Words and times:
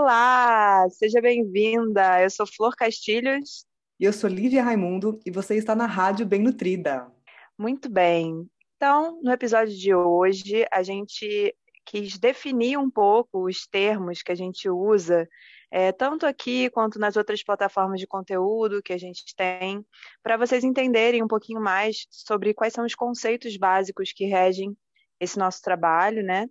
Olá, 0.00 0.88
seja 0.90 1.20
bem-vinda. 1.20 2.22
Eu 2.22 2.30
sou 2.30 2.46
Flor 2.46 2.76
Castilhos. 2.76 3.66
E 3.98 4.04
eu 4.04 4.12
sou 4.12 4.30
Lívia 4.30 4.62
Raimundo 4.62 5.18
e 5.26 5.30
você 5.32 5.56
está 5.56 5.74
na 5.74 5.86
Rádio 5.86 6.24
Bem 6.24 6.40
Nutrida. 6.40 7.10
Muito 7.58 7.90
bem. 7.90 8.48
Então, 8.76 9.20
no 9.20 9.32
episódio 9.32 9.76
de 9.76 9.92
hoje, 9.92 10.64
a 10.70 10.84
gente 10.84 11.52
quis 11.84 12.16
definir 12.16 12.78
um 12.78 12.88
pouco 12.88 13.48
os 13.48 13.66
termos 13.66 14.22
que 14.22 14.30
a 14.30 14.36
gente 14.36 14.70
usa, 14.70 15.28
é, 15.68 15.90
tanto 15.90 16.26
aqui 16.26 16.70
quanto 16.70 17.00
nas 17.00 17.16
outras 17.16 17.42
plataformas 17.42 17.98
de 17.98 18.06
conteúdo 18.06 18.80
que 18.80 18.92
a 18.92 18.98
gente 18.98 19.34
tem, 19.34 19.84
para 20.22 20.36
vocês 20.36 20.62
entenderem 20.62 21.24
um 21.24 21.28
pouquinho 21.28 21.60
mais 21.60 22.06
sobre 22.08 22.54
quais 22.54 22.72
são 22.72 22.86
os 22.86 22.94
conceitos 22.94 23.56
básicos 23.56 24.12
que 24.12 24.26
regem 24.26 24.76
esse 25.18 25.36
nosso 25.36 25.60
trabalho, 25.60 26.22
né? 26.22 26.48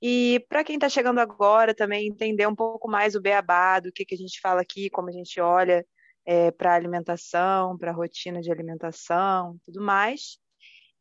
E 0.00 0.44
para 0.48 0.62
quem 0.62 0.76
está 0.76 0.88
chegando 0.88 1.18
agora 1.18 1.74
também 1.74 2.06
entender 2.06 2.46
um 2.46 2.54
pouco 2.54 2.88
mais 2.88 3.14
o 3.14 3.20
beabá, 3.20 3.80
do 3.80 3.92
que, 3.92 4.04
que 4.04 4.14
a 4.14 4.18
gente 4.18 4.40
fala 4.40 4.60
aqui, 4.60 4.88
como 4.90 5.08
a 5.08 5.12
gente 5.12 5.40
olha 5.40 5.84
é, 6.24 6.50
para 6.50 6.72
a 6.72 6.76
alimentação, 6.76 7.76
para 7.76 7.90
a 7.90 7.94
rotina 7.94 8.40
de 8.40 8.52
alimentação, 8.52 9.58
tudo 9.64 9.80
mais. 9.82 10.38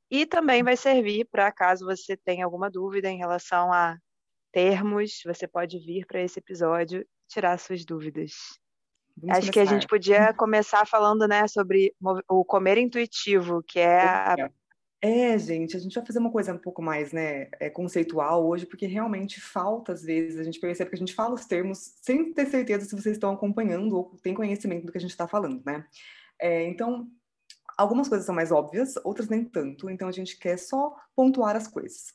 E 0.10 0.26
também 0.26 0.64
vai 0.64 0.78
servir 0.78 1.28
para 1.30 1.52
caso 1.52 1.86
você 1.86 2.16
tenha 2.16 2.46
alguma 2.46 2.72
dúvida 2.72 3.10
em 3.10 3.18
relação 3.18 3.72
a 3.72 3.98
termos, 4.52 5.22
você 5.26 5.48
pode 5.48 5.78
vir 5.80 6.06
para 6.06 6.22
esse 6.22 6.40
episódio 6.40 7.06
tirar 7.28 7.60
suas 7.60 7.86
dúvidas. 7.86 8.32
Vamos 9.18 9.38
Acho 9.38 9.48
começar. 9.48 9.52
que 9.52 9.60
a 9.60 9.66
gente 9.66 9.88
podia 9.88 10.34
começar 10.34 10.88
falando 10.88 11.28
né, 11.28 11.48
sobre 11.48 11.94
o 12.30 12.46
comer 12.46 12.78
intuitivo, 12.78 13.62
que 13.62 13.80
é 13.80 14.00
a... 14.00 14.36
É, 15.02 15.38
gente, 15.38 15.78
a 15.78 15.80
gente 15.80 15.94
vai 15.94 16.06
fazer 16.06 16.20
uma 16.20 16.32
coisa 16.32 16.54
um 16.54 16.58
pouco 16.58 16.82
mais 16.82 17.12
né, 17.12 17.50
é, 17.60 17.70
conceitual 17.70 18.48
hoje, 18.48 18.66
porque 18.66 18.88
realmente 18.88 19.40
falta, 19.40 19.94
às 19.94 20.02
vezes, 20.02 20.40
a 20.40 20.44
gente 20.44 20.60
percebe 20.60 20.90
que 20.90 20.96
a 20.96 21.00
gente 21.00 21.14
fala 21.14 21.36
os 21.36 21.46
termos 21.46 21.98
sem 22.02 22.34
ter 22.34 22.48
certeza 22.48 22.86
se 22.86 22.96
vocês 22.96 23.16
estão 23.16 23.32
acompanhando 23.32 23.96
ou 23.96 24.18
têm 24.24 24.34
conhecimento 24.34 24.86
do 24.86 24.92
que 24.92 24.98
a 24.98 25.02
gente 25.02 25.12
está 25.12 25.28
falando, 25.28 25.62
né? 25.64 25.86
É, 26.40 26.68
então, 26.68 27.08
Algumas 27.78 28.10
coisas 28.10 28.26
são 28.26 28.34
mais 28.34 28.52
óbvias, 28.52 28.96
outras 29.04 29.30
nem 29.30 29.46
tanto, 29.46 29.88
então 29.88 30.08
a 30.08 30.12
gente 30.12 30.40
quer 30.40 30.58
só 30.58 30.96
pontuar 31.16 31.56
as 31.56 31.68
coisas. 31.68 32.08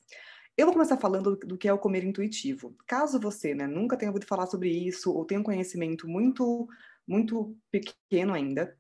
Eu 0.57 0.67
vou 0.67 0.73
começar 0.73 0.97
falando 0.97 1.37
do 1.37 1.57
que 1.57 1.69
é 1.69 1.73
o 1.73 1.79
comer 1.79 2.03
intuitivo. 2.03 2.77
Caso 2.85 3.21
você 3.21 3.55
né, 3.55 3.69
nunca 3.69 3.97
tenha 3.97 4.11
ouvido 4.11 4.27
falar 4.27 4.47
sobre 4.47 4.69
isso 4.71 5.15
ou 5.15 5.25
tenha 5.25 5.41
um 5.41 5.45
conhecimento 5.45 6.09
muito, 6.09 6.69
muito 7.07 7.57
pequeno 7.71 8.35
ainda, 8.35 8.77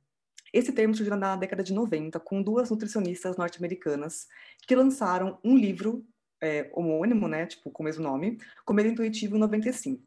esse 0.53 0.73
termo 0.73 0.95
surgiu 0.95 1.17
na 1.17 1.37
década 1.37 1.63
de 1.63 1.73
90 1.73 2.21
com 2.21 2.43
duas 2.43 2.71
nutricionistas 2.71 3.37
norte-americanas 3.37 4.27
que 4.67 4.77
lançaram 4.77 5.39
um 5.43 5.57
livro 5.57 6.05
é, 6.41 6.69
homônimo, 6.73 7.29
né, 7.29 7.47
tipo 7.47 7.71
com 7.71 7.83
o 7.83 7.87
mesmo 7.87 8.03
nome, 8.03 8.39
Comer 8.65 8.87
Intuitivo 8.87 9.37
em 9.37 9.41
95. 9.41 10.03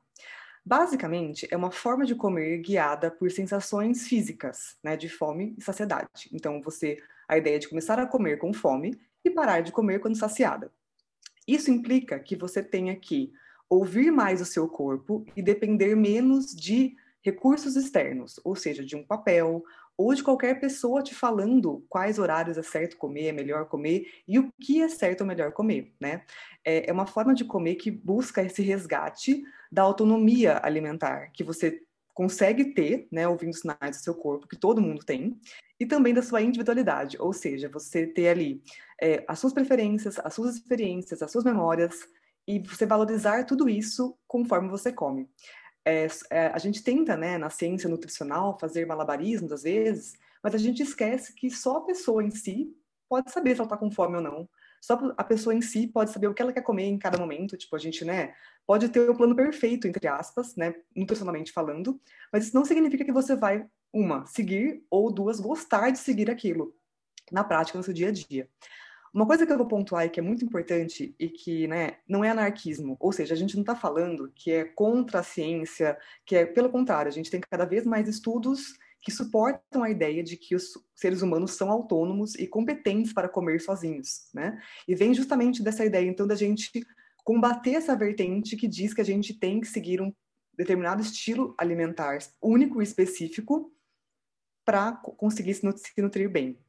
Basicamente, 0.63 1.47
é 1.51 1.55
uma 1.55 1.71
forma 1.71 2.05
de 2.05 2.15
comer 2.15 2.57
guiada 2.57 3.11
por 3.11 3.31
sensações 3.31 4.07
físicas, 4.07 4.75
né, 4.83 4.97
de 4.97 5.07
fome 5.07 5.55
e 5.57 5.61
saciedade. 5.61 6.29
Então, 6.33 6.61
você 6.61 6.97
a 7.27 7.37
ideia 7.37 7.55
é 7.55 7.59
de 7.59 7.69
começar 7.69 7.99
a 7.99 8.05
comer 8.05 8.37
com 8.37 8.53
fome 8.53 8.99
e 9.23 9.29
parar 9.29 9.61
de 9.61 9.71
comer 9.71 9.99
quando 9.99 10.17
saciada. 10.17 10.71
Isso 11.47 11.71
implica 11.71 12.19
que 12.19 12.35
você 12.35 12.61
tenha 12.61 12.95
que 12.95 13.31
ouvir 13.69 14.11
mais 14.11 14.41
o 14.41 14.45
seu 14.45 14.67
corpo 14.67 15.25
e 15.35 15.41
depender 15.41 15.95
menos 15.95 16.53
de 16.53 16.95
recursos 17.21 17.75
externos, 17.75 18.39
ou 18.43 18.55
seja, 18.55 18.85
de 18.85 18.95
um 18.95 19.03
papel 19.03 19.63
ou 19.97 20.13
de 20.13 20.23
qualquer 20.23 20.59
pessoa 20.59 21.01
te 21.01 21.15
falando 21.15 21.85
quais 21.89 22.19
horários 22.19 22.57
é 22.57 22.63
certo 22.63 22.97
comer, 22.97 23.27
é 23.27 23.31
melhor 23.31 23.65
comer 23.65 24.07
e 24.27 24.37
o 24.39 24.51
que 24.59 24.81
é 24.81 24.87
certo 24.87 25.21
ou 25.21 25.27
melhor 25.27 25.51
comer, 25.51 25.93
né? 25.99 26.23
É, 26.63 26.89
é 26.89 26.93
uma 26.93 27.05
forma 27.05 27.33
de 27.33 27.45
comer 27.45 27.75
que 27.75 27.89
busca 27.89 28.41
esse 28.41 28.61
resgate 28.61 29.43
da 29.71 29.83
autonomia 29.83 30.59
alimentar 30.63 31.31
que 31.31 31.43
você 31.43 31.81
consegue 32.13 32.73
ter, 32.73 33.09
né, 33.11 33.27
ouvindo 33.27 33.53
sinais 33.53 33.97
do 33.97 34.03
seu 34.03 34.15
corpo, 34.15 34.47
que 34.47 34.55
todo 34.55 34.81
mundo 34.81 35.03
tem, 35.03 35.37
e 35.77 35.85
também 35.85 36.13
da 36.13 36.21
sua 36.21 36.41
individualidade, 36.41 37.17
ou 37.19 37.33
seja, 37.33 37.67
você 37.67 38.07
ter 38.07 38.29
ali 38.29 38.63
é, 39.01 39.25
as 39.27 39.37
suas 39.37 39.51
preferências, 39.51 40.17
as 40.23 40.33
suas 40.33 40.55
experiências, 40.55 41.21
as 41.21 41.29
suas 41.29 41.43
memórias, 41.43 42.07
e 42.47 42.59
você 42.59 42.85
valorizar 42.85 43.43
tudo 43.43 43.67
isso 43.67 44.17
conforme 44.27 44.69
você 44.69 44.93
come. 44.93 45.27
É, 45.85 46.07
é, 46.31 46.47
a 46.47 46.57
gente 46.57 46.83
tenta, 46.83 47.15
né, 47.15 47.37
na 47.37 47.49
ciência 47.49 47.87
nutricional, 47.87 48.57
fazer 48.59 48.87
malabarismos 48.87 49.51
às 49.51 49.63
vezes, 49.63 50.13
mas 50.41 50.55
a 50.55 50.57
gente 50.57 50.81
esquece 50.81 51.33
que 51.33 51.49
só 51.49 51.77
a 51.77 51.85
pessoa 51.85 52.23
em 52.23 52.31
si 52.31 52.75
pode 53.07 53.31
saber 53.31 53.51
se 53.51 53.61
ela 53.61 53.67
está 53.67 53.77
com 53.77 53.91
fome 53.91 54.15
ou 54.15 54.21
não. 54.21 54.49
Só 54.81 54.99
a 55.17 55.23
pessoa 55.23 55.53
em 55.53 55.61
si 55.61 55.87
pode 55.87 56.11
saber 56.11 56.27
o 56.27 56.33
que 56.33 56.41
ela 56.41 56.53
quer 56.53 56.61
comer 56.61 56.85
em 56.85 56.97
cada 56.97 57.17
momento. 57.17 57.57
Tipo, 57.57 57.75
a 57.75 57.79
gente, 57.79 58.03
né, 58.05 58.35
pode 58.67 58.89
ter 58.89 59.09
o 59.09 59.15
plano 59.15 59.35
perfeito, 59.35 59.87
entre 59.87 60.07
aspas, 60.07 60.55
né, 60.55 60.75
nutricionalmente 60.95 61.51
falando, 61.51 61.99
mas 62.31 62.45
isso 62.45 62.55
não 62.55 62.65
significa 62.65 63.05
que 63.05 63.11
você 63.11 63.35
vai, 63.35 63.65
uma, 63.93 64.25
seguir, 64.25 64.83
ou 64.89 65.11
duas, 65.11 65.39
gostar 65.39 65.89
de 65.91 65.99
seguir 65.99 66.29
aquilo 66.29 66.75
na 67.31 67.43
prática, 67.43 67.77
no 67.77 67.83
seu 67.83 67.93
dia 67.93 68.09
a 68.09 68.11
dia. 68.11 68.49
Uma 69.15 69.25
coisa 69.25 69.45
que 69.45 69.53
eu 69.53 69.57
vou 69.57 69.65
pontuar 69.65 70.05
e 70.05 70.09
que 70.09 70.19
é 70.19 70.23
muito 70.23 70.43
importante 70.43 71.15
e 71.17 71.29
que 71.29 71.67
né, 71.67 71.99
não 72.05 72.21
é 72.21 72.31
anarquismo, 72.31 72.97
ou 72.99 73.13
seja, 73.13 73.33
a 73.33 73.37
gente 73.37 73.55
não 73.55 73.61
está 73.61 73.73
falando 73.73 74.29
que 74.35 74.51
é 74.51 74.65
contra 74.65 75.21
a 75.21 75.23
ciência, 75.23 75.97
que 76.25 76.35
é 76.35 76.45
pelo 76.45 76.69
contrário, 76.69 77.07
a 77.07 77.13
gente 77.13 77.31
tem 77.31 77.39
cada 77.39 77.63
vez 77.63 77.85
mais 77.85 78.09
estudos 78.09 78.77
que 78.99 79.11
suportam 79.11 79.83
a 79.83 79.89
ideia 79.89 80.21
de 80.21 80.35
que 80.35 80.53
os 80.53 80.73
seres 80.93 81.21
humanos 81.21 81.51
são 81.51 81.71
autônomos 81.71 82.35
e 82.35 82.45
competentes 82.45 83.13
para 83.13 83.29
comer 83.29 83.61
sozinhos, 83.61 84.29
né? 84.33 84.61
E 84.85 84.93
vem 84.93 85.13
justamente 85.13 85.63
dessa 85.63 85.85
ideia, 85.85 86.09
então, 86.09 86.27
da 86.27 86.35
gente 86.35 86.85
combater 87.23 87.75
essa 87.75 87.95
vertente 87.95 88.57
que 88.57 88.67
diz 88.67 88.93
que 88.93 88.99
a 88.99 89.05
gente 89.05 89.33
tem 89.33 89.61
que 89.61 89.67
seguir 89.67 90.01
um 90.01 90.13
determinado 90.57 91.01
estilo 91.01 91.55
alimentar 91.57 92.17
único 92.41 92.81
e 92.81 92.83
específico 92.83 93.71
para 94.65 94.91
conseguir 94.91 95.53
se 95.53 95.65
nutrir 96.01 96.29
bem. 96.29 96.59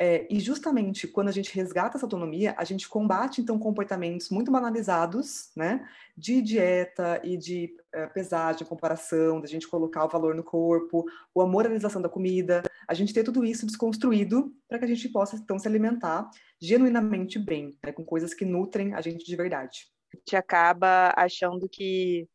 É, 0.00 0.28
e 0.30 0.38
justamente 0.38 1.08
quando 1.08 1.28
a 1.28 1.32
gente 1.32 1.52
resgata 1.52 1.96
essa 1.96 2.06
autonomia, 2.06 2.54
a 2.56 2.62
gente 2.62 2.88
combate 2.88 3.40
então 3.40 3.58
comportamentos 3.58 4.30
muito 4.30 4.48
banalizados, 4.48 5.50
né, 5.56 5.88
de 6.16 6.40
dieta 6.40 7.20
e 7.24 7.36
de 7.36 7.76
é, 7.92 8.06
pesagem, 8.06 8.64
comparação, 8.64 9.40
da 9.40 9.48
gente 9.48 9.66
colocar 9.66 10.04
o 10.04 10.08
valor 10.08 10.36
no 10.36 10.44
corpo, 10.44 11.04
ou 11.34 11.42
a 11.42 11.48
moralização 11.48 12.00
da 12.00 12.08
comida, 12.08 12.62
a 12.86 12.94
gente 12.94 13.12
ter 13.12 13.24
tudo 13.24 13.44
isso 13.44 13.66
desconstruído 13.66 14.54
para 14.68 14.78
que 14.78 14.84
a 14.84 14.88
gente 14.88 15.08
possa 15.08 15.34
então 15.34 15.58
se 15.58 15.66
alimentar 15.66 16.30
genuinamente 16.62 17.36
bem, 17.36 17.76
né, 17.84 17.90
com 17.90 18.04
coisas 18.04 18.32
que 18.32 18.44
nutrem 18.44 18.94
a 18.94 19.00
gente 19.00 19.24
de 19.24 19.34
verdade. 19.34 19.88
A 20.14 20.16
gente 20.16 20.36
acaba 20.36 21.12
achando 21.16 21.68
que 21.68 22.28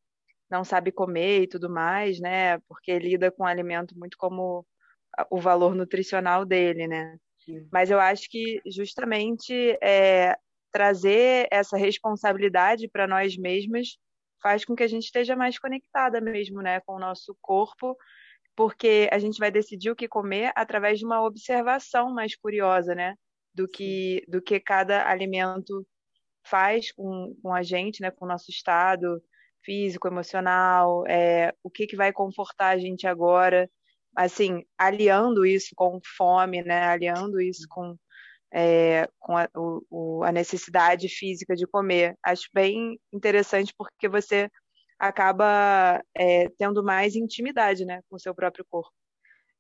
não 0.52 0.66
sabe 0.66 0.91
comer 0.91 1.44
e 1.44 1.47
tudo 1.47 1.69
mais, 1.69 2.19
né, 2.19 2.59
porque 2.68 3.00
lida 3.00 3.31
com 3.31 3.44
o 3.44 3.47
alimento 3.47 3.97
muito 3.97 4.18
como 4.18 4.66
o 5.29 5.40
valor 5.40 5.75
nutricional 5.75 6.44
dele, 6.44 6.88
né? 6.88 7.18
Mas 7.71 7.91
eu 7.91 7.99
acho 7.99 8.29
que 8.29 8.61
justamente 8.65 9.77
é, 9.81 10.37
trazer 10.71 11.47
essa 11.51 11.77
responsabilidade 11.77 12.87
para 12.87 13.07
nós 13.07 13.37
mesmas 13.37 13.97
faz 14.41 14.65
com 14.65 14.75
que 14.75 14.83
a 14.83 14.87
gente 14.87 15.03
esteja 15.05 15.35
mais 15.35 15.57
conectada 15.57 16.19
mesmo, 16.19 16.61
né, 16.61 16.81
com 16.81 16.95
o 16.95 16.99
nosso 16.99 17.35
corpo, 17.41 17.95
porque 18.55 19.07
a 19.11 19.17
gente 19.17 19.39
vai 19.39 19.49
decidir 19.49 19.89
o 19.89 19.95
que 19.95 20.07
comer 20.07 20.51
através 20.55 20.99
de 20.99 21.05
uma 21.05 21.23
observação 21.23 22.13
mais 22.13 22.35
curiosa, 22.35 22.93
né, 22.93 23.15
do 23.53 23.67
que 23.67 24.23
do 24.27 24.41
que 24.41 24.59
cada 24.59 25.09
alimento 25.09 25.85
faz 26.45 26.91
com, 26.91 27.35
com 27.41 27.53
a 27.53 27.63
gente, 27.63 28.01
né, 28.01 28.11
com 28.11 28.25
o 28.25 28.27
nosso 28.27 28.51
estado 28.51 29.23
físico, 29.63 30.07
emocional, 30.07 31.05
é, 31.07 31.53
o 31.63 31.69
que 31.69 31.87
que 31.87 31.95
vai 31.95 32.11
confortar 32.11 32.69
a 32.69 32.77
gente 32.77 33.07
agora 33.07 33.69
assim, 34.16 34.63
aliando 34.78 35.46
isso 35.46 35.69
com 35.75 36.00
fome, 36.18 36.62
né? 36.63 36.84
Aliando 36.84 37.41
isso 37.41 37.66
com, 37.69 37.96
é, 38.53 39.07
com 39.19 39.38
a, 39.38 39.47
o, 39.56 40.24
a 40.24 40.31
necessidade 40.31 41.07
física 41.09 41.55
de 41.55 41.67
comer. 41.67 42.16
Acho 42.23 42.47
bem 42.53 42.99
interessante 43.11 43.73
porque 43.78 44.08
você 44.08 44.49
acaba 44.99 46.02
é, 46.16 46.49
tendo 46.58 46.84
mais 46.84 47.16
intimidade, 47.16 47.85
né, 47.85 48.02
com 48.09 48.16
o 48.16 48.20
seu 48.20 48.34
próprio 48.34 48.66
corpo. 48.70 48.91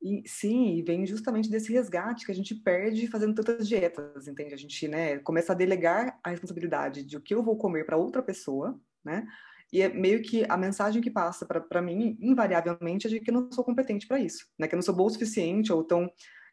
E, 0.01 0.21
sim, 0.27 0.75
e 0.75 0.81
vem 0.81 1.05
justamente 1.05 1.49
desse 1.49 1.71
resgate 1.71 2.25
que 2.25 2.31
a 2.31 2.35
gente 2.35 2.53
perde 2.55 3.07
fazendo 3.07 3.33
tantas 3.35 3.67
dietas, 3.67 4.27
entende? 4.27 4.53
A 4.53 4.57
gente, 4.57 4.87
né, 4.87 5.19
começa 5.19 5.53
a 5.53 5.55
delegar 5.55 6.19
a 6.21 6.29
responsabilidade 6.29 7.03
de 7.03 7.15
o 7.15 7.21
que 7.21 7.33
eu 7.33 7.41
vou 7.41 7.57
comer 7.57 7.85
para 7.85 7.97
outra 7.97 8.21
pessoa, 8.21 8.77
né? 9.03 9.25
E 9.73 9.81
é 9.81 9.89
meio 9.89 10.21
que 10.21 10.45
a 10.47 10.55
mensagem 10.55 11.01
que 11.01 11.09
passa 11.09 11.47
para 11.47 11.81
mim, 11.81 12.15
invariavelmente, 12.21 13.07
é 13.07 13.09
de 13.09 13.19
que 13.19 13.31
eu 13.31 13.33
não 13.33 13.51
sou 13.51 13.63
competente 13.63 14.05
para 14.05 14.19
isso, 14.19 14.45
né? 14.55 14.67
Que 14.67 14.75
eu 14.75 14.77
não 14.77 14.83
sou 14.83 14.93
boa 14.93 15.09
o 15.09 15.11
suficiente 15.11 15.73
ou 15.73 15.83
tão 15.83 16.07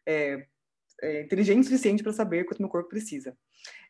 é, 0.07 0.47
é, 1.03 1.21
inteligente 1.21 1.61
o 1.61 1.63
suficiente 1.65 2.01
para 2.01 2.13
saber 2.13 2.45
quanto 2.45 2.59
meu 2.59 2.67
corpo 2.67 2.89
precisa. 2.89 3.37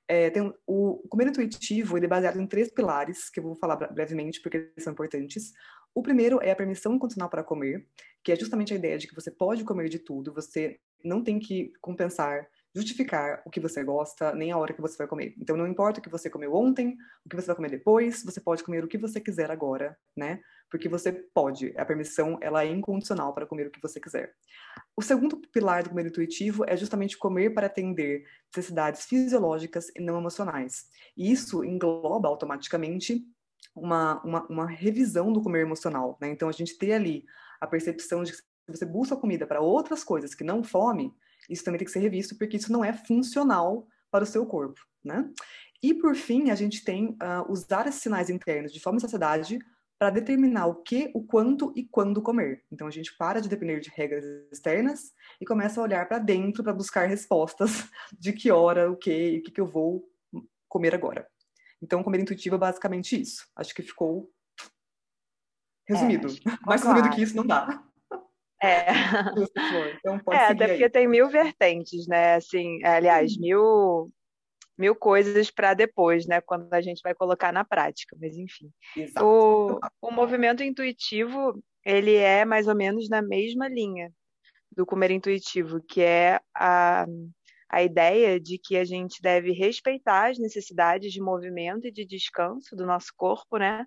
É, 0.06 0.30
tem, 0.30 0.54
o, 0.68 0.98
comer 1.08 1.28
intuitivo 1.28 1.96
ele 1.96 2.08
é 2.08 2.10
baseado 2.10 2.42
em 2.42 2.46
três 2.46 2.70
pilares, 2.70 3.30
que 3.30 3.40
eu 3.40 3.44
vou 3.46 3.56
falar 3.56 3.78
brevemente 3.78 4.42
porque 4.42 4.70
são 4.78 4.92
importantes. 4.92 5.54
O 5.96 6.02
primeiro 6.02 6.42
é 6.42 6.52
a 6.52 6.56
permissão 6.56 6.96
incondicional 6.96 7.30
para 7.30 7.42
comer, 7.42 7.88
que 8.22 8.34
é 8.34 8.36
justamente 8.36 8.74
a 8.74 8.76
ideia 8.76 8.98
de 8.98 9.08
que 9.08 9.16
você 9.16 9.32
pode 9.32 9.64
comer 9.64 9.88
de 9.88 10.00
tudo, 10.00 10.34
você 10.34 10.78
não 11.06 11.24
tem 11.24 11.40
que 11.40 11.72
compensar 11.80 12.46
justificar 12.74 13.42
o 13.46 13.50
que 13.50 13.60
você 13.60 13.84
gosta, 13.84 14.34
nem 14.34 14.52
a 14.52 14.58
hora 14.58 14.74
que 14.74 14.82
você 14.82 14.98
vai 14.98 15.08
comer. 15.08 15.36
Então, 15.38 15.58
não 15.58 15.68
importa 15.68 16.00
o 16.00 16.04
que 16.04 16.10
você 16.10 16.30
comeu 16.30 16.56
ontem, 16.56 16.98
o 17.26 17.30
que 17.30 17.36
você 17.36 17.48
vai 17.48 17.56
comer 17.56 17.70
depois, 17.70 18.24
você 18.24 18.40
pode 18.40 18.64
comer 18.64 18.84
o 18.84 18.88
que 18.88 18.98
você 18.98 19.20
quiser 19.20 19.52
agora, 19.52 19.98
né? 20.16 20.40
Porque 20.70 20.88
você 20.88 21.12
pode. 21.12 21.74
A 21.78 21.86
permissão, 21.86 22.38
ela 22.42 22.64
é 22.64 22.68
incondicional 22.68 23.34
para 23.34 23.46
comer 23.46 23.68
o 23.68 23.72
que 23.72 23.82
você 23.82 24.00
quiser. 24.00 24.34
O 24.96 25.02
segundo 25.02 25.38
pilar 25.38 25.84
do 25.84 25.90
comer 25.90 26.08
intuitivo 26.08 26.64
é 26.66 26.78
justamente 26.78 27.18
comer 27.18 27.54
para 27.54 27.68
atender 27.68 28.24
necessidades 28.56 29.04
fisiológicas 29.04 29.88
e 29.96 30.02
não 30.02 30.18
emocionais. 30.18 30.86
E 31.18 31.30
isso 31.30 31.66
engloba 31.66 32.30
automaticamente 32.30 33.22
uma, 33.76 34.22
uma, 34.24 34.48
uma 34.48 34.66
revisão 34.66 35.32
do 35.32 35.42
comer 35.42 35.62
emocional, 35.62 36.18
né? 36.22 36.30
Então, 36.30 36.48
a 36.48 36.54
gente 36.54 36.78
ter 36.78 36.94
ali 36.94 37.26
a 37.60 37.68
percepção 37.68 38.24
de 38.24 38.32
que 38.32 38.38
se 38.38 38.46
você 38.68 38.86
busca 38.86 39.16
comida 39.18 39.46
para 39.46 39.60
outras 39.60 40.04
coisas 40.04 40.34
que 40.34 40.44
não 40.44 40.64
fome, 40.64 41.14
isso 41.50 41.64
também 41.64 41.80
tem 41.80 41.86
que 41.86 41.92
ser 41.92 42.00
revisto, 42.00 42.38
porque 42.38 42.58
isso 42.58 42.72
não 42.72 42.84
é 42.84 42.94
funcional 42.94 43.88
para 44.10 44.24
o 44.24 44.28
seu 44.28 44.46
corpo, 44.46 44.80
né? 45.04 45.30
E 45.84 45.94
por 45.94 46.16
fim, 46.16 46.52
a 46.52 46.56
gente 46.56 46.84
tem 46.84 47.18
uh, 47.22 47.50
usar 47.50 47.88
esses 47.88 48.02
sinais 48.02 48.30
internos 48.30 48.72
de 48.72 48.80
fome 48.80 48.98
e 48.98 49.02
saciedade 49.02 49.60
para 49.98 50.10
determinar 50.10 50.66
o 50.68 50.76
que, 50.76 51.12
o 51.14 51.24
quanto 51.24 51.72
e 51.76 51.84
quando 51.84 52.22
comer. 52.22 52.64
Então 52.72 52.88
a 52.88 52.92
gente 52.92 53.16
para 53.18 53.40
de 53.40 53.50
depender 53.50 53.80
de 53.80 53.90
regras 53.90 54.26
externas 54.52 55.14
e 55.40 55.46
começa 55.46 55.80
a 55.80 55.84
olhar 55.84 56.08
para 56.08 56.18
dentro 56.18 56.64
para 56.64 56.74
buscar 56.74 57.08
respostas 57.08 57.88
de 58.20 58.34
que 58.34 58.52
hora, 58.52 58.92
o 58.92 58.96
que 58.96 59.12
e 59.12 59.40
o 59.40 59.44
que, 59.44 59.52
que 59.52 59.62
eu 59.62 59.68
vou 59.68 60.04
comer 60.68 60.96
agora. 60.96 61.28
Então, 61.82 62.04
comer 62.04 62.22
intuitivo 62.22 62.56
é 62.56 62.60
basicamente 62.60 63.20
isso. 63.20 63.46
Acho 63.56 63.74
que 63.74 63.82
ficou 63.82 64.32
resumido. 65.88 66.28
É, 66.28 66.66
Mais 66.66 66.82
resumido 66.82 67.10
que 67.10 67.22
isso 67.22 67.36
não 67.36 67.46
dá. 67.46 67.84
É. 68.62 68.86
Então, 69.98 70.20
pode 70.20 70.38
é, 70.38 70.46
até 70.48 70.68
porque 70.68 70.90
tem 70.90 71.08
mil 71.08 71.30
vertentes, 71.30 72.08
né? 72.08 72.36
Assim, 72.36 72.84
aliás, 72.84 73.38
mil, 73.38 74.12
mil 74.78 74.96
coisas 74.96 75.50
para 75.50 75.74
depois, 75.74 76.28
né? 76.28 76.42
Quando 76.42 76.72
a 76.74 76.82
gente 76.82 77.02
vai 77.04 77.14
colocar 77.16 77.52
na 77.52 77.66
prática, 77.66 78.16
mas 78.20 78.36
enfim. 78.38 78.72
Exato. 78.96 79.26
O, 79.26 79.80
o 80.02 80.12
movimento 80.12 80.64
intuitivo, 80.64 81.62
ele 81.84 82.16
é 82.16 82.46
mais 82.46 82.68
ou 82.68 82.76
menos 82.76 83.10
na 83.10 83.22
mesma 83.22 83.68
linha 83.68 84.12
do 84.72 84.86
comer 84.86 85.12
intuitivo, 85.12 85.82
que 85.82 86.02
é 86.02 86.40
a, 86.56 87.06
a 87.70 87.84
ideia 87.84 88.40
de 88.40 88.58
que 88.58 88.78
a 88.78 88.86
gente 88.86 89.22
deve 89.22 89.52
respeitar 89.52 90.30
as 90.30 90.38
necessidades 90.38 91.12
de 91.12 91.22
movimento 91.22 91.88
e 91.88 91.92
de 91.92 92.06
descanso 92.06 92.76
do 92.76 92.86
nosso 92.86 93.12
corpo, 93.16 93.58
né? 93.58 93.86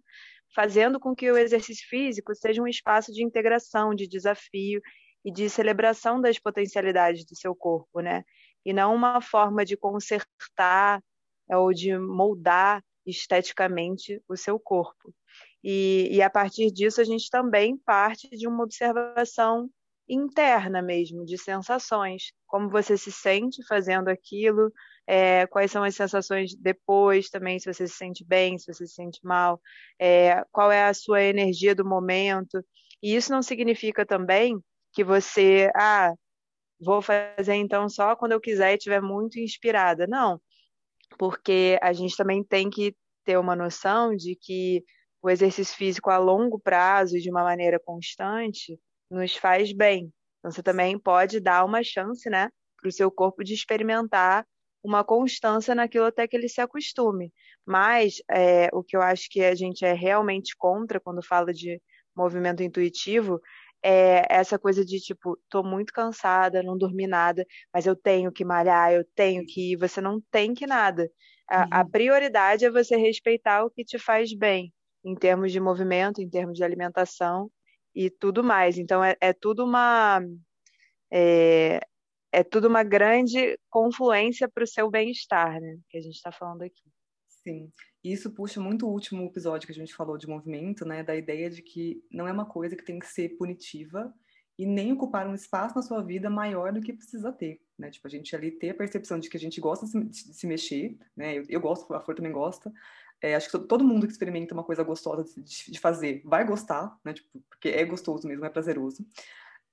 Fazendo 0.55 1.01
com 1.01 1.15
que 1.15 1.31
o 1.31 1.37
exercício 1.37 1.87
físico 1.89 2.35
seja 2.35 2.63
um 2.63 2.69
espaço 2.69 3.13
de 3.13 3.25
integração, 3.25 3.95
de 3.95 4.07
desafio 4.07 4.81
e 5.25 5.33
de 5.33 5.49
celebração 5.51 6.21
das 6.21 6.39
potencialidades 6.39 7.25
do 7.25 7.37
seu 7.37 7.55
corpo, 7.55 8.01
né? 8.01 8.23
E 8.65 8.73
não 8.73 8.95
uma 8.95 9.21
forma 9.21 9.65
de 9.65 9.77
consertar 9.77 11.03
é, 11.51 11.57
ou 11.57 11.73
de 11.73 11.97
moldar 11.99 12.83
esteticamente 13.07 14.23
o 14.29 14.37
seu 14.37 14.59
corpo. 14.59 15.15
E, 15.63 16.09
e 16.11 16.23
a 16.23 16.31
partir 16.31 16.71
disso, 16.71 17.01
a 17.01 17.05
gente 17.05 17.29
também 17.31 17.77
parte 17.77 18.29
de 18.29 18.47
uma 18.47 18.63
observação 18.63 19.69
interna 20.09 20.83
mesmo, 20.83 21.25
de 21.25 21.39
sensações, 21.39 22.33
como 22.47 22.69
você 22.69 22.97
se 22.97 23.11
sente 23.11 23.65
fazendo 23.67 24.09
aquilo, 24.09 24.73
é, 25.07 25.47
quais 25.47 25.71
são 25.71 25.83
as 25.83 25.95
sensações 25.95 26.55
depois 26.55 27.31
também, 27.31 27.59
se 27.59 27.73
você 27.73 27.87
se 27.87 27.95
sente 27.95 28.25
bem, 28.25 28.59
se 28.59 28.73
você 28.73 28.87
se 28.87 28.95
sente 28.95 29.21
mal, 29.25 29.61
é, 29.99 30.45
qual 30.51 30.71
é 30.71 30.85
a 30.87 30.95
sua 30.95 31.23
energia 31.23 31.75
do 31.75 31.85
momento. 31.85 32.65
E 33.03 33.15
isso 33.15 33.31
não 33.31 33.43
significa 33.43 34.07
também 34.07 34.59
que 34.93 35.05
você, 35.05 35.71
ah, 35.75 36.13
vou 36.81 37.03
fazer 37.03 37.55
então 37.55 37.89
só 37.89 38.17
quando 38.17 38.33
eu 38.33 38.41
quiser 38.41 38.73
e 38.73 38.77
estiver 38.77 39.01
muito 39.03 39.39
inspirada. 39.39 40.07
Não, 40.07 40.41
porque 41.19 41.79
a 41.83 41.93
gente 41.93 42.17
também 42.17 42.43
tem 42.43 42.71
que 42.71 42.95
ter 43.25 43.39
uma 43.39 43.57
noção 43.57 44.15
de 44.15 44.37
que 44.37 44.85
o 45.23 45.31
exercício 45.31 45.75
físico 45.77 46.11
a 46.11 46.19
longo 46.19 46.59
prazo 46.59 47.17
e 47.17 47.21
de 47.21 47.31
uma 47.31 47.43
maneira 47.43 47.81
constante 47.81 48.79
nos 49.11 49.37
faz 49.37 49.73
bem. 49.73 50.13
Então, 50.39 50.51
você 50.51 50.63
também 50.63 50.99
pode 50.99 51.41
dar 51.41 51.65
uma 51.65 51.83
chance, 51.83 52.29
né, 52.29 52.51
para 52.81 52.89
o 52.89 52.93
seu 52.93 53.11
corpo 53.11 53.43
de 53.43 53.55
experimentar 53.55 54.47
uma 54.83 55.03
constância 55.03 55.75
naquilo 55.75 56.05
até 56.05 56.29
que 56.29 56.37
ele 56.37 56.49
se 56.49 56.61
acostume. 56.61 57.33
Mas 57.67 58.17
é, 58.31 58.69
o 58.73 58.83
que 58.83 58.95
eu 58.95 59.01
acho 59.01 59.29
que 59.31 59.43
a 59.43 59.55
gente 59.55 59.85
é 59.85 59.95
realmente 59.95 60.55
contra 60.59 61.01
quando 61.01 61.25
fala 61.25 61.53
de 61.53 61.81
movimento 62.15 62.63
intuitivo 62.63 63.41
é 63.83 64.27
essa 64.31 64.59
coisa 64.59 64.85
de 64.85 64.99
tipo, 65.01 65.39
tô 65.49 65.63
muito 65.63 65.93
cansada, 65.93 66.63
não 66.63 66.77
dormi 66.77 67.07
nada, 67.07 67.47
mas 67.73 67.87
eu 67.87 67.95
tenho 67.97 68.33
que 68.33 68.45
malhar, 68.45 68.93
eu 68.93 69.05
tenho 69.15 69.45
que 69.47 69.73
ir. 69.73 69.77
Você 69.77 70.01
não 70.01 70.21
tem 70.31 70.55
que 70.55 70.67
nada. 70.67 71.11
A, 71.49 71.61
uhum. 71.63 71.69
a 71.71 71.85
prioridade 71.85 72.65
é 72.65 72.71
você 72.71 72.97
respeitar 72.97 73.65
o 73.65 73.71
que 73.71 73.85
te 73.85 73.99
faz 73.99 74.35
bem, 74.35 74.73
em 75.05 75.15
termos 75.15 75.53
de 75.53 75.61
movimento, 75.61 76.21
em 76.21 76.29
termos 76.29 76.57
de 76.57 76.65
alimentação 76.65 77.51
e 77.95 78.11
tudo 78.11 78.43
mais. 78.43 78.79
Então 78.79 79.03
é, 79.03 79.17
é 79.21 79.33
tudo 79.33 79.65
uma. 79.65 80.21
É, 81.13 81.81
é 82.33 82.43
tudo 82.43 82.67
uma 82.67 82.83
grande 82.83 83.59
confluência 83.71 84.49
para 84.49 84.65
o 84.65 84.67
seu 84.67 84.91
bem-estar, 84.91 85.61
né? 85.61 85.79
Que 85.89 85.99
a 85.99 86.01
gente 86.01 86.17
está 86.17 86.33
falando 86.33 86.63
aqui. 86.63 86.83
Sim. 87.29 87.71
Isso 88.03 88.31
puxa 88.31 88.61
muito 88.61 88.87
o 88.87 88.91
último 88.91 89.25
episódio 89.25 89.67
que 89.67 89.73
a 89.73 89.75
gente 89.75 89.95
falou 89.95 90.19
de 90.19 90.27
movimento, 90.27 90.85
né? 90.85 91.03
Da 91.03 91.15
ideia 91.15 91.49
de 91.49 91.63
que 91.63 92.03
não 92.11 92.27
é 92.27 92.33
uma 92.33 92.47
coisa 92.47 92.75
que 92.75 92.85
tem 92.85 92.99
que 92.99 93.07
ser 93.07 93.37
punitiva 93.37 94.13
e 94.59 94.67
nem 94.67 94.93
ocupar 94.93 95.27
um 95.27 95.35
espaço 95.35 95.75
na 95.75 95.83
sua 95.83 96.03
vida 96.03 96.31
maior 96.31 96.73
do 96.73 96.81
que 96.81 96.93
precisa 96.93 97.33
ter, 97.33 97.61
né? 97.79 97.91
Tipo, 97.91 98.07
a 98.07 98.11
gente 98.11 98.35
ali 98.35 98.51
ter 98.51 98.71
a 98.71 98.75
percepção 98.75 99.19
de 99.19 99.29
que 99.29 99.37
a 99.37 99.41
gente 99.41 99.61
gosta 99.61 99.87
de 99.87 100.17
se 100.17 100.47
mexer, 100.47 100.97
né? 101.17 101.39
Eu, 101.39 101.45
eu 101.49 101.61
gosto, 101.61 101.93
a 101.95 102.01
Flor 102.01 102.17
também 102.17 102.33
gosta. 102.33 102.73
É, 103.25 103.35
acho 103.35 103.51
que 103.51 103.59
todo 103.61 103.83
mundo 103.83 104.07
que 104.07 104.13
experimenta 104.13 104.53
uma 104.53 104.63
coisa 104.63 104.83
gostosa 104.83 105.25
de, 105.25 105.73
de 105.73 105.81
fazer 105.81 106.21
vai 106.27 106.45
gostar, 106.45 106.95
né? 107.03 107.15
Tipo, 107.15 107.43
porque 107.49 107.71
é 107.71 107.83
gostoso 107.83 108.29
mesmo, 108.29 108.45
é 108.45 108.51
prazeroso. 108.51 109.03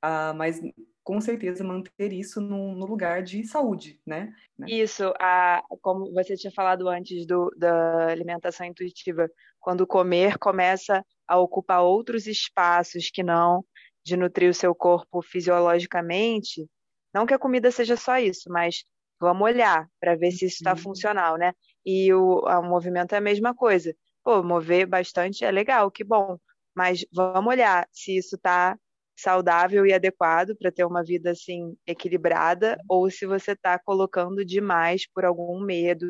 Uh, 0.01 0.33
mas 0.37 0.61
com 1.03 1.19
certeza 1.19 1.61
manter 1.61 2.13
isso 2.13 2.39
no, 2.39 2.73
no 2.73 2.85
lugar 2.85 3.21
de 3.21 3.43
saúde, 3.43 3.99
né? 4.05 4.33
né? 4.57 4.67
Isso, 4.69 5.13
a, 5.19 5.61
como 5.81 6.13
você 6.13 6.37
tinha 6.37 6.51
falado 6.53 6.87
antes 6.87 7.27
do, 7.27 7.51
da 7.57 8.07
alimentação 8.07 8.65
intuitiva, 8.65 9.29
quando 9.59 9.85
comer 9.85 10.37
começa 10.37 11.03
a 11.27 11.37
ocupar 11.37 11.81
outros 11.81 12.27
espaços 12.27 13.09
que 13.11 13.21
não 13.21 13.65
de 14.01 14.15
nutrir 14.15 14.49
o 14.49 14.53
seu 14.53 14.73
corpo 14.73 15.21
fisiologicamente, 15.21 16.65
não 17.13 17.25
que 17.25 17.33
a 17.33 17.39
comida 17.39 17.69
seja 17.69 17.97
só 17.97 18.17
isso, 18.17 18.49
mas 18.49 18.85
vamos 19.19 19.43
olhar 19.43 19.89
para 19.99 20.15
ver 20.15 20.31
se 20.31 20.45
isso 20.45 20.55
está 20.55 20.71
uhum. 20.71 20.77
funcional, 20.77 21.37
né? 21.37 21.51
E 21.85 22.13
o, 22.13 22.39
o 22.39 22.61
movimento 22.63 23.13
é 23.13 23.17
a 23.17 23.21
mesma 23.21 23.55
coisa. 23.55 23.95
Pô, 24.23 24.43
mover 24.43 24.85
bastante 24.85 25.43
é 25.43 25.51
legal, 25.51 25.89
que 25.89 26.03
bom, 26.03 26.37
mas 26.75 27.05
vamos 27.11 27.47
olhar 27.47 27.87
se 27.91 28.17
isso 28.17 28.35
está 28.35 28.77
saudável 29.17 29.85
e 29.85 29.93
adequado 29.93 30.55
para 30.57 30.71
ter 30.71 30.85
uma 30.85 31.03
vida 31.03 31.31
assim 31.31 31.75
equilibrada, 31.85 32.77
ou 32.89 33.09
se 33.09 33.25
você 33.25 33.51
está 33.51 33.77
colocando 33.79 34.43
demais 34.43 35.07
por 35.07 35.25
algum 35.25 35.59
medo, 35.59 36.05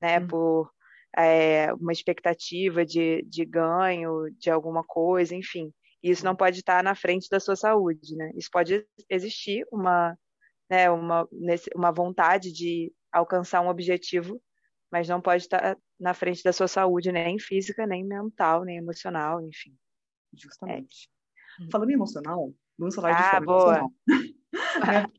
né, 0.00 0.20
hum. 0.20 0.26
por 0.28 0.70
é, 1.16 1.72
uma 1.74 1.92
expectativa 1.92 2.84
de, 2.84 3.22
de 3.22 3.44
ganho 3.44 4.30
de 4.38 4.50
alguma 4.50 4.84
coisa, 4.84 5.34
enfim. 5.34 5.72
Isso 6.02 6.24
não 6.24 6.36
pode 6.36 6.58
estar 6.58 6.78
tá 6.78 6.82
na 6.82 6.94
frente 6.94 7.28
da 7.30 7.40
sua 7.40 7.56
saúde, 7.56 8.14
né? 8.14 8.30
Isso 8.36 8.50
pode 8.52 8.86
existir 9.08 9.64
uma, 9.72 10.16
né, 10.68 10.90
uma, 10.90 11.26
uma 11.74 11.92
vontade 11.92 12.52
de 12.52 12.92
alcançar 13.12 13.62
um 13.62 13.68
objetivo, 13.68 14.40
mas 14.94 15.08
não 15.08 15.20
pode 15.20 15.42
estar 15.42 15.58
tá 15.58 15.76
na 15.98 16.14
frente 16.14 16.40
da 16.44 16.52
sua 16.52 16.68
saúde, 16.68 17.10
nem 17.10 17.36
física, 17.36 17.84
nem 17.84 18.04
mental, 18.04 18.62
nem 18.62 18.76
emocional, 18.76 19.40
enfim. 19.40 19.76
Justamente. 20.32 21.10
Uhum. 21.58 21.68
Falando 21.68 21.90
em 21.90 21.94
emocional, 21.94 22.54
vamos 22.78 22.94
falar 22.94 23.10
ah, 23.10 23.40
de 23.40 23.44
boa. 23.44 23.90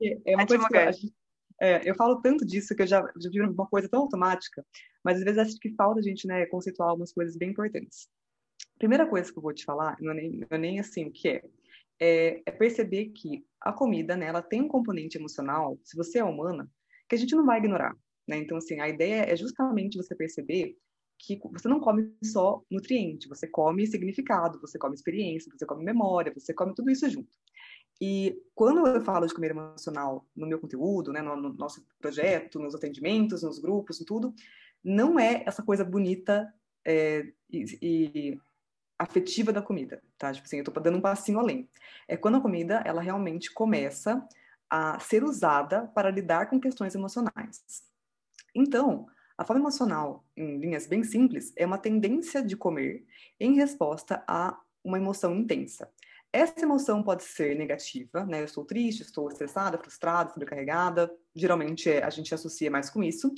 é, 0.01 0.32
é 0.32 0.36
uma 0.38 0.48
coisa 0.48 0.65
que 0.70 0.77
eu, 0.77 1.12
é, 1.60 1.89
eu 1.89 1.94
falo 1.96 2.22
tanto 2.22 2.46
disso 2.46 2.74
que 2.74 2.84
eu 2.84 2.88
já, 2.88 3.01
já 3.01 3.29
vi 3.29 3.41
uma 3.41 3.67
coisa 3.67 3.89
tão 3.89 4.03
automática, 4.03 4.65
mas 5.03 5.17
às 5.17 5.25
vezes 5.25 5.39
acho 5.39 5.60
que 5.60 5.75
falta 5.75 6.00
a 6.00 6.03
gente 6.03 6.25
né, 6.25 6.46
conceituar 6.46 6.88
algumas 6.88 7.12
coisas 7.12 7.36
bem 7.36 7.50
importantes. 7.50 8.08
Primeira 8.79 9.05
coisa 9.05 9.29
que 9.29 9.38
eu 9.38 9.44
vou 9.44 9.53
te 9.53 9.65
falar, 9.65 9.98
não 10.00 10.13
é 10.13 10.15
nem, 10.15 10.38
não 10.38 10.48
é 10.51 10.58
nem 10.58 10.79
assim 10.79 11.08
o 11.08 11.12
que 11.12 11.27
é, 11.27 11.44
é, 12.00 12.41
é, 12.46 12.51
perceber 12.51 13.08
que 13.08 13.46
a 13.60 13.74
comida, 13.74 14.15
né, 14.15 14.27
ela 14.27 14.41
tem 14.41 14.62
um 14.62 14.70
componente 14.70 15.17
emocional, 15.17 15.77
se 15.84 15.98
você 15.98 16.20
é 16.20 16.24
humana, 16.24 16.65
que 17.10 17.15
a 17.15 17.17
gente 17.17 17.36
não 17.36 17.46
vai 17.46 17.60
ignorar. 17.60 17.94
Né? 18.27 18.38
Então, 18.38 18.58
assim, 18.58 18.79
a 18.79 18.89
ideia 18.89 19.24
é 19.32 19.36
justamente 19.36 19.98
você 19.98 20.15
perceber 20.15 20.77
que 21.17 21.39
você 21.51 21.67
não 21.67 21.79
come 21.79 22.13
só 22.24 22.62
nutriente, 22.70 23.27
você 23.27 23.48
come 23.48 23.88
significado, 23.88 24.60
você 24.60 24.77
come 24.77 24.96
experiência, 24.96 25.51
você 25.55 25.65
come 25.65 25.84
memória, 25.84 26.34
você 26.34 26.53
come 26.53 26.74
tudo 26.75 26.91
isso 26.91 27.10
junto. 27.10 27.29
E 28.01 28.38
quando 28.53 28.86
eu 28.86 29.01
falo 29.01 29.25
de 29.25 29.34
comer 29.34 29.51
emocional 29.51 30.27
no 30.36 30.46
meu 30.46 30.60
conteúdo, 30.60 31.13
né, 31.13 31.22
no, 31.22 31.36
no 31.36 31.53
nosso 31.53 31.86
projeto, 32.00 32.60
nos 32.60 32.75
atendimentos, 32.75 33.44
nos 33.44 33.60
grupos, 33.60 34.00
tudo, 34.00 34.34
não 34.84 35.17
é 35.17 35.44
essa 35.46 35.63
coisa 35.63 35.86
bonita 35.86 36.53
é, 36.86 37.25
e, 37.50 37.65
e, 37.82 38.39
afetiva 39.00 39.51
da 39.51 39.62
comida, 39.62 40.01
tá? 40.17 40.32
Tipo 40.32 40.46
assim, 40.46 40.58
eu 40.58 40.63
tô 40.63 40.72
dando 40.79 40.98
um 40.98 41.01
passinho 41.01 41.39
além. 41.39 41.70
É 42.08 42.17
quando 42.17 42.38
a 42.38 42.41
comida, 42.41 42.82
ela 42.86 43.01
realmente 43.01 43.51
começa 43.53 44.25
a 44.70 45.00
ser 45.00 45.24
usada 45.24 45.88
para 45.88 46.12
lidar 46.12 46.50
com 46.50 46.60
questões 46.60 46.96
emocionais. 46.96 47.63
Então, 48.55 49.05
a 49.38 49.43
fome 49.43 49.59
emocional, 49.59 50.25
em 50.35 50.57
linhas 50.57 50.88
bem 50.88 51.03
simples, 51.03 51.51
é 51.57 51.65
uma 51.65 51.77
tendência 51.77 52.41
de 52.41 52.55
comer 52.55 53.05
em 53.38 53.55
resposta 53.55 54.24
a 54.25 54.57
uma 54.81 54.97
emoção 54.97 55.35
intensa. 55.35 55.89
Essa 56.31 56.62
emoção 56.62 57.03
pode 57.03 57.24
ser 57.24 57.55
negativa, 57.57 58.25
né? 58.25 58.41
Eu 58.41 58.45
estou 58.45 58.63
triste, 58.63 59.01
estou 59.01 59.27
estressada, 59.27 59.77
frustrada, 59.77 60.31
sobrecarregada. 60.31 61.13
Geralmente 61.33 61.89
a 61.89 62.09
gente 62.09 62.33
associa 62.33 62.71
mais 62.71 62.89
com 62.89 63.03
isso. 63.03 63.33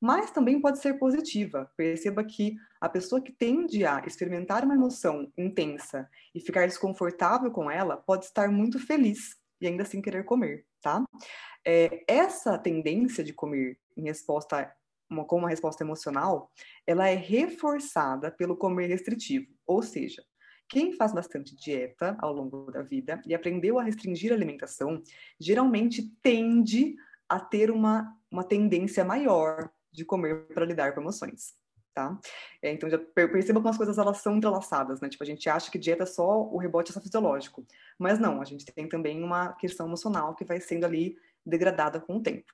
Mas 0.00 0.30
também 0.30 0.60
pode 0.60 0.78
ser 0.78 0.98
positiva. 0.98 1.70
Perceba 1.76 2.22
que 2.22 2.56
a 2.80 2.88
pessoa 2.88 3.20
que 3.20 3.32
tende 3.32 3.84
a 3.84 4.02
experimentar 4.06 4.64
uma 4.64 4.74
emoção 4.74 5.30
intensa 5.36 6.08
e 6.34 6.40
ficar 6.40 6.66
desconfortável 6.66 7.50
com 7.50 7.70
ela 7.70 7.96
pode 7.96 8.26
estar 8.26 8.50
muito 8.50 8.78
feliz 8.78 9.36
e 9.60 9.66
ainda 9.66 9.82
assim 9.82 10.00
querer 10.00 10.24
comer, 10.24 10.64
tá? 10.80 11.04
É, 11.64 12.04
essa 12.06 12.56
tendência 12.56 13.24
de 13.24 13.32
comer 13.32 13.78
em 13.98 14.04
resposta 14.04 14.72
uma, 15.10 15.24
com 15.24 15.38
uma 15.38 15.48
resposta 15.48 15.82
emocional, 15.82 16.50
ela 16.86 17.08
é 17.08 17.14
reforçada 17.14 18.30
pelo 18.30 18.56
comer 18.56 18.86
restritivo, 18.86 19.46
ou 19.66 19.82
seja, 19.82 20.22
quem 20.68 20.92
faz 20.92 21.12
bastante 21.12 21.56
dieta 21.56 22.16
ao 22.20 22.32
longo 22.32 22.70
da 22.70 22.82
vida 22.82 23.22
e 23.26 23.34
aprendeu 23.34 23.78
a 23.78 23.82
restringir 23.82 24.32
a 24.32 24.34
alimentação, 24.34 25.02
geralmente 25.40 26.14
tende 26.22 26.94
a 27.26 27.40
ter 27.40 27.70
uma, 27.70 28.14
uma 28.30 28.44
tendência 28.44 29.02
maior 29.04 29.70
de 29.90 30.04
comer 30.04 30.46
para 30.48 30.66
lidar 30.66 30.94
com 30.94 31.00
emoções. 31.00 31.56
Tá? 31.94 32.16
É, 32.62 32.70
então, 32.70 32.88
já 32.88 32.98
perceba 32.98 33.58
como 33.58 33.70
as 33.70 33.76
coisas 33.76 33.98
elas 33.98 34.18
são 34.18 34.36
entrelaçadas, 34.36 35.00
né? 35.00 35.08
Tipo, 35.08 35.24
a 35.24 35.26
gente 35.26 35.48
acha 35.50 35.68
que 35.68 35.78
dieta 35.78 36.04
é 36.04 36.06
só 36.06 36.42
o 36.42 36.56
rebote 36.56 36.92
é 36.92 36.94
só 36.94 37.00
fisiológico, 37.00 37.66
mas 37.98 38.20
não, 38.20 38.40
a 38.40 38.44
gente 38.44 38.64
tem 38.66 38.88
também 38.88 39.24
uma 39.24 39.54
questão 39.54 39.86
emocional 39.86 40.34
que 40.36 40.44
vai 40.44 40.60
sendo 40.60 40.84
ali 40.84 41.16
degradada 41.44 41.98
com 41.98 42.18
o 42.18 42.22
tempo 42.22 42.52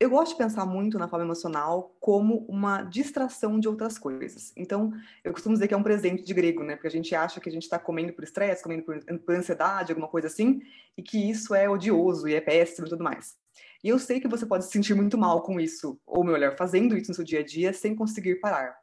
eu 0.00 0.10
gosto 0.10 0.32
de 0.32 0.38
pensar 0.38 0.64
muito 0.64 0.96
na 0.96 1.08
forma 1.08 1.24
emocional 1.24 1.96
como 1.98 2.46
uma 2.48 2.84
distração 2.84 3.58
de 3.58 3.66
outras 3.66 3.98
coisas. 3.98 4.52
Então, 4.56 4.92
eu 5.24 5.32
costumo 5.32 5.54
dizer 5.54 5.66
que 5.66 5.74
é 5.74 5.76
um 5.76 5.82
presente 5.82 6.22
de 6.22 6.32
grego, 6.32 6.62
né? 6.62 6.76
Porque 6.76 6.86
a 6.86 6.90
gente 6.90 7.12
acha 7.16 7.40
que 7.40 7.48
a 7.48 7.52
gente 7.52 7.64
está 7.64 7.80
comendo 7.80 8.12
por 8.12 8.22
estresse, 8.22 8.62
comendo 8.62 8.84
por, 8.84 9.00
por, 9.20 9.34
ansiedade, 9.34 9.90
alguma 9.90 10.06
coisa 10.06 10.28
assim, 10.28 10.60
e 10.96 11.02
que 11.02 11.18
isso 11.28 11.52
é 11.52 11.68
odioso 11.68 12.28
e 12.28 12.34
é 12.34 12.40
péssimo 12.40 12.86
e 12.86 12.90
tudo 12.90 13.02
mais. 13.02 13.36
E 13.82 13.88
eu 13.88 13.98
sei 13.98 14.20
que 14.20 14.28
você 14.28 14.46
pode 14.46 14.66
se 14.66 14.70
sentir 14.70 14.94
muito 14.94 15.18
mal 15.18 15.42
com 15.42 15.58
isso, 15.58 16.00
ou 16.06 16.22
melhor, 16.22 16.56
fazendo 16.56 16.96
isso 16.96 17.10
no 17.10 17.14
seu 17.14 17.24
dia 17.24 17.40
a 17.40 17.44
dia 17.44 17.72
sem 17.72 17.96
conseguir 17.96 18.36
parar. 18.36 18.76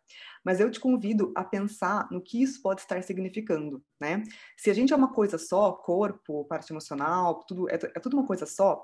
Mas 0.44 0.60
eu 0.60 0.70
te 0.70 0.80
convido 0.80 1.32
a 1.34 1.44
pensar 1.44 2.08
no 2.12 2.22
que 2.22 2.42
isso 2.44 2.62
pode 2.62 2.82
estar 2.82 3.02
significando, 3.02 3.82
né? 4.00 4.22
Se 4.58 4.70
a 4.70 4.74
gente 4.74 4.92
é 4.92 4.96
uma 4.96 5.14
coisa 5.14 5.38
só, 5.38 5.72
corpo, 5.72 6.46
parte 6.46 6.72
emocional, 6.72 7.44
tudo 7.46 7.70
é, 7.70 7.76
é 7.76 8.00
tudo 8.00 8.18
uma 8.18 8.28
coisa 8.28 8.46
só, 8.46 8.84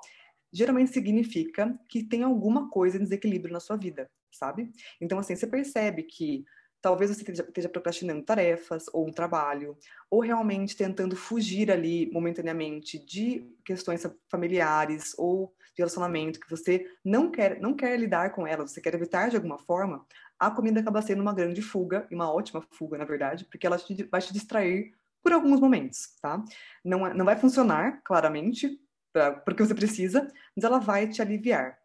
geralmente 0.52 0.92
significa 0.92 1.78
que 1.88 2.04
tem 2.04 2.24
alguma 2.24 2.70
coisa 2.70 2.98
em 2.98 3.04
desequilíbrio 3.04 3.54
na 3.54 3.60
sua 3.60 3.78
vida, 3.78 4.10
sabe? 4.32 4.72
Então, 5.00 5.20
assim, 5.20 5.36
você 5.36 5.48
percebe 5.48 6.04
que 6.04 6.44
talvez 6.82 7.12
você 7.12 7.22
esteja, 7.22 7.70
procrastinando 7.70 8.24
tarefas 8.24 8.86
ou 8.92 9.08
um 9.08 9.12
trabalho, 9.12 9.78
ou 10.10 10.20
realmente 10.20 10.76
tentando 10.76 11.16
fugir 11.16 11.72
ali 11.72 12.10
momentaneamente 12.12 12.98
de 12.98 13.48
questões 13.64 14.06
familiares 14.30 15.14
ou 15.18 15.54
de 15.76 15.78
relacionamento 15.78 16.40
que 16.40 16.50
você 16.50 16.90
não 17.06 17.30
quer, 17.30 17.62
não 17.62 17.76
quer 17.76 17.98
lidar 18.00 18.32
com 18.32 18.48
elas, 18.48 18.72
você 18.72 18.82
quer 18.82 18.96
evitar 18.96 19.30
de 19.30 19.36
alguma 19.36 19.60
forma, 19.60 20.06
a 20.40 20.50
comida 20.50 20.80
acaba 20.80 21.02
sendo 21.04 21.22
uma 21.22 21.36
grande 21.36 21.62
fuga, 21.62 22.08
e 22.10 22.16
uma 22.16 22.34
ótima 22.34 22.66
fuga, 22.72 22.98
na 22.98 23.06
verdade, 23.06 23.46
porque 23.46 23.68
ela 23.68 23.78
te, 23.78 24.04
vai 24.06 24.20
te 24.20 24.34
distrair 24.34 24.92
por 25.22 25.32
alguns 25.32 25.60
momentos, 25.60 26.16
tá? 26.20 26.44
Não, 26.84 27.06
é, 27.06 27.14
não 27.14 27.24
vai 27.24 27.38
funcionar, 27.38 28.02
claramente, 28.04 28.80
pra, 29.12 29.34
porque 29.34 29.64
você 29.64 29.74
precisa, 29.74 30.28
mas 30.56 30.64
ela 30.64 30.80
vai 30.80 31.08
te 31.08 31.22
aliviar. 31.22 31.78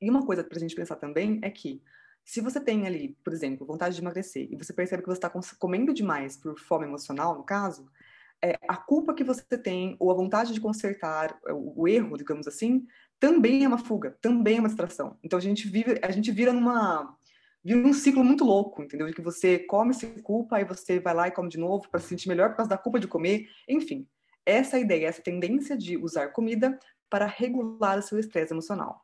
E 0.00 0.08
uma 0.08 0.24
coisa 0.24 0.42
para 0.42 0.56
a 0.56 0.60
gente 0.60 0.74
pensar 0.74 0.96
também 0.96 1.38
é 1.42 1.50
que 1.50 1.82
se 2.24 2.40
você 2.40 2.60
tem 2.60 2.86
ali, 2.86 3.16
por 3.24 3.32
exemplo, 3.32 3.66
vontade 3.66 3.94
de 3.94 4.00
emagrecer 4.00 4.48
e 4.50 4.56
você 4.56 4.72
percebe 4.72 5.02
que 5.02 5.08
você 5.08 5.18
está 5.18 5.30
comendo 5.58 5.92
demais 5.92 6.36
por 6.36 6.58
fome 6.58 6.86
emocional, 6.86 7.36
no 7.36 7.44
caso, 7.44 7.90
é, 8.42 8.58
a 8.68 8.76
culpa 8.76 9.14
que 9.14 9.24
você 9.24 9.58
tem 9.58 9.96
ou 9.98 10.10
a 10.10 10.14
vontade 10.14 10.52
de 10.52 10.60
consertar 10.60 11.38
é, 11.46 11.52
o, 11.52 11.72
o, 11.76 11.88
erro, 11.88 12.16
digamos 12.16 12.46
assim, 12.46 12.86
também 13.18 13.64
é 13.64 13.68
uma 13.68 13.78
fuga, 13.78 14.16
também 14.20 14.56
é 14.56 14.60
uma 14.60 14.68
distração. 14.68 15.18
Então 15.22 15.38
a 15.38 15.42
gente 15.42 15.68
vive, 15.68 15.98
a 16.02 16.10
gente 16.10 16.30
vira 16.30 16.52
numa 16.52 17.16
vira 17.62 17.86
um 17.86 17.92
ciclo 17.92 18.24
muito 18.24 18.42
louco, 18.42 18.82
entendeu? 18.82 19.06
De 19.06 19.12
que 19.12 19.20
você 19.20 19.58
come, 19.58 19.92
se 19.92 20.06
culpa, 20.22 20.56
aí 20.56 20.64
você 20.64 20.98
vai 20.98 21.12
lá 21.12 21.28
e 21.28 21.30
come 21.30 21.50
de 21.50 21.58
novo 21.58 21.90
para 21.90 22.00
se 22.00 22.08
sentir 22.08 22.28
melhor 22.28 22.50
por 22.50 22.56
causa 22.56 22.70
da 22.70 22.78
culpa 22.78 22.98
de 22.98 23.06
comer, 23.06 23.48
enfim 23.68 24.08
essa 24.50 24.78
ideia, 24.78 25.08
essa 25.08 25.22
tendência 25.22 25.76
de 25.76 25.96
usar 25.96 26.28
comida 26.28 26.78
para 27.08 27.26
regular 27.26 27.98
o 27.98 28.02
seu 28.02 28.18
estresse 28.18 28.52
emocional. 28.52 29.02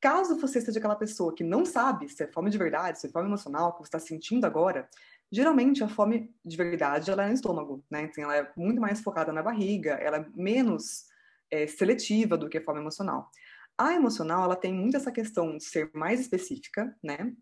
Caso 0.00 0.38
você 0.38 0.60
seja 0.60 0.78
aquela 0.78 0.96
pessoa 0.96 1.34
que 1.34 1.42
não 1.42 1.64
sabe 1.64 2.08
se 2.08 2.22
é 2.22 2.26
fome 2.26 2.50
de 2.50 2.58
verdade, 2.58 3.00
se 3.00 3.06
é 3.06 3.10
fome 3.10 3.26
emocional, 3.26 3.72
que 3.72 3.78
você 3.78 3.88
está 3.88 3.98
sentindo 3.98 4.44
agora, 4.44 4.88
geralmente 5.32 5.82
a 5.82 5.88
fome 5.88 6.30
de 6.44 6.56
verdade 6.56 7.10
ela 7.10 7.24
é 7.24 7.28
no 7.28 7.34
estômago, 7.34 7.82
né? 7.90 8.02
Então, 8.02 8.24
ela 8.24 8.36
é 8.36 8.52
muito 8.56 8.80
mais 8.80 9.00
focada 9.00 9.32
na 9.32 9.42
barriga, 9.42 9.92
ela 9.92 10.18
é 10.18 10.26
menos 10.34 11.06
é, 11.50 11.66
seletiva 11.66 12.36
do 12.36 12.48
que 12.48 12.58
a 12.58 12.62
fome 12.62 12.80
emocional. 12.80 13.30
A 13.78 13.94
emocional, 13.94 14.44
ela 14.44 14.56
tem 14.56 14.72
muito 14.72 14.96
essa 14.96 15.10
questão 15.10 15.56
de 15.56 15.64
ser 15.64 15.90
mais 15.94 16.20
específica, 16.20 16.94
né? 17.02 17.32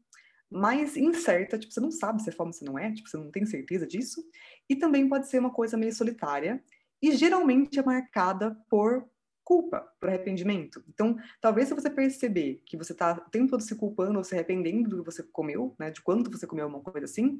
Mais 0.50 0.96
incerta, 0.96 1.58
tipo, 1.58 1.72
você 1.72 1.80
não 1.80 1.90
sabe 1.90 2.22
se 2.22 2.28
é 2.28 2.32
fome 2.32 2.50
ou 2.50 2.54
se 2.54 2.64
não 2.64 2.78
é, 2.78 2.92
tipo, 2.92 3.08
você 3.08 3.16
não 3.16 3.30
tem 3.30 3.44
certeza 3.44 3.86
disso. 3.86 4.22
E 4.68 4.76
também 4.76 5.08
pode 5.08 5.28
ser 5.28 5.38
uma 5.38 5.50
coisa 5.50 5.76
meio 5.76 5.92
solitária, 5.92 6.62
e 7.02 7.12
geralmente 7.16 7.78
é 7.78 7.82
marcada 7.82 8.56
por 8.70 9.04
culpa, 9.44 9.80
por 9.98 10.08
arrependimento. 10.08 10.82
Então, 10.88 11.16
talvez 11.40 11.68
se 11.68 11.74
você 11.74 11.90
perceber 11.90 12.62
que 12.64 12.76
você 12.76 12.92
está 12.92 13.12
o 13.12 13.30
tempo 13.30 13.50
todo 13.50 13.60
se 13.60 13.74
culpando 13.74 14.18
ou 14.18 14.24
se 14.24 14.34
arrependendo 14.34 14.88
do 14.88 14.98
que 14.98 15.04
você 15.04 15.22
comeu, 15.22 15.74
né, 15.78 15.90
de 15.90 16.00
quanto 16.00 16.30
você 16.30 16.46
comeu 16.46 16.66
uma 16.66 16.80
coisa 16.80 17.04
assim, 17.04 17.38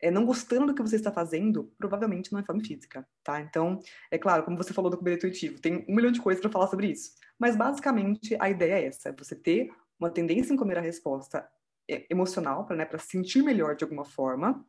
é, 0.00 0.10
não 0.10 0.24
gostando 0.24 0.66
do 0.66 0.74
que 0.74 0.82
você 0.82 0.96
está 0.96 1.10
fazendo, 1.10 1.72
provavelmente 1.78 2.32
não 2.32 2.38
é 2.38 2.44
fome 2.44 2.64
física, 2.64 3.06
tá? 3.24 3.40
Então, 3.40 3.80
é 4.10 4.18
claro, 4.18 4.44
como 4.44 4.56
você 4.56 4.72
falou 4.72 4.90
do 4.90 4.96
comer 4.96 5.16
intuitivo, 5.16 5.60
tem 5.60 5.84
um 5.88 5.94
milhão 5.94 6.12
de 6.12 6.20
coisas 6.20 6.40
para 6.40 6.50
falar 6.50 6.68
sobre 6.68 6.88
isso. 6.88 7.12
Mas, 7.38 7.56
basicamente, 7.56 8.36
a 8.38 8.48
ideia 8.48 8.74
é 8.74 8.86
essa, 8.86 9.12
você 9.18 9.34
ter 9.34 9.70
uma 9.98 10.10
tendência 10.10 10.52
em 10.52 10.56
comer 10.56 10.78
a 10.78 10.82
resposta 10.82 11.48
é, 11.90 12.06
emocional, 12.08 12.64
para 12.64 12.76
né, 12.76 12.88
sentir 12.98 13.42
melhor 13.42 13.74
de 13.74 13.82
alguma 13.82 14.04
forma, 14.04 14.64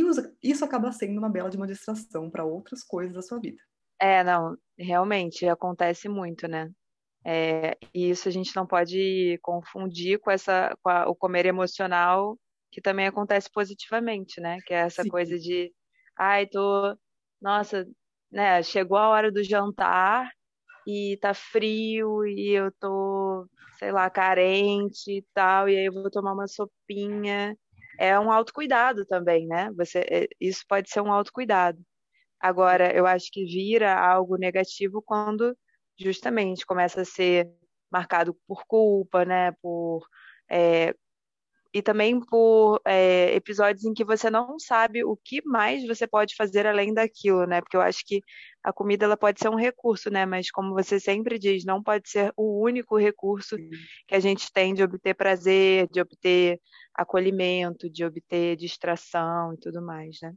e 0.00 0.50
isso 0.50 0.64
acaba 0.64 0.90
sendo 0.90 1.18
uma 1.18 1.30
bela 1.30 1.48
de 1.48 1.56
uma 1.56 1.66
distração 1.66 2.28
para 2.30 2.44
outras 2.44 2.82
coisas 2.82 3.14
da 3.14 3.22
sua 3.22 3.38
vida. 3.38 3.62
É, 4.00 4.24
não, 4.24 4.56
realmente 4.76 5.46
acontece 5.48 6.08
muito, 6.08 6.48
né? 6.48 6.70
É, 7.24 7.76
e 7.94 8.10
isso 8.10 8.28
a 8.28 8.32
gente 8.32 8.54
não 8.54 8.66
pode 8.66 9.38
confundir 9.40 10.18
com 10.18 10.30
essa 10.30 10.76
com 10.82 10.90
a, 10.90 11.08
o 11.08 11.14
comer 11.14 11.46
emocional, 11.46 12.38
que 12.70 12.80
também 12.80 13.06
acontece 13.06 13.48
positivamente, 13.50 14.40
né? 14.40 14.58
Que 14.66 14.74
é 14.74 14.78
essa 14.78 15.02
Sim. 15.02 15.08
coisa 15.08 15.38
de, 15.38 15.72
ai, 16.18 16.46
tô, 16.46 16.96
nossa, 17.40 17.86
né? 18.30 18.62
Chegou 18.62 18.98
a 18.98 19.08
hora 19.08 19.30
do 19.32 19.42
jantar 19.42 20.28
e 20.86 21.16
tá 21.20 21.32
frio 21.32 22.26
e 22.26 22.50
eu 22.50 22.70
tô, 22.80 23.48
sei 23.78 23.92
lá, 23.92 24.10
carente 24.10 25.10
e 25.10 25.24
tal, 25.32 25.68
e 25.68 25.76
aí 25.76 25.86
eu 25.86 25.92
vou 25.92 26.10
tomar 26.10 26.34
uma 26.34 26.46
sopinha 26.46 27.56
é 27.98 28.18
um 28.18 28.30
autocuidado 28.32 29.04
também, 29.06 29.46
né? 29.46 29.70
Você, 29.76 30.00
é, 30.10 30.26
isso 30.40 30.64
pode 30.68 30.90
ser 30.90 31.00
um 31.00 31.12
autocuidado. 31.12 31.80
Agora, 32.40 32.94
eu 32.94 33.06
acho 33.06 33.30
que 33.32 33.44
vira 33.44 33.94
algo 33.98 34.36
negativo 34.36 35.02
quando 35.02 35.56
justamente 35.98 36.66
começa 36.66 37.02
a 37.02 37.04
ser 37.04 37.48
marcado 37.90 38.34
por 38.46 38.64
culpa, 38.66 39.24
né? 39.24 39.52
Por 39.62 40.06
é, 40.50 40.94
e 41.74 41.82
também 41.82 42.20
por 42.20 42.80
é, 42.86 43.34
episódios 43.34 43.84
em 43.84 43.92
que 43.92 44.04
você 44.04 44.30
não 44.30 44.56
sabe 44.60 45.04
o 45.04 45.16
que 45.16 45.42
mais 45.44 45.84
você 45.84 46.06
pode 46.06 46.36
fazer 46.36 46.68
além 46.68 46.94
daquilo, 46.94 47.44
né? 47.46 47.60
Porque 47.60 47.76
eu 47.76 47.80
acho 47.80 48.06
que 48.06 48.22
a 48.62 48.72
comida 48.72 49.06
ela 49.06 49.16
pode 49.16 49.40
ser 49.40 49.48
um 49.48 49.56
recurso, 49.56 50.08
né? 50.08 50.24
Mas 50.24 50.52
como 50.52 50.72
você 50.72 51.00
sempre 51.00 51.36
diz, 51.36 51.64
não 51.64 51.82
pode 51.82 52.08
ser 52.08 52.32
o 52.36 52.62
único 52.62 52.96
recurso 52.96 53.56
que 54.06 54.14
a 54.14 54.20
gente 54.20 54.52
tem 54.52 54.72
de 54.72 54.84
obter 54.84 55.14
prazer, 55.14 55.88
de 55.90 56.00
obter 56.00 56.60
acolhimento, 56.94 57.90
de 57.90 58.04
obter 58.04 58.56
distração 58.56 59.52
e 59.54 59.58
tudo 59.58 59.82
mais, 59.82 60.18
né? 60.22 60.32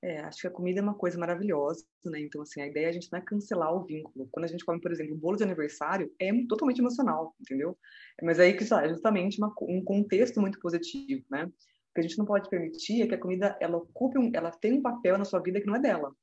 É, 0.00 0.20
acho 0.20 0.42
que 0.42 0.46
a 0.46 0.50
comida 0.50 0.78
é 0.78 0.82
uma 0.82 0.94
coisa 0.94 1.18
maravilhosa, 1.18 1.84
né? 2.04 2.20
Então, 2.20 2.40
assim, 2.42 2.60
a 2.60 2.68
ideia 2.68 2.86
é 2.86 2.88
a 2.88 2.92
gente 2.92 3.10
não 3.10 3.18
é 3.18 3.22
cancelar 3.22 3.74
o 3.74 3.84
vínculo. 3.84 4.28
Quando 4.30 4.44
a 4.44 4.48
gente 4.48 4.64
come, 4.64 4.80
por 4.80 4.92
exemplo, 4.92 5.16
bolo 5.16 5.36
de 5.36 5.42
aniversário, 5.42 6.12
é 6.20 6.30
totalmente 6.46 6.78
emocional, 6.78 7.34
entendeu? 7.40 7.76
Mas 8.22 8.38
aí 8.38 8.56
que 8.56 8.62
é 8.62 8.88
justamente 8.88 9.38
uma, 9.38 9.52
um 9.62 9.82
contexto 9.82 10.40
muito 10.40 10.60
positivo, 10.60 11.24
né? 11.28 11.46
O 11.46 11.94
que 11.94 12.00
a 12.00 12.02
gente 12.02 12.16
não 12.16 12.24
pode 12.24 12.48
permitir 12.48 13.02
é 13.02 13.08
que 13.08 13.14
a 13.14 13.20
comida, 13.20 13.56
ela 13.60 13.78
ocupe, 13.78 14.18
um, 14.18 14.30
ela 14.32 14.52
tem 14.52 14.74
um 14.74 14.82
papel 14.82 15.18
na 15.18 15.24
sua 15.24 15.40
vida 15.40 15.60
que 15.60 15.66
não 15.66 15.74
é 15.74 15.80
dela, 15.80 16.14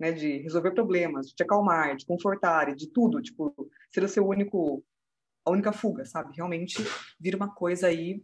né? 0.00 0.10
De 0.10 0.38
resolver 0.38 0.70
problemas, 0.70 1.28
de 1.28 1.34
te 1.34 1.42
acalmar, 1.42 1.96
de 1.96 2.06
confortar, 2.06 2.74
de 2.74 2.90
tudo, 2.90 3.20
tipo, 3.20 3.54
ser 3.90 4.02
o 4.04 4.08
seu 4.08 4.26
único, 4.26 4.82
a 5.44 5.50
única 5.50 5.70
fuga, 5.70 6.06
sabe? 6.06 6.34
Realmente 6.34 6.82
vira 7.20 7.36
uma 7.36 7.54
coisa 7.54 7.88
aí 7.88 8.22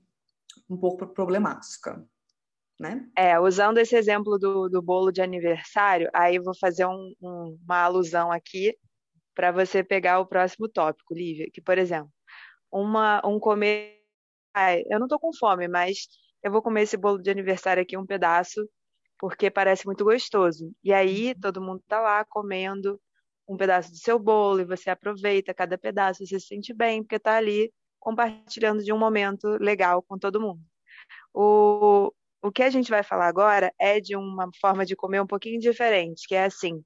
um 0.71 0.79
pouco 0.79 1.07
problemática 1.09 2.03
né? 2.79 3.07
É, 3.17 3.39
usando 3.39 3.79
esse 3.79 3.97
exemplo 3.97 4.39
do, 4.39 4.69
do 4.69 4.83
bolo 4.83 5.13
de 5.13 5.23
aniversário, 5.23 6.09
aí 6.13 6.39
vou 6.39 6.55
fazer 6.57 6.87
um, 6.87 7.15
um, 7.21 7.59
uma 7.65 7.83
alusão 7.83 8.33
aqui 8.33 8.77
para 9.35 9.53
você 9.53 9.83
pegar 9.83 10.21
o 10.21 10.27
próximo 10.27 10.69
tópico, 10.69 11.15
Lívia, 11.15 11.49
que, 11.53 11.61
por 11.61 11.79
exemplo, 11.79 12.11
uma, 12.71 13.21
um 13.27 13.39
comer. 13.39 14.01
Ai, 14.55 14.83
eu 14.89 15.01
não 15.01 15.09
tô 15.09 15.19
com 15.19 15.33
fome, 15.33 15.69
mas 15.69 16.07
eu 16.43 16.53
vou 16.53 16.63
comer 16.63 16.83
esse 16.83 16.97
bolo 16.97 17.19
de 17.21 17.31
aniversário 17.31 17.83
aqui 17.83 17.97
um 17.97 18.07
pedaço, 18.07 18.69
porque 19.19 19.51
parece 19.51 19.87
muito 19.87 20.05
gostoso. 20.05 20.73
E 20.83 20.93
aí 20.93 21.35
todo 21.35 21.63
mundo 21.63 21.83
tá 21.89 22.01
lá 22.01 22.25
comendo 22.25 23.01
um 23.49 23.57
pedaço 23.57 23.91
do 23.91 23.97
seu 23.97 24.19
bolo 24.19 24.61
e 24.61 24.65
você 24.65 24.91
aproveita 24.91 25.53
cada 25.55 25.77
pedaço, 25.77 26.25
você 26.25 26.39
se 26.39 26.47
sente 26.47 26.73
bem, 26.73 27.03
porque 27.03 27.19
tá 27.19 27.37
ali 27.37 27.73
compartilhando 27.99 28.85
de 28.85 28.93
um 28.93 28.99
momento 28.99 29.47
legal 29.61 30.03
com 30.03 30.19
todo 30.19 30.41
mundo. 30.41 30.61
O, 31.33 32.13
o 32.45 32.53
que 32.53 32.63
a 32.63 32.69
gente 32.69 32.91
vai 32.91 33.03
falar 33.03 33.27
agora 33.27 33.73
é 33.81 33.99
de 34.01 34.15
uma 34.15 34.51
forma 34.61 34.85
de 34.85 34.95
comer 34.95 35.21
um 35.23 35.27
pouquinho 35.27 35.59
diferente, 35.59 36.29
que 36.29 36.35
é 36.35 36.45
assim, 36.45 36.85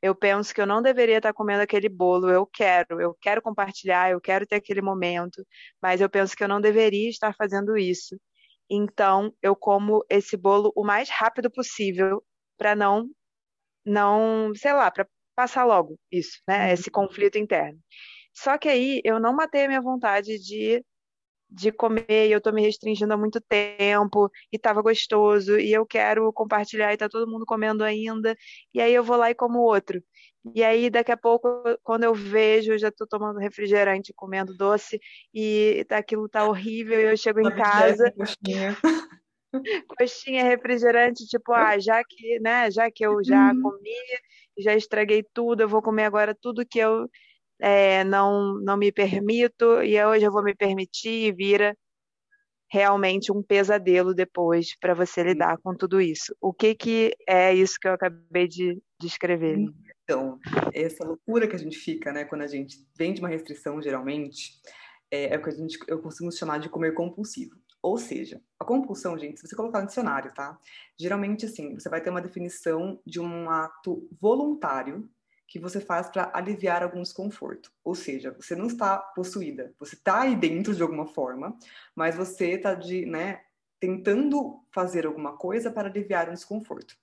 eu 0.00 0.14
penso 0.14 0.54
que 0.54 0.60
eu 0.60 0.66
não 0.66 0.80
deveria 0.80 1.18
estar 1.18 1.34
comendo 1.34 1.62
aquele 1.62 1.90
bolo, 1.90 2.30
eu 2.30 2.46
quero, 2.46 3.00
eu 3.00 3.14
quero 3.20 3.42
compartilhar, 3.42 4.10
eu 4.10 4.20
quero 4.20 4.46
ter 4.46 4.56
aquele 4.56 4.80
momento, 4.80 5.46
mas 5.80 6.00
eu 6.00 6.08
penso 6.08 6.34
que 6.34 6.42
eu 6.42 6.48
não 6.48 6.60
deveria 6.60 7.10
estar 7.10 7.34
fazendo 7.36 7.76
isso. 7.76 8.18
Então, 8.70 9.34
eu 9.42 9.54
como 9.54 10.04
esse 10.08 10.38
bolo 10.38 10.72
o 10.74 10.82
mais 10.84 11.10
rápido 11.10 11.50
possível 11.50 12.24
para 12.56 12.74
não 12.74 13.10
não, 13.84 14.52
sei 14.54 14.72
lá, 14.72 14.90
para 14.90 15.06
passar 15.34 15.64
logo 15.64 15.98
isso, 16.10 16.40
né? 16.48 16.72
Esse 16.72 16.88
uhum. 16.88 17.06
conflito 17.06 17.36
interno. 17.38 17.78
Só 18.32 18.56
que 18.58 18.68
aí 18.68 19.00
eu 19.04 19.20
não 19.20 19.34
matei 19.34 19.64
a 19.64 19.68
minha 19.68 19.82
vontade 19.82 20.38
de 20.38 20.82
de 21.54 21.70
comer 21.70 22.28
e 22.28 22.32
eu 22.32 22.40
tô 22.40 22.50
me 22.50 22.62
restringindo 22.62 23.12
há 23.14 23.16
muito 23.16 23.40
tempo 23.40 24.28
e 24.52 24.58
tava 24.58 24.82
gostoso 24.82 25.58
e 25.58 25.72
eu 25.72 25.86
quero 25.86 26.32
compartilhar 26.32 26.92
e 26.92 26.96
tá 26.96 27.08
todo 27.08 27.30
mundo 27.30 27.46
comendo 27.46 27.84
ainda 27.84 28.36
e 28.72 28.80
aí 28.80 28.92
eu 28.92 29.04
vou 29.04 29.16
lá 29.16 29.30
e 29.30 29.34
como 29.34 29.60
outro. 29.60 30.02
E 30.54 30.62
aí 30.62 30.90
daqui 30.90 31.12
a 31.12 31.16
pouco 31.16 31.48
quando 31.82 32.04
eu 32.04 32.12
vejo, 32.12 32.72
eu 32.72 32.78
já 32.78 32.90
tô 32.90 33.06
tomando 33.06 33.38
refrigerante, 33.38 34.12
comendo 34.14 34.56
doce 34.56 34.98
e 35.32 35.84
tá, 35.88 35.98
aquilo 35.98 36.28
tá 36.28 36.44
horrível 36.44 37.00
e 37.00 37.04
eu 37.04 37.16
chego 37.16 37.40
em 37.40 37.54
casa 37.54 38.12
coxinha. 38.12 38.76
coxinha 39.96 40.44
refrigerante, 40.44 41.24
tipo, 41.26 41.52
ah, 41.52 41.78
já 41.78 42.02
que, 42.02 42.40
né, 42.40 42.68
já 42.70 42.90
que 42.90 43.06
eu 43.06 43.22
já 43.22 43.52
uhum. 43.52 43.62
comi, 43.62 43.94
já 44.58 44.74
estraguei 44.74 45.24
tudo, 45.32 45.62
eu 45.62 45.68
vou 45.68 45.80
comer 45.80 46.04
agora 46.04 46.34
tudo 46.34 46.66
que 46.66 46.80
eu 46.80 47.08
é, 47.60 48.04
não, 48.04 48.54
não 48.60 48.76
me 48.76 48.90
permito 48.92 49.82
e 49.82 50.02
hoje 50.04 50.24
eu 50.24 50.32
vou 50.32 50.42
me 50.42 50.54
permitir 50.54 51.28
e 51.28 51.32
vira 51.32 51.76
realmente 52.70 53.30
um 53.30 53.42
pesadelo 53.42 54.12
depois 54.12 54.76
para 54.80 54.94
você 54.94 55.22
lidar 55.22 55.58
com 55.58 55.74
tudo 55.76 56.00
isso. 56.00 56.34
O 56.40 56.52
que, 56.52 56.74
que 56.74 57.16
é 57.28 57.54
isso 57.54 57.78
que 57.80 57.86
eu 57.86 57.92
acabei 57.92 58.48
de 58.48 58.82
descrever? 59.00 59.58
Então, 60.02 60.38
essa 60.72 61.04
loucura 61.04 61.46
que 61.46 61.54
a 61.54 61.58
gente 61.58 61.78
fica, 61.78 62.12
né, 62.12 62.24
quando 62.24 62.42
a 62.42 62.46
gente 62.46 62.76
vem 62.98 63.14
de 63.14 63.20
uma 63.20 63.28
restrição, 63.28 63.80
geralmente, 63.80 64.60
é, 65.10 65.34
é 65.34 65.38
o 65.38 65.42
que 65.42 65.50
a 65.50 65.52
gente, 65.52 65.78
eu 65.86 66.00
costumo 66.00 66.32
chamar 66.32 66.58
de 66.58 66.68
comer 66.68 66.92
compulsivo. 66.92 67.54
Ou 67.80 67.96
seja, 67.96 68.40
a 68.58 68.64
compulsão, 68.64 69.16
gente, 69.16 69.38
se 69.38 69.46
você 69.46 69.54
colocar 69.54 69.80
no 69.80 69.86
dicionário, 69.86 70.32
tá? 70.34 70.58
Geralmente, 70.98 71.46
assim, 71.46 71.74
você 71.74 71.88
vai 71.88 72.00
ter 72.00 72.10
uma 72.10 72.22
definição 72.22 73.00
de 73.06 73.20
um 73.20 73.48
ato 73.50 74.08
voluntário 74.20 75.08
que 75.46 75.58
você 75.58 75.80
faz 75.80 76.08
para 76.08 76.30
aliviar 76.34 76.82
algum 76.82 77.02
desconforto. 77.02 77.70
Ou 77.82 77.94
seja, 77.94 78.32
você 78.32 78.56
não 78.56 78.66
está 78.66 78.98
possuída, 78.98 79.74
você 79.78 79.94
está 79.94 80.22
aí 80.22 80.34
dentro 80.34 80.74
de 80.74 80.82
alguma 80.82 81.06
forma, 81.06 81.56
mas 81.94 82.16
você 82.16 82.52
está 82.52 82.74
de, 82.74 83.06
né, 83.06 83.42
tentando 83.78 84.64
fazer 84.72 85.06
alguma 85.06 85.36
coisa 85.36 85.70
para 85.70 85.88
aliviar 85.88 86.28
um 86.28 86.34
desconforto. 86.34 86.96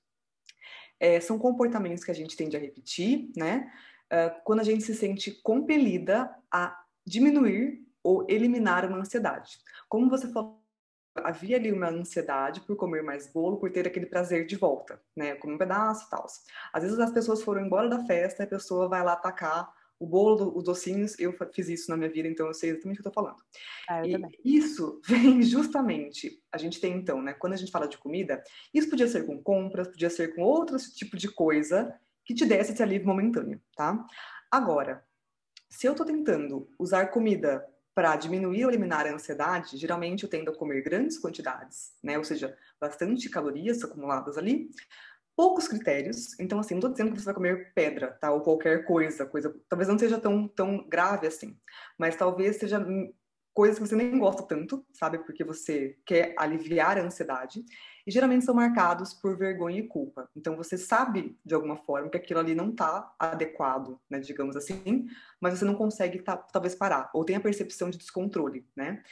É, 0.99 1.19
são 1.19 1.39
comportamentos 1.39 2.03
que 2.03 2.11
a 2.11 2.15
gente 2.15 2.35
tende 2.35 2.55
a 2.55 2.59
repetir, 2.59 3.31
né? 3.35 3.71
Uh, 4.11 4.41
quando 4.43 4.59
a 4.59 4.63
gente 4.63 4.83
se 4.83 4.93
sente 4.93 5.31
compelida 5.31 6.29
a 6.51 6.77
diminuir 7.05 7.81
ou 8.03 8.25
eliminar 8.29 8.85
uma 8.85 8.97
ansiedade. 8.97 9.57
Como 9.87 10.09
você 10.09 10.27
falou 10.31 10.60
havia 11.15 11.57
ali 11.57 11.71
uma 11.71 11.89
ansiedade 11.89 12.61
por 12.61 12.75
comer 12.75 13.03
mais 13.03 13.27
bolo, 13.27 13.57
por 13.57 13.71
ter 13.71 13.87
aquele 13.87 14.05
prazer 14.05 14.45
de 14.45 14.55
volta, 14.55 15.01
né? 15.15 15.35
Comer 15.35 15.55
um 15.55 15.57
pedaço 15.57 16.07
e 16.07 16.09
tal. 16.09 16.25
Às 16.73 16.83
vezes 16.83 16.99
as 16.99 17.11
pessoas 17.11 17.41
foram 17.41 17.65
embora 17.65 17.89
da 17.89 18.03
festa 18.05 18.43
e 18.43 18.45
a 18.45 18.49
pessoa 18.49 18.87
vai 18.87 19.03
lá 19.03 19.13
atacar 19.13 19.71
o 19.99 20.07
bolo, 20.07 20.57
os 20.57 20.63
docinhos. 20.63 21.17
Eu 21.19 21.35
fiz 21.53 21.69
isso 21.69 21.91
na 21.91 21.97
minha 21.97 22.09
vida, 22.09 22.27
então 22.27 22.47
eu 22.47 22.53
sei 22.53 22.71
exatamente 22.71 22.99
o 22.99 23.03
que 23.03 23.07
eu 23.07 23.11
tô 23.11 23.21
falando. 23.21 23.41
Ah, 23.87 24.05
e 24.05 24.13
também. 24.13 24.31
isso 24.43 24.99
vem 25.05 25.41
justamente, 25.43 26.41
a 26.51 26.57
gente 26.57 26.81
tem 26.81 26.93
então, 26.93 27.21
né? 27.21 27.33
Quando 27.33 27.53
a 27.53 27.57
gente 27.57 27.71
fala 27.71 27.87
de 27.87 27.97
comida, 27.97 28.43
isso 28.73 28.89
podia 28.89 29.07
ser 29.07 29.25
com 29.25 29.41
compras, 29.41 29.87
podia 29.87 30.09
ser 30.09 30.33
com 30.33 30.41
outro 30.41 30.77
tipo 30.77 31.15
de 31.15 31.29
coisa 31.29 31.93
que 32.25 32.33
te 32.33 32.45
desse 32.45 32.71
esse 32.71 32.81
alívio 32.81 33.07
momentâneo, 33.07 33.61
tá? 33.75 34.05
Agora, 34.49 35.03
se 35.69 35.87
eu 35.87 35.95
tô 35.95 36.03
tentando 36.03 36.69
usar 36.77 37.07
comida 37.07 37.65
para 38.01 38.15
diminuir 38.15 38.65
ou 38.65 38.71
eliminar 38.71 39.05
a 39.05 39.13
ansiedade, 39.13 39.77
geralmente 39.77 40.23
eu 40.23 40.29
tendo 40.29 40.49
a 40.49 40.57
comer 40.57 40.81
grandes 40.81 41.19
quantidades, 41.19 41.91
né? 42.01 42.17
Ou 42.17 42.23
seja, 42.23 42.57
bastante 42.79 43.29
calorias 43.29 43.83
acumuladas 43.83 44.39
ali, 44.39 44.71
poucos 45.35 45.67
critérios. 45.67 46.39
Então, 46.39 46.57
assim, 46.57 46.73
não 46.73 46.79
estou 46.79 46.89
dizendo 46.89 47.11
que 47.11 47.19
você 47.19 47.25
vai 47.25 47.35
comer 47.35 47.71
pedra, 47.75 48.17
tá? 48.19 48.31
Ou 48.31 48.41
qualquer 48.41 48.85
coisa, 48.85 49.23
coisa, 49.27 49.55
talvez 49.69 49.87
não 49.87 49.99
seja 49.99 50.19
tão, 50.19 50.47
tão 50.47 50.83
grave 50.89 51.27
assim, 51.27 51.55
mas 51.95 52.15
talvez 52.15 52.55
seja 52.55 52.83
coisas 53.53 53.77
que 53.77 53.87
você 53.87 53.95
nem 53.95 54.17
gosta 54.17 54.43
tanto, 54.43 54.85
sabe? 54.93 55.19
Porque 55.19 55.43
você 55.43 55.97
quer 56.05 56.33
aliviar 56.37 56.97
a 56.97 57.03
ansiedade. 57.03 57.63
E 58.05 58.11
geralmente 58.11 58.45
são 58.45 58.55
marcados 58.55 59.13
por 59.13 59.37
vergonha 59.37 59.79
e 59.79 59.87
culpa. 59.87 60.29
Então 60.35 60.55
você 60.55 60.77
sabe, 60.77 61.37
de 61.45 61.53
alguma 61.53 61.77
forma, 61.77 62.09
que 62.09 62.17
aquilo 62.17 62.39
ali 62.39 62.55
não 62.55 62.69
está 62.69 63.13
adequado, 63.19 63.99
né? 64.09 64.19
Digamos 64.19 64.55
assim, 64.55 65.07
mas 65.39 65.57
você 65.57 65.65
não 65.65 65.75
consegue 65.75 66.19
tá, 66.19 66.35
talvez 66.35 66.73
parar. 66.73 67.09
Ou 67.13 67.23
tem 67.23 67.35
a 67.35 67.41
percepção 67.41 67.89
de 67.89 67.97
descontrole, 67.97 68.65
né? 68.75 69.03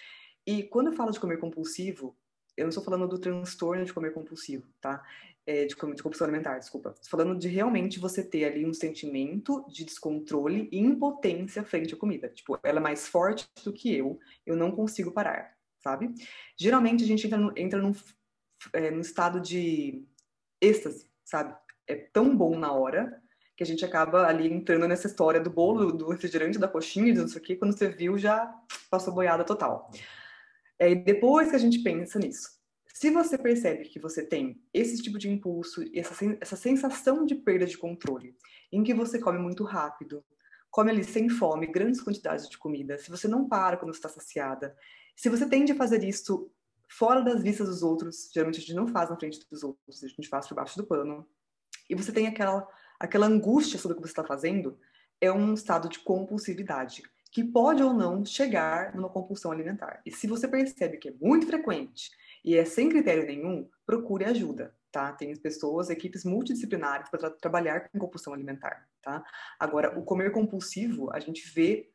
E 0.46 0.64
quando 0.64 0.88
eu 0.88 0.94
falo 0.94 1.12
de 1.12 1.20
comer 1.20 1.38
compulsivo, 1.38 2.18
eu 2.58 2.64
não 2.64 2.70
estou 2.70 2.84
falando 2.84 3.08
do 3.08 3.20
transtorno 3.20 3.86
de 3.86 3.94
comer 3.94 4.12
compulsivo, 4.12 4.68
tá? 4.82 5.04
É, 5.50 5.66
de, 5.66 5.76
de 5.76 6.04
compulsão 6.04 6.26
alimentar, 6.26 6.60
desculpa. 6.60 6.94
Falando 7.10 7.36
de 7.36 7.48
realmente 7.48 8.00
você 8.00 8.24
ter 8.24 8.46
ali 8.46 8.68
um 8.68 8.74
sentimento 8.74 9.66
de 9.68 9.84
descontrole 9.84 10.70
e 10.72 10.78
impotência 10.78 11.64
frente 11.64 11.96
à 11.96 11.98
comida. 11.98 12.30
Tipo, 12.30 12.60
ela 12.62 12.78
é 12.78 12.84
mais 12.84 13.08
forte 13.08 13.50
do 13.64 13.74
que 13.74 13.92
eu, 13.92 14.20
eu 14.46 14.56
não 14.56 14.70
consigo 14.70 15.12
parar, 15.12 15.58
sabe? 15.80 16.14
Geralmente 16.56 17.04
a 17.04 17.08
gente 17.08 17.26
entra, 17.26 17.40
no, 17.40 17.52
entra 17.58 17.82
num, 17.82 17.94
é, 18.74 18.92
num 18.92 19.02
estado 19.02 19.42
de 19.42 20.06
êxtase, 20.62 21.10
sabe? 21.26 21.56
É 21.88 21.96
tão 21.96 22.38
bom 22.38 22.56
na 22.56 22.72
hora 22.72 23.20
que 23.58 23.64
a 23.64 23.66
gente 23.66 23.84
acaba 23.84 24.28
ali 24.28 24.54
entrando 24.54 24.88
nessa 24.88 25.08
história 25.08 25.42
do 25.42 25.50
bolo, 25.50 25.92
do 25.92 26.10
refrigerante, 26.10 26.60
da 26.60 26.68
coxinha, 26.68 27.12
de 27.12 27.22
não 27.22 27.28
sei 27.28 27.42
o 27.42 27.44
quê, 27.44 27.56
quando 27.56 27.76
você 27.76 27.90
viu 27.90 28.20
já 28.20 28.54
passou 28.92 29.16
boiada 29.16 29.44
total. 29.44 29.90
É, 30.78 30.92
e 30.92 30.96
depois 30.96 31.50
que 31.50 31.56
a 31.56 31.60
gente 31.60 31.80
pensa 31.80 32.20
nisso, 32.20 32.59
se 32.94 33.10
você 33.10 33.38
percebe 33.38 33.86
que 33.86 34.00
você 34.00 34.26
tem 34.26 34.62
esse 34.74 35.02
tipo 35.02 35.18
de 35.18 35.30
impulso, 35.30 35.84
essa, 35.94 36.56
sensação 36.56 37.26
de 37.26 37.36
perda 37.36 37.66
de 37.66 37.78
controle, 37.78 38.36
em 38.72 38.84
que 38.84 38.94
você 38.94 39.20
come 39.20 39.40
muito 39.40 39.64
rápido, 39.64 40.24
come 40.70 40.92
ali 40.92 41.04
sem 41.04 41.30
fome, 41.30 41.68
grandes 41.68 42.02
quantidades 42.02 42.48
de 42.50 42.58
comida, 42.58 42.98
se 42.98 43.10
você 43.10 43.28
não 43.28 43.48
para 43.48 43.78
quando 43.78 43.94
está 43.94 44.10
saciada, 44.10 44.76
se 45.16 45.30
você 45.30 45.48
tende 45.48 45.72
a 45.72 45.76
fazer 45.76 46.04
isso 46.04 46.52
fora 46.88 47.22
das 47.22 47.42
vistas 47.42 47.68
dos 47.68 47.84
outros, 47.84 48.30
geralmente 48.34 48.58
a 48.58 48.62
gente 48.62 48.74
não 48.74 48.88
faz 48.88 49.10
na 49.10 49.18
frente 49.18 49.40
dos 49.50 49.64
outros, 49.64 50.04
a 50.04 50.08
gente 50.08 50.28
faz 50.28 50.48
por 50.48 50.56
baixo 50.56 50.78
do 50.78 50.86
pano, 50.86 51.28
e 51.90 51.96
você 51.96 52.12
tem 52.12 52.28
aquela, 52.28 52.68
aquela 53.00 53.28
angústia 53.28 53.80
sobre 53.80 53.94
o 53.94 54.02
que 54.02 54.08
você 54.08 54.12
está 54.12 54.24
fazendo, 54.24 54.78
é 55.22 55.32
um 55.32 55.54
estado 55.54 55.90
de 55.90 56.00
compulsividade, 56.00 57.04
que 57.32 57.44
pode 57.44 57.84
ou 57.84 57.94
não 57.94 58.26
chegar 58.26 58.96
numa 58.96 59.10
compulsão 59.10 59.52
alimentar. 59.52 60.02
E 60.06 60.12
se 60.12 60.28
você 60.28 60.48
percebe 60.48 60.98
que 60.98 61.10
é 61.10 61.14
muito 61.20 61.46
frequente, 61.46 62.12
e 62.50 62.58
é 62.58 62.66
sem 62.66 62.90
critério 62.90 63.28
nenhum, 63.28 63.70
procure 63.86 64.26
ajuda, 64.26 64.76
tá? 64.92 65.14
Tem 65.14 65.36
pessoas, 65.36 65.92
equipes 65.92 66.26
multidisciplinares 66.26 67.08
para 67.08 67.20
tra 67.20 67.30
trabalhar 67.30 67.88
com 67.92 68.00
compulsão 68.00 68.34
alimentar, 68.34 68.90
tá? 69.04 69.24
Agora, 69.60 70.00
o 70.00 70.04
comer 70.04 70.32
compulsivo 70.32 71.12
a 71.14 71.20
gente 71.20 71.48
vê 71.54 71.92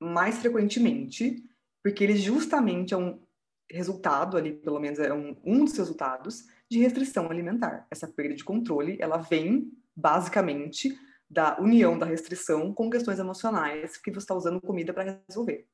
mais 0.00 0.38
frequentemente, 0.38 1.42
porque 1.82 2.04
ele 2.04 2.14
justamente 2.14 2.94
é 2.94 2.96
um 2.96 3.20
resultado 3.68 4.36
ali, 4.36 4.52
pelo 4.52 4.78
menos 4.78 5.00
é 5.00 5.12
um, 5.12 5.36
um 5.44 5.64
dos 5.64 5.76
resultados 5.76 6.44
de 6.70 6.78
restrição 6.78 7.28
alimentar. 7.28 7.84
Essa 7.90 8.06
perda 8.06 8.36
de 8.36 8.44
controle, 8.44 8.98
ela 9.00 9.16
vem 9.16 9.68
basicamente 9.96 10.96
da 11.28 11.58
união 11.58 11.98
da 11.98 12.06
restrição 12.06 12.72
com 12.72 12.88
questões 12.88 13.18
emocionais 13.18 13.96
que 13.96 14.12
você 14.12 14.18
está 14.18 14.34
usando 14.36 14.60
comida 14.60 14.94
para 14.94 15.20
resolver. 15.26 15.66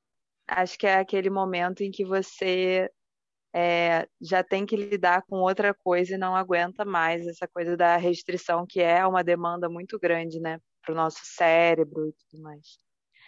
Acho 0.48 0.78
que 0.78 0.86
é 0.86 0.94
aquele 0.94 1.28
momento 1.28 1.82
em 1.82 1.90
que 1.90 2.06
você 2.06 2.90
é, 3.54 4.08
já 4.20 4.42
tem 4.42 4.66
que 4.66 4.74
lidar 4.74 5.22
com 5.28 5.36
outra 5.36 5.72
coisa 5.72 6.14
e 6.14 6.18
não 6.18 6.34
aguenta 6.34 6.84
mais 6.84 7.24
essa 7.26 7.46
coisa 7.46 7.76
da 7.76 7.96
restrição, 7.96 8.66
que 8.66 8.80
é 8.80 9.06
uma 9.06 9.22
demanda 9.22 9.68
muito 9.68 9.98
grande, 9.98 10.40
né, 10.40 10.58
para 10.82 10.92
o 10.92 10.96
nosso 10.96 11.20
cérebro 11.22 12.08
e 12.08 12.12
tudo 12.12 12.42
mais. 12.42 12.78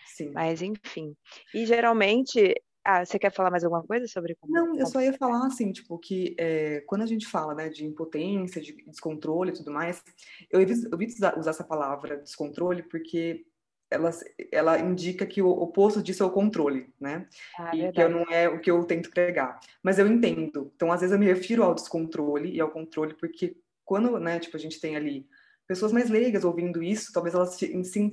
Sim. 0.06 0.30
Mas, 0.30 0.62
enfim. 0.62 1.14
E 1.54 1.64
geralmente. 1.64 2.54
Ah, 2.88 3.04
você 3.04 3.18
quer 3.18 3.32
falar 3.32 3.50
mais 3.50 3.64
alguma 3.64 3.82
coisa 3.82 4.06
sobre 4.06 4.36
como... 4.36 4.52
Não, 4.52 4.78
eu 4.78 4.86
só 4.86 5.00
ia 5.00 5.12
falar 5.12 5.44
assim, 5.44 5.72
tipo, 5.72 5.98
que 5.98 6.36
é, 6.38 6.82
quando 6.86 7.02
a 7.02 7.06
gente 7.06 7.26
fala, 7.26 7.52
né, 7.52 7.68
de 7.68 7.84
impotência, 7.84 8.62
de 8.62 8.76
descontrole 8.86 9.50
e 9.50 9.54
tudo 9.54 9.72
mais, 9.72 10.04
eu 10.48 10.60
evito, 10.60 10.86
eu 10.86 10.94
evito 10.94 11.14
usar, 11.14 11.36
usar 11.36 11.50
essa 11.50 11.64
palavra 11.64 12.16
descontrole 12.18 12.84
porque 12.84 13.44
ela, 13.90 14.10
ela 14.50 14.78
indica 14.78 15.24
que 15.26 15.40
o 15.40 15.48
oposto 15.48 16.02
disso 16.02 16.22
é 16.22 16.26
o 16.26 16.30
controle, 16.30 16.92
né? 17.00 17.26
Ah, 17.58 17.70
e 17.74 17.82
verdade. 17.82 17.94
que 17.94 18.02
eu 18.02 18.10
não 18.10 18.32
é 18.32 18.48
o 18.48 18.60
que 18.60 18.70
eu 18.70 18.84
tento 18.84 19.10
pregar. 19.10 19.60
Mas 19.82 19.98
eu 19.98 20.06
entendo. 20.06 20.72
Então, 20.74 20.90
às 20.90 21.00
vezes 21.00 21.12
eu 21.12 21.18
me 21.18 21.26
refiro 21.26 21.62
ao 21.62 21.74
descontrole 21.74 22.50
e 22.50 22.60
ao 22.60 22.70
controle 22.70 23.14
porque 23.14 23.56
quando, 23.84 24.18
né, 24.18 24.40
tipo, 24.40 24.56
a 24.56 24.60
gente 24.60 24.80
tem 24.80 24.96
ali 24.96 25.26
pessoas 25.66 25.92
mais 25.92 26.08
leigas 26.08 26.44
ouvindo 26.44 26.82
isso, 26.82 27.12
talvez 27.12 27.34
elas 27.34 27.60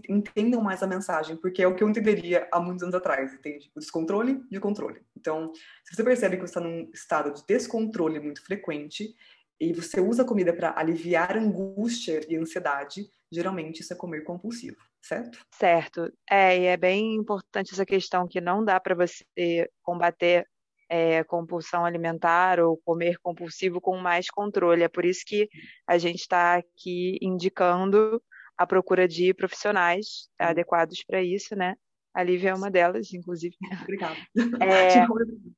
entendam 0.09 0.61
mais 0.61 0.81
a 0.81 0.87
mensagem, 0.87 1.35
porque 1.37 1.61
é 1.61 1.67
o 1.67 1.75
que 1.75 1.83
eu 1.83 1.89
entenderia 1.89 2.47
há 2.51 2.59
muitos 2.59 2.83
anos 2.83 2.95
atrás, 2.95 3.33
entende? 3.33 3.71
O 3.75 3.79
descontrole 3.79 4.43
e 4.49 4.57
o 4.57 4.61
controle. 4.61 5.01
Então, 5.15 5.51
se 5.83 5.95
você 5.95 6.03
percebe 6.03 6.35
que 6.35 6.41
você 6.41 6.49
está 6.49 6.61
num 6.61 6.89
estado 6.93 7.33
de 7.33 7.43
descontrole 7.45 8.19
muito 8.19 8.43
frequente 8.43 9.15
e 9.59 9.71
você 9.71 10.01
usa 10.01 10.23
a 10.23 10.25
comida 10.25 10.51
para 10.51 10.77
aliviar 10.77 11.37
angústia 11.37 12.21
e 12.27 12.35
ansiedade, 12.35 13.07
geralmente 13.31 13.81
isso 13.81 13.93
é 13.93 13.95
comer 13.95 14.23
compulsivo, 14.23 14.77
certo? 15.03 15.39
Certo. 15.51 16.13
É, 16.29 16.57
e 16.57 16.65
é 16.65 16.77
bem 16.77 17.15
importante 17.15 17.73
essa 17.73 17.85
questão 17.85 18.27
que 18.27 18.41
não 18.41 18.63
dá 18.63 18.79
para 18.79 18.95
você 18.95 19.69
combater 19.83 20.47
é, 20.89 21.23
compulsão 21.23 21.85
alimentar 21.85 22.59
ou 22.59 22.77
comer 22.77 23.17
compulsivo 23.19 23.81
com 23.81 23.97
mais 23.97 24.29
controle. 24.29 24.83
É 24.83 24.87
por 24.87 25.05
isso 25.05 25.23
que 25.25 25.49
a 25.87 25.97
gente 25.97 26.21
está 26.21 26.55
aqui 26.55 27.17
indicando 27.21 28.21
a 28.57 28.65
procura 28.65 29.07
de 29.07 29.33
profissionais 29.33 30.29
uhum. 30.39 30.47
adequados 30.47 31.03
para 31.03 31.21
isso, 31.21 31.55
né? 31.55 31.75
A 32.13 32.21
Lívia 32.21 32.49
é 32.49 32.53
uma 32.53 32.69
delas, 32.69 33.11
inclusive. 33.13 33.55
Obrigada. 33.81 34.15
É, 34.61 35.05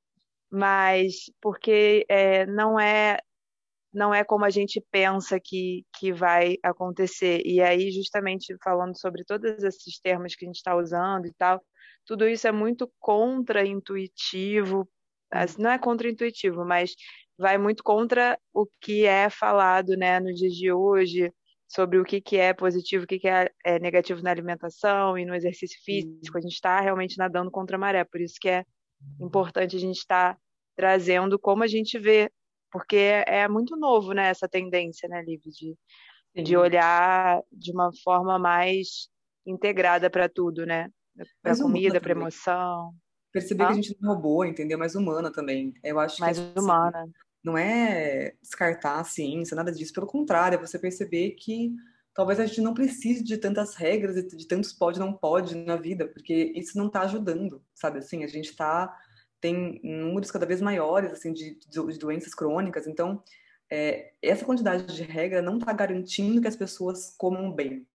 mas 0.50 1.30
porque 1.42 2.06
é, 2.08 2.46
não 2.46 2.80
é 2.80 3.20
não 3.96 4.14
é 4.14 4.24
como 4.24 4.46
a 4.46 4.50
gente 4.50 4.84
pensa 4.92 5.40
que, 5.40 5.86
que 5.98 6.12
vai 6.12 6.58
acontecer. 6.64 7.42
E 7.46 7.62
aí, 7.62 7.92
justamente 7.92 8.56
falando 8.64 9.00
sobre 9.00 9.24
todos 9.24 9.64
esses 9.64 10.00
termos 10.00 10.36
que 10.36 10.46
a 10.46 10.48
gente 10.48 10.58
está 10.58 10.76
usando 10.76 11.26
e 11.26 11.34
tal, 11.34 11.64
tudo 12.06 12.28
isso 12.28 12.48
é 12.48 12.52
muito 12.52 12.92
contra-intuitivo 13.00 14.88
não 15.58 15.72
é 15.72 15.78
contra-intuitivo, 15.78 16.66
mas 16.66 16.96
vai 17.38 17.58
muito 17.58 17.84
contra 17.84 18.40
o 18.54 18.66
que 18.82 19.06
é 19.06 19.30
falado 19.30 19.96
né, 19.98 20.20
nos 20.20 20.38
dias 20.38 20.54
de 20.54 20.72
hoje 20.72 21.32
sobre 21.68 22.00
o 22.00 22.06
que, 22.06 22.22
que 22.22 22.38
é 22.38 22.54
positivo, 22.54 23.04
o 23.04 23.08
que, 23.08 23.20
que 23.20 23.28
é, 23.28 23.50
é 23.66 23.80
negativo 23.80 24.22
na 24.22 24.32
alimentação 24.32 25.18
e 25.18 25.26
no 25.26 25.36
exercício 25.36 25.78
físico. 25.84 26.38
A 26.38 26.42
gente 26.42 26.54
está 26.54 26.80
realmente 26.80 27.18
nadando 27.18 27.52
contra 27.52 27.76
a 27.76 27.80
maré, 27.80 28.04
por 28.06 28.22
isso 28.22 28.36
que 28.40 28.48
é 28.48 28.64
importante 29.20 29.76
a 29.76 29.80
gente 29.80 29.98
estar 29.98 30.36
tá 30.36 30.40
trazendo 30.76 31.38
como 31.40 31.64
a 31.64 31.68
gente 31.68 31.98
vê, 32.00 32.32
porque 32.78 32.96
é, 32.96 33.24
é 33.28 33.48
muito 33.48 33.78
novo 33.78 34.14
né, 34.14 34.28
essa 34.30 34.48
tendência, 34.48 35.08
né, 35.08 35.24
Liv, 35.24 35.42
de, 35.46 35.78
de 36.44 36.58
olhar 36.58 37.42
de 37.52 37.72
uma 37.72 37.92
forma 38.04 38.38
mais 38.38 39.10
integrada 39.46 40.10
para 40.10 40.28
tudo, 40.28 40.66
né? 40.66 40.90
Para 41.42 41.58
comida, 41.58 42.02
para 42.02 42.12
emoção 42.12 42.94
perceber 43.36 43.64
ah? 43.64 43.68
que 43.68 43.74
a 43.74 43.76
gente 43.76 43.98
não 44.00 44.12
é 44.12 44.16
robô, 44.16 44.46
entendeu? 44.46 44.80
Mais 44.80 44.96
humana 44.96 45.30
também. 45.30 45.74
Eu 45.84 46.00
acho 46.00 46.22
mais 46.22 46.40
que, 46.40 46.46
assim, 46.46 46.60
humana. 46.60 47.06
Não 47.44 47.58
é 47.58 48.34
descartar 48.42 49.02
a 49.02 49.04
ciência, 49.04 49.56
nada 49.56 49.72
disso. 49.74 49.94
Pelo 49.94 50.08
contrário, 50.08 50.56
é 50.56 50.60
você 50.60 50.80
perceber 50.80 51.32
que 51.32 51.76
talvez 52.14 52.40
a 52.40 52.46
gente 52.46 52.62
não 52.62 52.74
precise 52.74 53.22
de 53.22 53.38
tantas 53.38 53.76
regras, 53.76 54.16
de 54.16 54.48
tantos 54.48 54.72
pode 54.72 55.00
não 55.00 55.12
pode 55.12 55.54
na 55.54 55.76
vida, 55.76 56.08
porque 56.08 56.54
isso 56.56 56.78
não 56.78 56.88
está 56.88 57.02
ajudando, 57.02 57.62
sabe? 57.74 58.00
Assim, 58.00 58.24
a 58.24 58.28
gente 58.28 58.52
está 58.52 58.98
tem 59.46 59.80
números 59.84 60.32
cada 60.32 60.46
vez 60.46 60.60
maiores 60.60 61.12
assim 61.12 61.32
de, 61.32 61.60
de 61.68 62.00
doenças 62.00 62.34
crônicas, 62.34 62.88
então 62.88 63.22
é, 63.70 64.14
essa 64.20 64.44
quantidade 64.44 64.96
de 64.96 65.04
regra 65.04 65.40
não 65.40 65.60
está 65.60 65.72
garantindo 65.72 66.42
que 66.42 66.48
as 66.48 66.56
pessoas 66.56 67.14
comam 67.16 67.52
bem, 67.52 67.86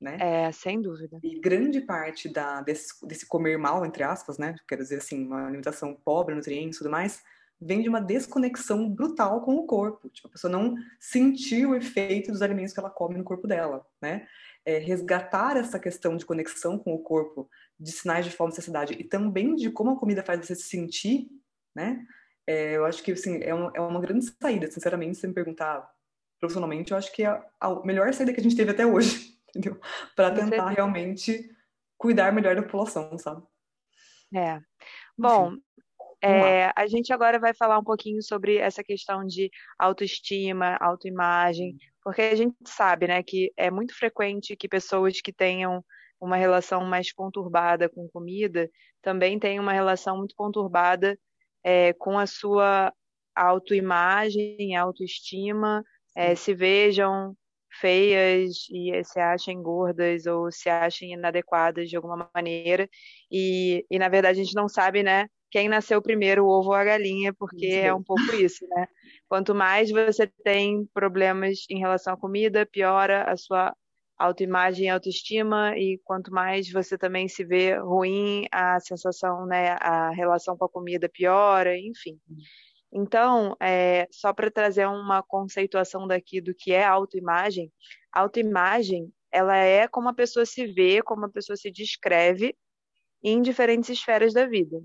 né? 0.00 0.16
É, 0.18 0.52
sem 0.52 0.80
dúvida. 0.80 1.18
E 1.22 1.38
grande 1.38 1.82
parte 1.82 2.30
da, 2.30 2.62
desse, 2.62 3.06
desse 3.06 3.26
comer 3.26 3.58
mal, 3.58 3.84
entre 3.84 4.02
aspas, 4.02 4.38
né? 4.38 4.56
Quero 4.66 4.82
dizer 4.82 4.96
assim, 4.96 5.26
uma 5.26 5.46
alimentação 5.46 5.94
pobre, 5.94 6.34
nutrientes 6.34 6.76
e 6.76 6.78
tudo 6.78 6.90
mais, 6.90 7.22
vem 7.60 7.82
de 7.82 7.88
uma 7.90 8.00
desconexão 8.00 8.88
brutal 8.88 9.42
com 9.42 9.56
o 9.56 9.66
corpo. 9.66 10.08
Tipo, 10.08 10.28
a 10.28 10.30
pessoa 10.30 10.50
não 10.50 10.74
sentir 10.98 11.66
o 11.66 11.74
efeito 11.74 12.32
dos 12.32 12.40
alimentos 12.40 12.72
que 12.72 12.80
ela 12.80 12.88
come 12.88 13.18
no 13.18 13.24
corpo 13.24 13.46
dela, 13.46 13.86
né? 14.00 14.26
É, 14.64 14.78
resgatar 14.78 15.56
essa 15.56 15.78
questão 15.78 16.16
de 16.16 16.26
conexão 16.26 16.78
com 16.78 16.94
o 16.94 17.02
corpo, 17.02 17.48
de 17.78 17.90
sinais 17.90 18.24
de 18.24 18.30
fome 18.30 18.50
e 18.50 18.52
necessidade, 18.52 18.92
e 18.94 19.04
também 19.04 19.54
de 19.54 19.70
como 19.70 19.90
a 19.90 19.98
comida 19.98 20.22
faz 20.22 20.46
você 20.46 20.54
se 20.54 20.64
sentir, 20.64 21.28
né? 21.74 22.04
É, 22.46 22.76
eu 22.76 22.84
acho 22.84 23.02
que, 23.02 23.12
assim, 23.12 23.42
é, 23.42 23.54
um, 23.54 23.70
é 23.74 23.80
uma 23.80 24.00
grande 24.00 24.26
saída, 24.42 24.70
sinceramente, 24.70 25.14
se 25.14 25.22
você 25.22 25.28
me 25.28 25.34
perguntar 25.34 25.90
profissionalmente, 26.38 26.92
eu 26.92 26.98
acho 26.98 27.12
que 27.12 27.24
é 27.24 27.42
a 27.60 27.84
melhor 27.84 28.12
saída 28.12 28.32
que 28.32 28.40
a 28.40 28.42
gente 28.42 28.56
teve 28.56 28.70
até 28.70 28.86
hoje 28.86 29.30
entendeu? 29.54 29.80
Para 30.16 30.30
tentar 30.32 30.68
realmente 30.70 31.50
cuidar 31.98 32.32
melhor 32.32 32.56
da 32.56 32.62
população, 32.62 33.16
sabe? 33.18 33.42
É. 34.34 34.60
Bom, 35.18 35.56
é, 36.22 36.72
a 36.76 36.86
gente 36.86 37.12
agora 37.12 37.38
vai 37.38 37.54
falar 37.54 37.78
um 37.78 37.84
pouquinho 37.84 38.22
sobre 38.22 38.56
essa 38.56 38.84
questão 38.84 39.24
de 39.24 39.50
autoestima, 39.78 40.76
autoimagem, 40.80 41.76
porque 42.02 42.22
a 42.22 42.34
gente 42.34 42.54
sabe, 42.66 43.06
né, 43.06 43.22
que 43.22 43.52
é 43.56 43.70
muito 43.70 43.94
frequente 43.96 44.56
que 44.56 44.68
pessoas 44.68 45.20
que 45.20 45.32
tenham 45.32 45.84
uma 46.20 46.36
relação 46.36 46.84
mais 46.84 47.12
conturbada 47.12 47.88
com 47.88 48.08
comida 48.08 48.70
também 49.00 49.38
tenham 49.38 49.62
uma 49.62 49.72
relação 49.72 50.18
muito 50.18 50.34
conturbada 50.34 51.18
é, 51.64 51.92
com 51.94 52.18
a 52.18 52.26
sua 52.26 52.92
autoimagem, 53.34 54.76
autoestima, 54.76 55.82
é, 56.14 56.34
se 56.34 56.52
vejam 56.52 57.34
feias 57.80 58.66
e 58.70 59.02
se 59.04 59.20
achem 59.20 59.62
gordas 59.62 60.26
ou 60.26 60.50
se 60.50 60.68
achem 60.68 61.12
inadequadas 61.12 61.88
de 61.88 61.96
alguma 61.96 62.28
maneira. 62.34 62.88
E, 63.30 63.86
e 63.90 63.98
na 63.98 64.08
verdade 64.08 64.40
a 64.40 64.44
gente 64.44 64.54
não 64.54 64.68
sabe, 64.68 65.02
né, 65.02 65.26
quem 65.50 65.68
nasceu 65.68 66.00
primeiro, 66.00 66.44
o 66.44 66.48
ovo 66.48 66.68
ou 66.70 66.74
a 66.74 66.84
galinha, 66.84 67.32
porque 67.34 67.66
é 67.66 67.94
um 67.94 68.02
pouco 68.02 68.22
isso, 68.36 68.66
né? 68.68 68.86
Quanto 69.28 69.54
mais 69.54 69.90
você 69.90 70.26
tem 70.44 70.86
problemas 70.94 71.66
em 71.68 71.78
relação 71.78 72.14
à 72.14 72.16
comida, 72.16 72.66
piora 72.66 73.24
a 73.24 73.36
sua 73.36 73.74
autoimagem 74.18 74.86
e 74.86 74.88
autoestima, 74.90 75.76
e 75.78 75.98
quanto 76.04 76.30
mais 76.32 76.70
você 76.70 76.98
também 76.98 77.26
se 77.26 77.42
vê 77.42 77.78
ruim, 77.78 78.44
a 78.52 78.78
sensação, 78.78 79.46
né, 79.46 79.76
a 79.80 80.10
relação 80.10 80.56
com 80.58 80.66
a 80.66 80.68
comida 80.68 81.08
piora, 81.08 81.76
enfim. 81.78 82.20
Então, 82.92 83.56
é, 83.60 84.06
só 84.10 84.32
para 84.32 84.50
trazer 84.50 84.86
uma 84.86 85.22
conceituação 85.22 86.06
daqui 86.06 86.40
do 86.40 86.54
que 86.54 86.72
é 86.72 86.84
autoimagem, 86.84 87.72
autoimagem, 88.12 89.10
ela 89.32 89.56
é 89.56 89.88
como 89.88 90.08
a 90.08 90.14
pessoa 90.14 90.44
se 90.44 90.66
vê, 90.66 91.02
como 91.02 91.24
a 91.24 91.30
pessoa 91.30 91.56
se 91.56 91.70
descreve 91.70 92.54
em 93.22 93.40
diferentes 93.40 93.90
esferas 93.90 94.34
da 94.34 94.46
vida. 94.46 94.82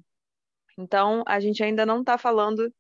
Então, 0.78 1.24
a 1.28 1.40
gente 1.40 1.64
ainda 1.64 1.86
não 1.86 2.02
está 2.02 2.18
falando 2.18 2.74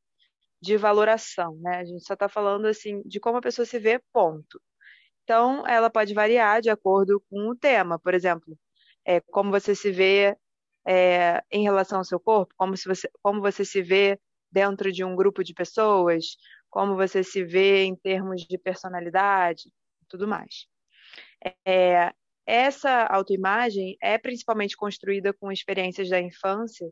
de 0.62 0.78
valoração, 0.78 1.56
né? 1.62 1.78
A 1.78 1.86
gente 1.86 2.04
só 2.06 2.14
está 2.14 2.28
falando 2.30 2.66
assim 2.66 3.02
de 3.06 3.20
como 3.20 3.38
a 3.38 3.42
pessoa 3.42 3.66
se 3.66 3.80
vê, 3.80 4.02
ponto. 4.12 4.62
Então, 5.24 5.66
ela 5.68 5.90
pode 5.90 6.14
variar 6.14 6.62
de 6.62 6.70
acordo 6.70 7.24
com 7.30 7.50
o 7.50 7.56
tema. 7.56 8.00
Por 8.00 8.14
exemplo, 8.14 8.58
é, 9.06 9.22
como 9.22 9.52
você 9.52 9.76
se 9.76 9.92
vê 9.92 10.38
é, 10.88 11.44
em 11.52 11.64
relação 11.64 12.00
ao 12.00 12.06
seu 12.06 12.20
corpo, 12.20 12.54
como, 12.58 12.78
se 12.78 12.88
você, 12.88 13.10
como 13.22 13.42
você 13.42 13.66
se 13.66 13.82
vê 13.82 14.20
dentro 14.52 14.92
de 14.92 15.04
um 15.04 15.16
grupo 15.16 15.44
de 15.44 15.54
pessoas, 15.54 16.38
como 16.70 16.96
você 16.96 17.24
se 17.24 17.44
vê 17.44 17.84
em 17.84 17.96
termos 17.96 18.44
de 18.46 18.58
personalidade, 18.58 19.72
tudo 20.08 20.28
mais. 20.28 20.68
É, 21.66 22.14
essa 22.46 23.06
autoimagem 23.06 23.98
é 24.02 24.18
principalmente 24.18 24.78
construída 24.78 25.34
com 25.34 25.52
experiências 25.52 26.10
da 26.10 26.20
infância, 26.20 26.88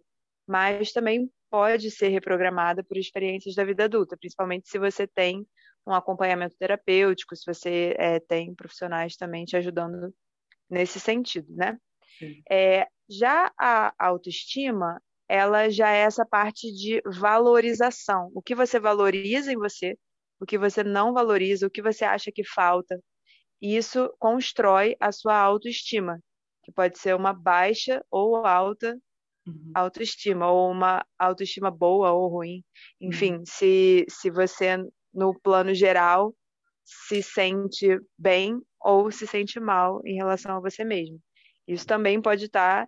mas 0.48 0.92
também 0.92 1.30
pode 1.50 1.92
ser 1.92 2.10
reprogramada 2.10 2.84
por 2.84 2.98
experiências 2.98 3.56
da 3.56 3.64
vida 3.64 3.86
adulta, 3.86 4.18
principalmente 4.18 4.70
se 4.70 4.80
você 4.80 5.06
tem 5.08 5.46
um 5.86 5.94
acompanhamento 5.94 6.56
terapêutico, 6.58 7.36
se 7.36 7.46
você 7.46 7.96
é, 7.98 8.20
tem 8.20 8.56
profissionais 8.56 9.16
também 9.16 9.46
te 9.46 9.56
ajudando 9.56 10.14
nesse 10.70 11.00
sentido, 11.00 11.54
né? 11.56 11.78
É, 12.50 12.88
já 13.10 13.52
a 13.60 13.94
autoestima, 14.00 15.02
ela 15.28 15.70
já 15.70 15.92
é 15.92 16.00
essa 16.00 16.26
parte 16.26 16.72
de 16.72 17.02
valorização. 17.06 18.32
O 18.34 18.42
que 18.42 18.56
você 18.56 18.80
valoriza 18.80 19.52
em 19.52 19.58
você, 19.58 19.98
o 20.40 20.46
que 20.46 20.58
você 20.58 20.84
não 20.84 21.14
valoriza, 21.14 21.68
o 21.68 21.70
que 21.70 21.82
você 21.82 22.06
acha 22.06 22.32
que 22.32 22.44
falta. 22.44 23.00
Isso 23.62 24.14
constrói 24.20 24.96
a 25.00 25.12
sua 25.12 25.38
autoestima, 25.38 26.20
que 26.64 26.72
pode 26.72 26.98
ser 27.00 27.16
uma 27.16 27.34
baixa 27.34 28.04
ou 28.12 28.46
alta 28.46 28.98
uhum. 29.46 29.72
autoestima, 29.74 30.50
ou 30.52 30.72
uma 30.72 31.06
autoestima 31.18 31.72
boa 31.72 32.12
ou 32.12 32.28
ruim. 32.28 32.64
Enfim, 33.00 33.36
uhum. 33.36 33.46
se, 33.46 34.06
se 34.10 34.30
você, 34.30 34.78
no 35.14 35.38
plano 35.40 35.74
geral, 35.74 36.34
se 36.84 37.22
sente 37.22 38.00
bem 38.18 38.60
ou 38.82 39.10
se 39.12 39.26
sente 39.26 39.60
mal 39.60 40.02
em 40.06 40.16
relação 40.16 40.58
a 40.58 40.60
você 40.60 40.84
mesmo. 40.84 41.20
Isso 41.68 41.86
também 41.86 42.22
pode 42.22 42.46
estar 42.46 42.88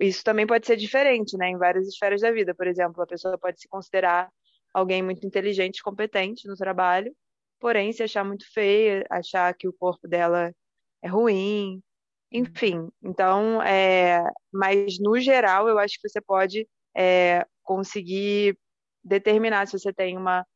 isso 0.00 0.22
também 0.22 0.46
pode 0.46 0.66
ser 0.66 0.76
diferente, 0.76 1.36
né, 1.36 1.48
em 1.48 1.58
várias 1.58 1.88
esferas 1.88 2.20
da 2.20 2.30
vida. 2.30 2.54
Por 2.54 2.66
exemplo, 2.66 3.02
a 3.02 3.06
pessoa 3.06 3.36
pode 3.36 3.60
se 3.60 3.68
considerar 3.68 4.30
alguém 4.72 5.02
muito 5.02 5.26
inteligente, 5.26 5.82
competente 5.82 6.46
no 6.46 6.54
trabalho, 6.54 7.12
porém 7.58 7.92
se 7.92 8.02
achar 8.02 8.24
muito 8.24 8.44
feia, 8.52 9.04
achar 9.10 9.52
que 9.54 9.66
o 9.66 9.72
corpo 9.72 10.06
dela 10.06 10.54
é 11.02 11.08
ruim, 11.08 11.82
Enfim, 12.30 12.88
então, 13.02 13.62
é, 13.62 14.22
mas 14.52 14.98
no 14.98 15.18
geral, 15.18 15.68
eu 15.68 15.78
acho 15.78 15.98
que 16.00 16.08
você 16.08 16.20
pode 16.20 16.68
é, 16.94 17.46
conseguir 17.62 18.58
determinar 19.02 19.66
se 19.66 19.78
você 19.78 19.92
tem 19.92 20.16
uma, 20.16 20.46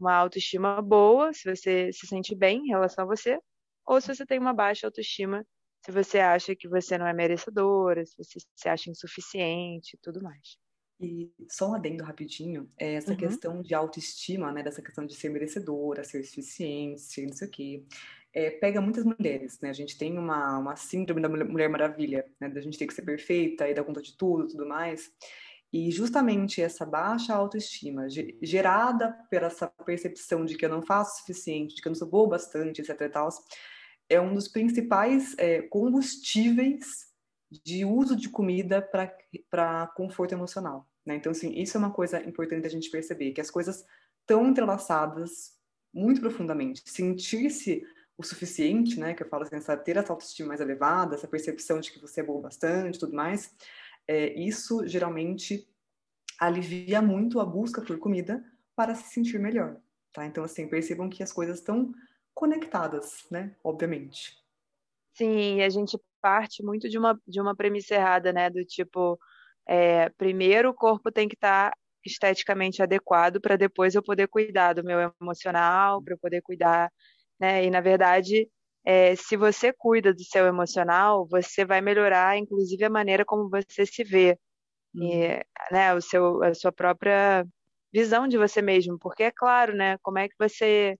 uma 0.00 0.14
autoestima 0.14 0.80
boa, 0.80 1.32
se 1.32 1.54
você 1.54 1.92
se 1.92 2.06
sente 2.06 2.34
bem 2.34 2.60
em 2.64 2.68
relação 2.68 3.04
a 3.04 3.06
você, 3.06 3.38
ou 3.86 4.00
se 4.00 4.14
você 4.14 4.24
tem 4.24 4.38
uma 4.38 4.54
baixa 4.54 4.86
autoestima, 4.86 5.44
se 5.84 5.92
você 5.92 6.18
acha 6.18 6.56
que 6.56 6.68
você 6.68 6.96
não 6.96 7.06
é 7.06 7.12
merecedora, 7.12 8.04
se 8.04 8.16
você 8.16 8.38
se 8.54 8.68
acha 8.68 8.90
insuficiente 8.90 9.96
e 9.96 9.98
tudo 10.02 10.22
mais. 10.22 10.58
E 11.00 11.32
só 11.48 11.70
um 11.70 11.74
adendo 11.74 12.02
rapidinho, 12.02 12.68
é 12.76 12.94
essa 12.94 13.12
uhum. 13.12 13.16
questão 13.16 13.62
de 13.62 13.72
autoestima, 13.72 14.50
né, 14.50 14.64
dessa 14.64 14.82
questão 14.82 15.06
de 15.06 15.14
ser 15.14 15.28
merecedora, 15.28 16.02
ser 16.02 16.24
suficiente, 16.24 17.24
não 17.24 17.32
sei 17.32 17.46
o 17.46 17.50
quê, 17.50 17.84
é, 18.34 18.50
pega 18.50 18.80
muitas 18.80 19.04
mulheres, 19.04 19.58
né? 19.60 19.70
A 19.70 19.74
gente 19.74 19.96
tem 19.96 20.18
uma, 20.18 20.58
uma 20.58 20.76
síndrome 20.76 21.20
da 21.20 21.28
Mulher 21.28 21.68
Maravilha, 21.68 22.24
né? 22.40 22.48
Da 22.48 22.60
gente 22.60 22.78
ter 22.78 22.86
que 22.86 22.94
ser 22.94 23.02
perfeita 23.02 23.68
e 23.68 23.74
dar 23.74 23.84
conta 23.84 24.02
de 24.02 24.16
tudo 24.16 24.48
tudo 24.48 24.66
mais. 24.66 25.10
E 25.72 25.90
justamente 25.90 26.62
essa 26.62 26.86
baixa 26.86 27.34
autoestima, 27.34 28.06
gerada 28.42 29.12
pela 29.30 29.48
essa 29.48 29.66
percepção 29.84 30.44
de 30.44 30.56
que 30.56 30.64
eu 30.64 30.70
não 30.70 30.80
faço 30.80 31.16
o 31.16 31.18
suficiente, 31.18 31.74
de 31.74 31.82
que 31.82 31.88
eu 31.88 31.90
não 31.90 31.96
sou 31.96 32.08
boa 32.08 32.28
bastante, 32.28 32.80
etc 32.80 32.98
e 33.02 33.08
tal, 33.08 33.28
é 34.08 34.18
um 34.18 34.32
dos 34.32 34.48
principais 34.48 35.34
é, 35.36 35.60
combustíveis 35.62 37.08
de 37.50 37.84
uso 37.84 38.16
de 38.16 38.30
comida 38.30 38.80
para 39.50 39.86
conforto 39.88 40.32
emocional. 40.32 40.88
Né? 41.04 41.16
Então, 41.16 41.32
assim, 41.32 41.52
isso 41.52 41.76
é 41.76 41.80
uma 41.80 41.92
coisa 41.92 42.22
importante 42.26 42.66
a 42.66 42.70
gente 42.70 42.90
perceber, 42.90 43.32
que 43.32 43.40
as 43.40 43.50
coisas 43.50 43.84
estão 44.20 44.46
entrelaçadas 44.46 45.52
muito 45.92 46.20
profundamente. 46.20 46.82
Sentir-se 46.86 47.82
o 48.18 48.22
suficiente, 48.24 48.98
né, 48.98 49.14
que 49.14 49.22
eu 49.22 49.28
falo 49.28 49.44
assim, 49.44 49.56
essa, 49.56 49.76
ter 49.76 49.96
essa 49.96 50.12
autoestima 50.12 50.48
mais 50.48 50.60
elevada, 50.60 51.14
essa 51.14 51.28
percepção 51.28 51.78
de 51.78 51.92
que 51.92 52.00
você 52.00 52.20
é 52.20 52.24
boa 52.24 52.42
bastante, 52.42 52.98
tudo 52.98 53.14
mais, 53.14 53.54
é, 54.08 54.34
isso 54.34 54.86
geralmente 54.86 55.66
alivia 56.38 57.00
muito 57.00 57.40
a 57.40 57.46
busca 57.46 57.80
por 57.80 57.96
comida 57.98 58.44
para 58.74 58.94
se 58.94 59.12
sentir 59.14 59.38
melhor, 59.38 59.76
tá? 60.12 60.26
Então, 60.26 60.42
assim, 60.42 60.68
percebam 60.68 61.08
que 61.08 61.22
as 61.22 61.32
coisas 61.32 61.60
estão 61.60 61.92
conectadas, 62.34 63.24
né, 63.30 63.54
obviamente. 63.62 64.36
Sim, 65.14 65.62
a 65.62 65.68
gente 65.68 65.98
parte 66.20 66.62
muito 66.62 66.88
de 66.88 66.98
uma, 66.98 67.20
de 67.26 67.40
uma 67.40 67.54
premissa 67.54 67.94
errada, 67.94 68.32
né? 68.32 68.50
Do 68.50 68.64
tipo, 68.64 69.18
é, 69.66 70.08
primeiro 70.10 70.70
o 70.70 70.74
corpo 70.74 71.10
tem 71.10 71.28
que 71.28 71.34
estar 71.34 71.70
tá 71.70 71.76
esteticamente 72.04 72.82
adequado 72.82 73.40
para 73.40 73.56
depois 73.56 73.94
eu 73.94 74.02
poder 74.02 74.28
cuidar 74.28 74.72
do 74.74 74.84
meu 74.84 75.12
emocional, 75.20 76.02
para 76.02 76.14
eu 76.14 76.18
poder 76.18 76.42
cuidar, 76.42 76.90
né? 77.40 77.64
E 77.64 77.70
na 77.70 77.80
verdade, 77.80 78.48
é, 78.84 79.14
se 79.16 79.36
você 79.36 79.72
cuida 79.72 80.12
do 80.14 80.22
seu 80.24 80.46
emocional, 80.46 81.26
você 81.28 81.64
vai 81.64 81.80
melhorar, 81.80 82.38
inclusive, 82.38 82.84
a 82.84 82.90
maneira 82.90 83.24
como 83.24 83.48
você 83.50 83.86
se 83.86 84.04
vê, 84.04 84.38
e, 84.94 85.00
uhum. 85.00 85.40
né? 85.72 85.94
O 85.94 86.00
seu, 86.02 86.42
a 86.42 86.54
sua 86.54 86.72
própria 86.72 87.46
visão 87.92 88.28
de 88.28 88.38
você 88.38 88.62
mesmo, 88.62 88.98
porque 88.98 89.24
é 89.24 89.30
claro, 89.30 89.74
né? 89.74 89.98
Como 90.02 90.18
é 90.18 90.28
que 90.28 90.34
você 90.38 90.98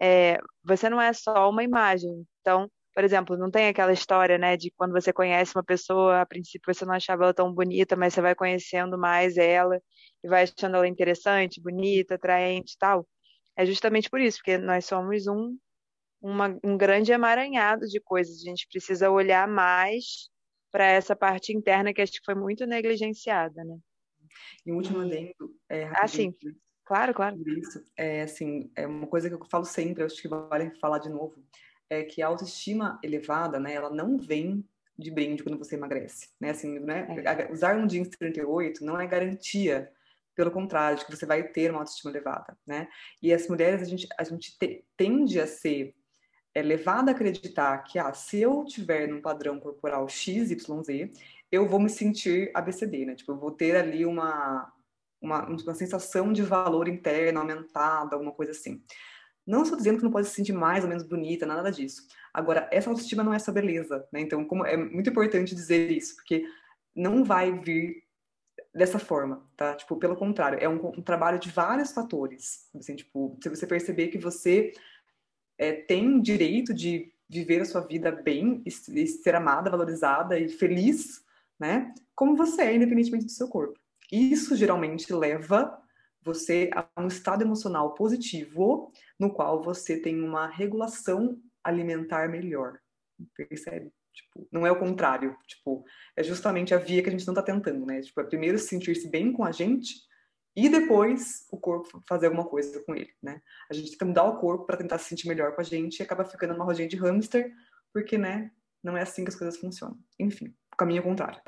é, 0.00 0.38
você 0.64 0.88
não 0.90 1.00
é 1.00 1.12
só 1.12 1.50
uma 1.50 1.64
imagem, 1.64 2.26
então 2.40 2.70
por 2.94 3.04
exemplo, 3.04 3.36
não 3.36 3.50
tem 3.50 3.68
aquela 3.68 3.92
história, 3.92 4.36
né, 4.38 4.56
de 4.56 4.70
quando 4.72 4.92
você 4.92 5.12
conhece 5.12 5.56
uma 5.56 5.64
pessoa, 5.64 6.20
a 6.20 6.26
princípio 6.26 6.72
você 6.74 6.84
não 6.84 6.94
achava 6.94 7.24
ela 7.24 7.34
tão 7.34 7.52
bonita, 7.52 7.96
mas 7.96 8.14
você 8.14 8.20
vai 8.20 8.34
conhecendo 8.34 8.98
mais 8.98 9.36
ela 9.36 9.80
e 10.22 10.28
vai 10.28 10.42
achando 10.44 10.76
ela 10.76 10.88
interessante, 10.88 11.60
bonita, 11.60 12.16
atraente 12.16 12.74
e 12.74 12.78
tal. 12.78 13.06
É 13.56 13.64
justamente 13.64 14.10
por 14.10 14.20
isso, 14.20 14.38
porque 14.38 14.58
nós 14.58 14.86
somos 14.86 15.26
um, 15.26 15.56
uma, 16.20 16.58
um 16.62 16.76
grande 16.76 17.12
emaranhado 17.12 17.86
de 17.86 18.00
coisas. 18.00 18.40
A 18.40 18.44
gente 18.44 18.66
precisa 18.68 19.10
olhar 19.10 19.48
mais 19.48 20.28
para 20.70 20.86
essa 20.86 21.16
parte 21.16 21.52
interna 21.52 21.92
que 21.92 22.00
acho 22.00 22.12
que 22.12 22.24
foi 22.24 22.34
muito 22.34 22.66
negligenciada, 22.66 23.64
né? 23.64 23.78
E 24.64 24.72
um 24.72 24.76
último 24.76 25.00
adendo, 25.00 25.56
é, 25.68 25.90
ah, 25.94 26.06
sim. 26.06 26.34
Claro, 26.84 27.14
claro. 27.14 27.36
Isso, 27.58 27.82
é 27.96 28.22
assim, 28.22 28.70
é 28.76 28.86
uma 28.86 29.06
coisa 29.06 29.28
que 29.28 29.34
eu 29.34 29.44
falo 29.50 29.64
sempre, 29.64 30.04
acho 30.04 30.20
que 30.20 30.28
vale 30.28 30.70
falar 30.78 30.98
de 30.98 31.08
novo 31.08 31.42
é 31.90 32.04
que 32.04 32.22
a 32.22 32.28
autoestima 32.28 32.98
elevada, 33.02 33.58
né, 33.58 33.74
ela 33.74 33.90
não 33.90 34.16
vem 34.16 34.64
de 34.96 35.10
brinde 35.10 35.42
quando 35.42 35.58
você 35.58 35.74
emagrece, 35.74 36.28
né? 36.38 36.50
Assim, 36.50 36.78
né? 36.78 37.06
É. 37.24 37.52
Usar 37.52 37.76
um 37.76 37.86
jeans 37.86 38.08
38 38.10 38.84
não 38.84 39.00
é 39.00 39.06
garantia, 39.06 39.90
pelo 40.36 40.50
contrário, 40.50 40.98
de 40.98 41.04
que 41.04 41.10
você 41.10 41.26
vai 41.26 41.42
ter 41.42 41.70
uma 41.70 41.80
autoestima 41.80 42.10
elevada, 42.10 42.56
né? 42.66 42.86
E 43.20 43.32
as 43.32 43.48
mulheres, 43.48 43.82
a 43.82 43.84
gente, 43.86 44.06
a 44.16 44.22
gente 44.22 44.56
te, 44.58 44.84
tende 44.96 45.40
a 45.40 45.46
ser 45.46 45.94
é, 46.54 46.62
levada 46.62 47.10
a 47.10 47.14
acreditar 47.14 47.78
que, 47.84 47.98
ah, 47.98 48.12
se 48.12 48.40
eu 48.40 48.64
tiver 48.64 49.06
num 49.08 49.20
padrão 49.20 49.60
corporal 49.60 50.08
X, 50.08 50.50
Y, 50.50 50.82
Z, 50.82 51.10
eu 51.50 51.68
vou 51.68 51.80
me 51.80 51.88
sentir 51.88 52.50
ABCD, 52.54 53.06
né? 53.06 53.14
Tipo, 53.14 53.32
eu 53.32 53.38
vou 53.38 53.50
ter 53.50 53.76
ali 53.76 54.04
uma, 54.04 54.72
uma, 55.20 55.46
uma 55.46 55.74
sensação 55.74 56.32
de 56.32 56.42
valor 56.42 56.88
interno 56.88 57.40
aumentada, 57.40 58.14
alguma 58.14 58.32
coisa 58.32 58.52
assim. 58.52 58.82
Não 59.46 59.62
estou 59.62 59.76
dizendo 59.76 59.98
que 59.98 60.04
não 60.04 60.10
pode 60.10 60.28
se 60.28 60.34
sentir 60.34 60.52
mais 60.52 60.84
ou 60.84 60.88
menos 60.88 61.02
bonita, 61.02 61.46
nada 61.46 61.70
disso. 61.72 62.06
Agora, 62.32 62.68
essa 62.72 62.90
autoestima 62.90 63.22
não 63.22 63.34
é 63.34 63.38
só 63.38 63.50
beleza, 63.50 64.06
né? 64.12 64.20
Então, 64.20 64.44
como 64.44 64.64
é 64.64 64.76
muito 64.76 65.10
importante 65.10 65.54
dizer 65.54 65.90
isso, 65.90 66.16
porque 66.16 66.44
não 66.94 67.24
vai 67.24 67.52
vir 67.58 68.04
dessa 68.74 68.98
forma, 68.98 69.44
tá? 69.56 69.74
Tipo, 69.74 69.96
pelo 69.96 70.16
contrário, 70.16 70.58
é 70.60 70.68
um, 70.68 70.76
um 70.86 71.02
trabalho 71.02 71.38
de 71.38 71.50
vários 71.50 71.92
fatores. 71.92 72.68
Assim, 72.74 72.94
tipo, 72.94 73.36
se 73.42 73.48
você 73.48 73.66
perceber 73.66 74.08
que 74.08 74.18
você 74.18 74.72
é, 75.60 75.72
tem 75.72 76.22
direito 76.22 76.72
de 76.72 77.12
viver 77.28 77.60
a 77.60 77.64
sua 77.66 77.82
vida 77.82 78.10
bem 78.10 78.62
e, 78.64 79.06
ser 79.06 79.34
amada, 79.34 79.70
valorizada 79.70 80.38
e 80.38 80.48
feliz, 80.48 81.22
né? 81.58 81.94
Como 82.14 82.34
você 82.34 82.62
é, 82.62 82.74
independentemente 82.74 83.26
do 83.26 83.30
seu 83.30 83.46
corpo. 83.46 83.78
Isso 84.10 84.56
geralmente 84.56 85.12
leva 85.12 85.78
você 86.22 86.70
a 86.74 86.88
um 86.98 87.06
estado 87.06 87.42
emocional 87.42 87.92
positivo, 87.94 88.90
no 89.18 89.30
qual 89.30 89.62
você 89.62 89.98
tem 89.98 90.22
uma 90.22 90.46
regulação 90.46 91.38
alimentar 91.62 92.26
melhor. 92.30 92.78
Percebe? 93.36 93.92
Tipo, 94.14 94.48
não 94.50 94.66
é 94.66 94.72
o 94.72 94.78
contrário. 94.78 95.36
Tipo, 95.46 95.84
é 96.16 96.22
justamente 96.22 96.74
a 96.74 96.78
via 96.78 97.02
que 97.02 97.10
a 97.10 97.12
gente 97.12 97.26
não 97.26 97.34
está 97.34 97.42
tentando, 97.42 97.84
né? 97.84 98.00
Tipo, 98.00 98.22
é 98.22 98.24
primeiro 98.24 98.58
sentir-se 98.58 99.08
bem 99.10 99.30
com 99.30 99.44
a 99.44 99.52
gente 99.52 100.08
e 100.56 100.68
depois 100.68 101.46
o 101.50 101.58
corpo 101.58 102.02
fazer 102.08 102.26
alguma 102.26 102.44
coisa 102.44 102.82
com 102.84 102.94
ele, 102.94 103.12
né? 103.22 103.40
A 103.70 103.74
gente 103.74 103.92
tenta 103.92 104.04
mudar 104.04 104.24
o 104.24 104.38
corpo 104.38 104.66
para 104.66 104.76
tentar 104.76 104.98
se 104.98 105.08
sentir 105.08 105.28
melhor 105.28 105.54
com 105.54 105.60
a 105.60 105.64
gente 105.64 105.98
e 105.98 106.02
acaba 106.02 106.24
ficando 106.24 106.52
numa 106.52 106.64
rodinha 106.64 106.88
de 106.88 106.96
hamster, 106.96 107.52
porque, 107.92 108.18
né, 108.18 108.50
não 108.82 108.96
é 108.96 109.02
assim 109.02 109.24
que 109.24 109.30
as 109.30 109.36
coisas 109.36 109.58
funcionam. 109.58 109.98
Enfim, 110.18 110.54
o 110.72 110.76
caminho 110.76 111.00
é 111.00 111.02
contrário. 111.02 111.40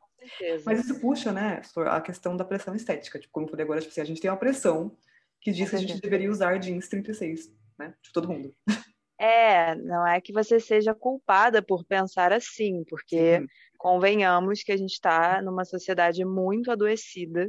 Mas 0.65 0.85
isso 0.85 1.01
puxa, 1.01 1.33
né, 1.33 1.61
a 1.88 2.01
questão 2.01 2.37
da 2.37 2.45
pressão 2.45 2.75
estética. 2.75 3.19
Tipo, 3.19 3.33
como 3.33 3.47
eu 3.47 3.51
falei 3.51 3.65
agora, 3.65 3.81
tipo 3.81 3.91
assim, 3.91 4.01
a 4.01 4.05
gente 4.05 4.21
tem 4.21 4.31
uma 4.31 4.37
pressão 4.37 4.97
que 5.41 5.51
diz 5.51 5.71
que 5.71 5.77
a 5.77 5.79
gente 5.79 6.01
deveria 6.01 6.31
usar 6.31 6.59
jeans 6.59 6.88
36, 6.88 7.53
né? 7.79 7.95
De 8.03 8.12
todo 8.12 8.29
mundo. 8.29 8.55
É, 9.25 9.77
não 9.77 10.05
é 10.05 10.21
que 10.21 10.33
você 10.33 10.59
seja 10.59 10.93
culpada 10.97 11.62
por 11.62 11.85
pensar 11.85 12.33
assim, 12.33 12.83
porque 12.88 13.38
Sim. 13.38 13.47
convenhamos 13.79 14.65
que 14.65 14.73
a 14.73 14.77
gente 14.77 14.95
está 14.95 15.41
numa 15.41 15.65
sociedade 15.65 16.25
muito 16.25 16.73
adoecida 16.73 17.49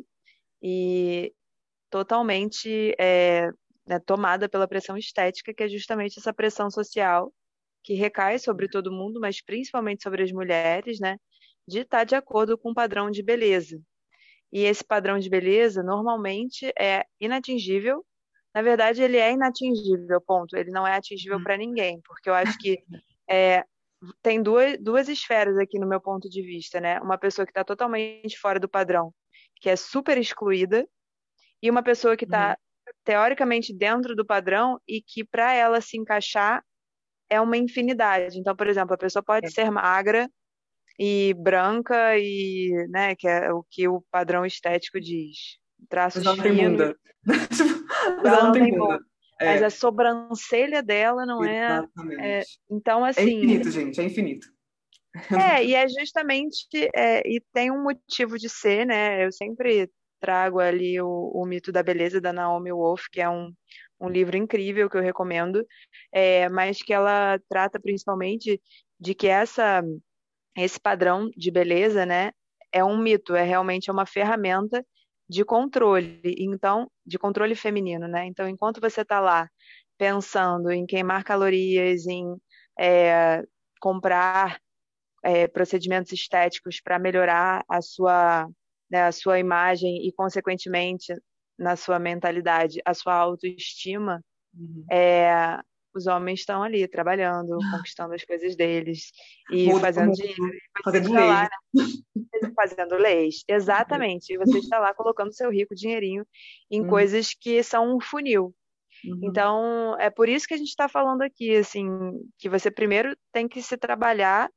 e 0.62 1.34
totalmente 1.94 2.96
é, 3.00 3.52
né, 3.86 4.00
tomada 4.00 4.50
pela 4.50 4.68
pressão 4.68 4.98
estética, 4.98 5.54
que 5.54 5.62
é 5.62 5.70
justamente 5.70 6.18
essa 6.18 6.34
pressão 6.34 6.72
social 6.72 7.32
que 7.84 7.94
recai 7.94 8.40
sobre 8.40 8.68
todo 8.68 8.92
mundo, 8.92 9.20
mas 9.20 9.44
principalmente 9.44 10.02
sobre 10.02 10.24
as 10.24 10.32
mulheres, 10.32 11.00
né? 11.00 11.18
de 11.68 11.82
estar 11.82 12.04
de 12.04 12.16
acordo 12.16 12.58
com 12.58 12.72
o 12.72 12.74
padrão 12.74 13.12
de 13.12 13.22
beleza. 13.22 13.80
E 14.52 14.64
esse 14.64 14.84
padrão 14.84 15.20
de 15.20 15.30
beleza 15.30 15.84
normalmente 15.84 16.74
é 16.80 17.06
inatingível. 17.22 18.04
Na 18.56 18.64
verdade, 18.64 19.04
ele 19.04 19.18
é 19.18 19.32
inatingível, 19.32 20.20
ponto. 20.20 20.58
Ele 20.58 20.72
não 20.72 20.88
é 20.88 20.96
atingível 20.96 21.42
para 21.44 21.58
ninguém, 21.58 22.02
porque 22.08 22.28
eu 22.28 22.34
acho 22.34 22.58
que 22.58 22.84
é, 23.30 23.64
tem 24.24 24.42
duas, 24.42 24.80
duas 24.80 25.08
esferas 25.10 25.60
aqui 25.60 25.78
no 25.78 25.88
meu 25.88 26.02
ponto 26.02 26.28
de 26.28 26.42
vista, 26.42 26.82
né? 26.82 27.00
Uma 27.02 27.20
pessoa 27.20 27.46
que 27.46 27.52
está 27.52 27.64
totalmente 27.64 28.36
fora 28.40 28.60
do 28.60 28.68
padrão, 28.68 29.14
que 29.62 29.70
é 29.70 29.76
super 29.76 30.18
excluída, 30.18 30.88
e 31.64 31.70
uma 31.70 31.82
pessoa 31.82 32.16
que 32.16 32.26
está 32.26 32.50
uhum. 32.50 32.94
teoricamente 33.04 33.74
dentro 33.74 34.16
do 34.16 34.26
padrão 34.26 34.80
e 34.88 35.02
que 35.02 35.24
para 35.24 35.54
ela 35.54 35.82
se 35.82 35.98
encaixar 35.98 36.64
é 37.30 37.42
uma 37.42 37.58
infinidade. 37.58 38.38
Então, 38.38 38.56
por 38.56 38.68
exemplo, 38.68 38.94
a 38.94 38.98
pessoa 38.98 39.24
pode 39.24 39.48
é. 39.48 39.50
ser 39.50 39.72
magra, 39.72 40.30
e 41.00 41.34
branca 41.38 42.18
e, 42.18 42.72
né, 42.90 43.16
que 43.16 43.28
é 43.28 43.52
o 43.52 43.64
que 43.70 43.88
o 43.88 44.04
padrão 44.12 44.46
estético 44.46 45.00
diz. 45.00 45.58
Traços 45.90 46.24
Mas 46.24 46.34
ela 46.34 46.44
tem 46.44 46.70
bunda. 46.70 46.96
ela 48.24 48.44
não 48.44 48.52
tem 48.52 48.72
bunda. 48.72 49.00
É. 49.40 49.46
Mas 49.46 49.64
a 49.64 49.70
sobrancelha 49.70 50.82
dela 50.82 51.26
não 51.26 51.44
é, 51.44 51.84
é, 52.20 52.44
Então, 52.70 53.06
é 53.06 53.10
assim. 53.10 53.22
É 53.22 53.32
infinito, 53.32 53.72
gente, 53.72 54.00
é 54.00 54.04
infinito. 54.04 54.48
É, 55.32 55.64
e 55.64 55.76
é 55.76 55.88
justamente. 55.88 56.68
É, 56.96 57.28
e 57.28 57.42
tem 57.54 57.72
um 57.72 57.84
motivo 57.84 58.38
de 58.38 58.50
ser, 58.50 58.86
né? 58.86 59.26
Eu 59.26 59.32
sempre 59.32 59.90
trago 60.24 60.62
ali 60.62 61.02
o, 61.02 61.32
o 61.34 61.46
mito 61.46 61.70
da 61.70 61.84
beleza 61.84 62.22
da 62.22 62.32
Naomi 62.32 62.72
Wolf, 62.72 63.08
que 63.12 63.20
é 63.20 63.30
um, 63.30 63.54
um 64.00 64.08
livro 64.08 64.38
incrível 64.38 64.90
que 64.90 64.96
eu 64.96 65.02
recomendo, 65.02 65.68
é, 66.14 66.48
mas 66.48 66.82
que 66.82 66.94
ela 66.94 67.38
trata 67.50 67.78
principalmente 67.78 68.62
de 68.98 69.14
que 69.14 69.28
essa 69.28 69.84
esse 70.56 70.80
padrão 70.80 71.30
de 71.36 71.52
beleza, 71.52 72.06
né, 72.06 72.32
é 72.72 72.84
um 72.84 72.98
mito, 72.98 73.36
é 73.36 73.44
realmente 73.44 73.92
uma 73.92 74.06
ferramenta 74.06 74.86
de 75.28 75.44
controle, 75.44 76.22
então, 76.38 76.90
de 77.06 77.18
controle 77.18 77.56
feminino, 77.56 78.08
né? 78.08 78.26
Então, 78.26 78.48
enquanto 78.48 78.80
você 78.80 79.02
está 79.02 79.20
lá 79.20 79.50
pensando 79.98 80.72
em 80.72 80.86
queimar 80.86 81.24
calorias, 81.24 82.06
em 82.06 82.36
é, 82.80 83.44
comprar 83.82 84.60
é, 85.24 85.48
procedimentos 85.48 86.12
estéticos 86.14 86.80
para 86.82 87.00
melhorar 87.00 87.64
a 87.68 87.82
sua, 87.82 88.48
né, 88.94 89.06
a 89.06 89.12
sua 89.12 89.40
imagem 89.40 90.08
e, 90.08 90.12
consequentemente, 90.12 91.12
na 91.58 91.76
sua 91.76 91.98
mentalidade, 91.98 92.80
a 92.86 92.94
sua 92.94 93.16
autoestima, 93.16 94.24
uhum. 94.56 94.86
é, 94.92 95.60
os 95.96 96.06
homens 96.06 96.42
estão 96.42 96.62
ali 96.62 96.88
trabalhando, 96.88 97.58
conquistando 97.72 98.14
as 98.14 98.24
coisas 98.24 98.56
deles 98.56 99.12
e 99.50 99.66
Muito 99.66 99.82
fazendo 99.82 100.10
bom. 100.10 100.14
dinheiro. 100.14 100.58
Fazendo 100.84 101.12
leis. 101.12 101.28
Lá, 101.28 101.50
né? 101.74 102.54
fazendo 102.56 102.96
leis, 102.96 103.44
exatamente. 103.50 104.34
E 104.34 104.38
você 104.38 104.60
está 104.60 104.78
lá 104.78 104.94
colocando 104.94 105.34
seu 105.34 105.50
rico 105.50 105.74
dinheirinho 105.74 106.24
em 106.70 106.82
uhum. 106.82 106.88
coisas 106.88 107.34
que 107.34 107.64
são 107.64 107.96
um 107.96 108.00
funil. 108.00 108.54
Uhum. 109.06 109.20
Então, 109.24 110.00
é 110.00 110.12
por 110.12 110.30
isso 110.30 110.48
que 110.48 110.54
a 110.54 110.58
gente 110.58 110.70
está 110.70 110.88
falando 110.88 111.24
aqui, 111.24 111.56
assim, 111.56 111.88
que 112.38 112.48
você 112.48 112.70
primeiro 112.70 113.18
tem 113.32 113.48
que 113.48 113.60
se 113.60 113.76
trabalhar 113.76 114.52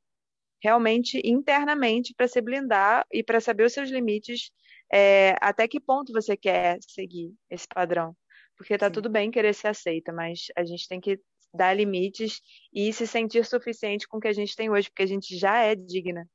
realmente 0.61 1.21
internamente 1.23 2.13
para 2.15 2.27
se 2.27 2.41
blindar 2.41 3.05
e 3.11 3.23
para 3.23 3.39
saber 3.39 3.65
os 3.65 3.73
seus 3.73 3.89
limites, 3.89 4.51
é, 4.91 5.35
até 5.41 5.67
que 5.67 5.79
ponto 5.79 6.13
você 6.13 6.35
quer 6.35 6.77
seguir 6.81 7.33
esse 7.49 7.67
padrão. 7.67 8.15
Porque 8.57 8.77
tá 8.77 8.87
Sim. 8.87 8.93
tudo 8.93 9.09
bem 9.09 9.29
querer 9.29 9.53
ser 9.53 9.67
aceita, 9.67 10.11
mas 10.11 10.47
a 10.55 10.63
gente 10.63 10.87
tem 10.87 10.99
que 10.99 11.19
dar 11.53 11.73
limites 11.73 12.41
e 12.73 12.91
se 12.91 13.05
sentir 13.05 13.45
suficiente 13.45 14.07
com 14.07 14.17
o 14.17 14.19
que 14.19 14.27
a 14.27 14.33
gente 14.33 14.55
tem 14.55 14.69
hoje, 14.69 14.89
porque 14.89 15.03
a 15.03 15.07
gente 15.07 15.37
já 15.37 15.61
é 15.61 15.75
digna 15.75 16.27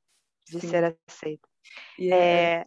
de 0.47 0.61
Sim. 0.61 0.69
ser 0.69 0.97
aceita. 1.09 1.49
É, 1.99 2.15
é... 2.15 2.67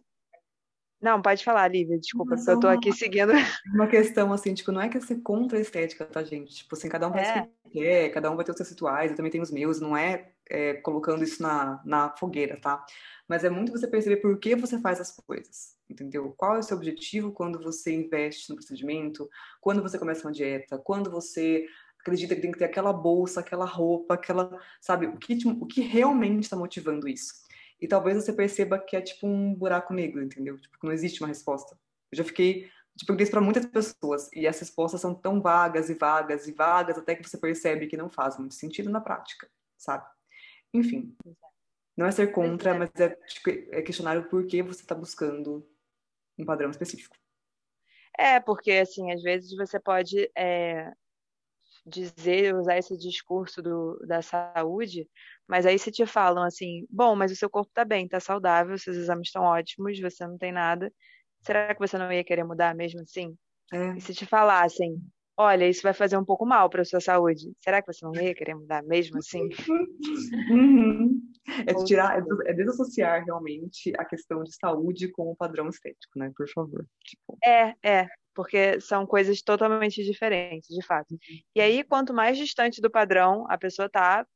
Não, 1.00 1.20
pode 1.20 1.44
falar, 1.44 1.68
Lívia, 1.68 1.98
desculpa, 1.98 2.34
porque 2.34 2.50
eu 2.50 2.60
tô 2.60 2.68
aqui 2.68 2.92
seguindo. 2.92 3.32
Uma 3.74 3.86
questão 3.86 4.32
assim, 4.32 4.54
tipo, 4.54 4.72
não 4.72 4.80
é 4.80 4.88
que 4.88 4.96
é 4.96 5.00
ser 5.00 5.16
contra 5.16 5.58
a 5.58 5.60
estética, 5.60 6.06
tá, 6.06 6.22
gente? 6.22 6.54
Tipo 6.54 6.74
assim, 6.74 6.88
cada 6.88 7.08
um 7.08 7.12
faz 7.12 7.28
é. 7.28 7.40
o 7.40 7.70
que 7.70 7.80
quer, 7.80 8.10
cada 8.10 8.30
um 8.30 8.36
vai 8.36 8.44
ter 8.44 8.52
os 8.52 8.56
seus 8.56 8.70
rituais, 8.70 9.10
eu 9.10 9.16
também 9.16 9.30
tenho 9.30 9.44
os 9.44 9.50
meus, 9.50 9.80
não 9.80 9.96
é, 9.96 10.32
é 10.48 10.74
colocando 10.74 11.24
isso 11.24 11.42
na, 11.42 11.80
na 11.84 12.16
fogueira, 12.16 12.60
tá? 12.60 12.84
Mas 13.28 13.44
é 13.44 13.50
muito 13.50 13.72
você 13.72 13.86
perceber 13.86 14.16
por 14.16 14.38
que 14.38 14.54
você 14.54 14.78
faz 14.80 15.00
as 15.00 15.10
coisas 15.10 15.76
entendeu? 15.88 16.34
Qual 16.36 16.56
é 16.56 16.58
o 16.58 16.62
seu 16.62 16.76
objetivo 16.76 17.32
quando 17.32 17.62
você 17.62 17.94
investe 17.94 18.50
no 18.50 18.56
procedimento, 18.56 19.28
quando 19.60 19.82
você 19.82 19.98
começa 19.98 20.26
uma 20.26 20.32
dieta, 20.32 20.78
quando 20.78 21.10
você 21.10 21.66
acredita 22.00 22.34
que 22.34 22.40
tem 22.40 22.52
que 22.52 22.58
ter 22.58 22.64
aquela 22.64 22.92
bolsa, 22.92 23.40
aquela 23.40 23.64
roupa, 23.64 24.14
aquela, 24.14 24.60
sabe, 24.80 25.06
o 25.06 25.16
que, 25.16 25.38
o 25.46 25.66
que 25.66 25.80
realmente 25.80 26.44
está 26.44 26.56
motivando 26.56 27.08
isso. 27.08 27.34
E 27.80 27.88
talvez 27.88 28.16
você 28.16 28.32
perceba 28.32 28.78
que 28.78 28.96
é 28.96 29.00
tipo 29.00 29.26
um 29.26 29.54
buraco 29.54 29.92
negro, 29.92 30.22
entendeu? 30.22 30.58
Tipo, 30.58 30.78
não 30.82 30.92
existe 30.92 31.20
uma 31.20 31.28
resposta. 31.28 31.76
Eu 32.12 32.18
já 32.18 32.24
fiquei, 32.24 32.70
tipo, 32.96 33.12
eu 33.12 33.16
disse 33.16 33.30
para 33.30 33.40
muitas 33.40 33.66
pessoas, 33.66 34.30
e 34.32 34.46
as 34.46 34.58
respostas 34.58 35.00
são 35.00 35.14
tão 35.14 35.40
vagas 35.40 35.90
e 35.90 35.94
vagas 35.94 36.46
e 36.46 36.52
vagas, 36.52 36.96
até 36.96 37.14
que 37.14 37.28
você 37.28 37.36
percebe 37.36 37.86
que 37.86 37.96
não 37.96 38.08
faz 38.08 38.38
muito 38.38 38.54
sentido 38.54 38.88
na 38.88 39.00
prática, 39.00 39.48
sabe? 39.76 40.06
Enfim, 40.74 41.16
não 41.96 42.06
é 42.06 42.10
ser 42.10 42.32
contra, 42.32 42.74
mas 42.74 42.90
é, 43.00 43.16
é 43.70 43.82
questionar 43.82 44.18
o 44.18 44.28
porquê 44.28 44.62
você 44.62 44.82
está 44.82 44.94
buscando 44.94 45.66
um 46.38 46.44
padrão 46.44 46.70
específico. 46.70 47.16
É, 48.18 48.40
porque, 48.40 48.72
assim, 48.72 49.12
às 49.12 49.22
vezes 49.22 49.54
você 49.56 49.78
pode 49.78 50.30
é, 50.36 50.92
dizer, 51.86 52.54
usar 52.54 52.78
esse 52.78 52.96
discurso 52.96 53.62
do, 53.62 53.98
da 54.06 54.20
saúde, 54.20 55.08
mas 55.46 55.64
aí 55.64 55.78
se 55.78 55.92
te 55.92 56.04
falam 56.04 56.42
assim, 56.42 56.86
bom, 56.90 57.14
mas 57.14 57.30
o 57.30 57.36
seu 57.36 57.48
corpo 57.48 57.68
está 57.68 57.84
bem, 57.84 58.04
está 58.04 58.18
saudável, 58.18 58.76
seus 58.76 58.96
exames 58.96 59.28
estão 59.28 59.44
ótimos, 59.44 60.00
você 60.00 60.26
não 60.26 60.36
tem 60.36 60.50
nada, 60.50 60.92
será 61.40 61.72
que 61.74 61.80
você 61.80 61.96
não 61.96 62.12
ia 62.12 62.24
querer 62.24 62.44
mudar 62.44 62.74
mesmo 62.74 63.00
assim? 63.00 63.36
É. 63.72 63.96
E 63.96 64.00
se 64.00 64.14
te 64.14 64.26
falassem, 64.26 65.00
olha, 65.36 65.68
isso 65.68 65.82
vai 65.82 65.92
fazer 65.92 66.16
um 66.16 66.24
pouco 66.24 66.46
mal 66.46 66.70
para 66.70 66.82
a 66.82 66.84
sua 66.84 67.00
saúde. 67.00 67.52
Será 67.60 67.82
que 67.82 67.92
você 67.92 68.04
não 68.04 68.14
ia 68.14 68.34
querer 68.34 68.54
mudar 68.54 68.82
mesmo 68.82 69.18
assim? 69.18 69.48
Uhum. 70.50 71.20
É 71.66 71.84
tirar, 71.84 72.18
é, 72.18 72.50
é 72.50 72.52
desassociar 72.52 73.24
realmente 73.24 73.92
a 73.96 74.04
questão 74.04 74.42
de 74.42 74.52
saúde 74.56 75.08
com 75.12 75.30
o 75.30 75.36
padrão 75.36 75.68
estético, 75.68 76.18
né? 76.18 76.32
Por 76.36 76.48
favor. 76.48 76.84
Tipo... 77.04 77.38
É, 77.44 77.72
é, 77.84 78.08
porque 78.34 78.80
são 78.80 79.06
coisas 79.06 79.40
totalmente 79.42 80.02
diferentes, 80.02 80.68
de 80.68 80.84
fato. 80.84 81.16
E 81.54 81.60
aí, 81.60 81.84
quanto 81.84 82.12
mais 82.12 82.36
distante 82.36 82.80
do 82.80 82.90
padrão 82.90 83.46
a 83.48 83.56
pessoa 83.56 83.88
tá, 83.88 84.26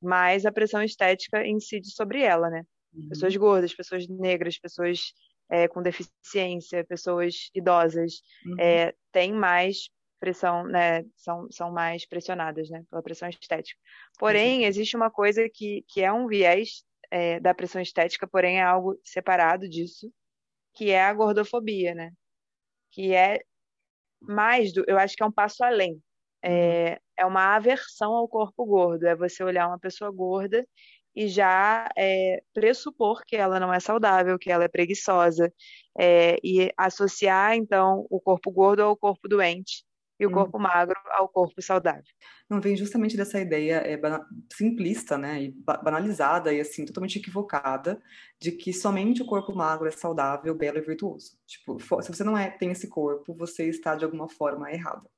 mais 0.00 0.46
a 0.46 0.52
pressão 0.52 0.82
estética 0.82 1.44
incide 1.46 1.90
sobre 1.90 2.22
ela, 2.22 2.48
né? 2.48 2.62
Uhum. 2.94 3.08
Pessoas 3.08 3.36
gordas, 3.36 3.74
pessoas 3.74 4.06
negras, 4.08 4.58
pessoas 4.58 5.12
é, 5.50 5.66
com 5.66 5.82
deficiência, 5.82 6.84
pessoas 6.84 7.50
idosas, 7.54 8.22
uhum. 8.46 8.56
é, 8.58 8.94
têm 9.12 9.32
mais 9.32 9.90
pressão, 10.22 10.64
né, 10.68 11.04
são, 11.16 11.50
são 11.50 11.72
mais 11.72 12.06
pressionadas, 12.06 12.70
né, 12.70 12.84
pela 12.88 13.02
pressão 13.02 13.28
estética. 13.28 13.76
Porém, 14.20 14.60
uhum. 14.60 14.66
existe 14.66 14.96
uma 14.96 15.10
coisa 15.10 15.48
que, 15.52 15.84
que 15.88 16.00
é 16.00 16.12
um 16.12 16.28
viés 16.28 16.84
é, 17.10 17.40
da 17.40 17.52
pressão 17.52 17.82
estética, 17.82 18.24
porém 18.28 18.60
é 18.60 18.62
algo 18.62 18.96
separado 19.02 19.68
disso, 19.68 20.12
que 20.74 20.92
é 20.92 21.02
a 21.02 21.12
gordofobia, 21.12 21.92
né, 21.92 22.12
que 22.92 23.12
é 23.12 23.40
mais 24.20 24.72
do, 24.72 24.84
eu 24.86 24.96
acho 24.96 25.16
que 25.16 25.24
é 25.24 25.26
um 25.26 25.32
passo 25.32 25.64
além. 25.64 26.00
É, 26.44 27.00
é 27.16 27.26
uma 27.26 27.56
aversão 27.56 28.12
ao 28.12 28.28
corpo 28.28 28.64
gordo, 28.64 29.04
é 29.04 29.16
você 29.16 29.42
olhar 29.42 29.66
uma 29.66 29.78
pessoa 29.78 30.10
gorda 30.12 30.64
e 31.16 31.26
já 31.28 31.88
é, 31.98 32.42
pressupor 32.54 33.22
que 33.26 33.36
ela 33.36 33.58
não 33.58 33.72
é 33.72 33.80
saudável, 33.80 34.38
que 34.38 34.50
ela 34.52 34.64
é 34.64 34.68
preguiçosa, 34.68 35.52
é, 35.98 36.36
e 36.44 36.72
associar 36.76 37.54
então 37.56 38.06
o 38.08 38.20
corpo 38.20 38.52
gordo 38.52 38.82
ao 38.82 38.96
corpo 38.96 39.28
doente 39.28 39.84
e 40.22 40.26
o 40.26 40.28
hum. 40.28 40.32
corpo 40.32 40.58
magro 40.58 40.98
ao 41.10 41.28
corpo 41.28 41.60
saudável. 41.60 42.04
Não 42.48 42.60
vem 42.60 42.76
justamente 42.76 43.16
dessa 43.16 43.40
ideia 43.40 43.82
é, 43.84 44.00
simplista, 44.52 45.18
né, 45.18 45.42
e 45.42 45.50
banalizada 45.82 46.52
e 46.52 46.60
assim 46.60 46.84
totalmente 46.84 47.18
equivocada 47.18 48.00
de 48.40 48.52
que 48.52 48.72
somente 48.72 49.20
o 49.20 49.26
corpo 49.26 49.52
magro 49.52 49.88
é 49.88 49.90
saudável, 49.90 50.54
belo 50.54 50.78
e 50.78 50.80
virtuoso. 50.80 51.36
Tipo, 51.44 51.80
se 52.02 52.08
você 52.08 52.22
não 52.22 52.38
é, 52.38 52.50
tem 52.50 52.70
esse 52.70 52.88
corpo, 52.88 53.34
você 53.34 53.68
está 53.68 53.96
de 53.96 54.04
alguma 54.04 54.28
forma 54.28 54.70
errado. 54.70 55.10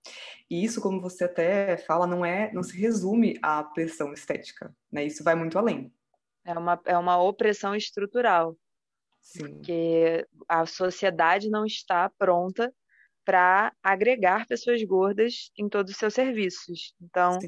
E 0.49 0.65
isso, 0.65 0.81
como 0.81 1.03
você 1.03 1.25
até 1.25 1.77
fala, 1.77 2.07
não 2.07 2.25
é, 2.25 2.51
não 2.53 2.63
se 2.63 2.77
resume 2.79 3.39
à 3.43 3.63
pressão 3.63 4.13
estética, 4.15 4.75
né? 4.91 5.05
Isso 5.05 5.23
vai 5.23 5.35
muito 5.35 5.59
além. 5.59 5.93
É 6.47 6.59
uma 6.59 6.81
é 6.85 6.97
uma 6.97 7.23
opressão 7.23 7.75
estrutural. 7.75 8.57
Sim. 9.21 9.43
Porque 9.43 10.27
a 10.49 10.67
sociedade 10.67 11.49
não 11.49 11.65
está 11.65 12.11
pronta 12.19 12.73
para 13.25 13.73
agregar 13.83 14.47
pessoas 14.47 14.83
gordas 14.85 15.51
em 15.57 15.69
todos 15.69 15.93
os 15.93 15.99
seus 15.99 16.15
serviços. 16.15 16.95
Então, 17.01 17.39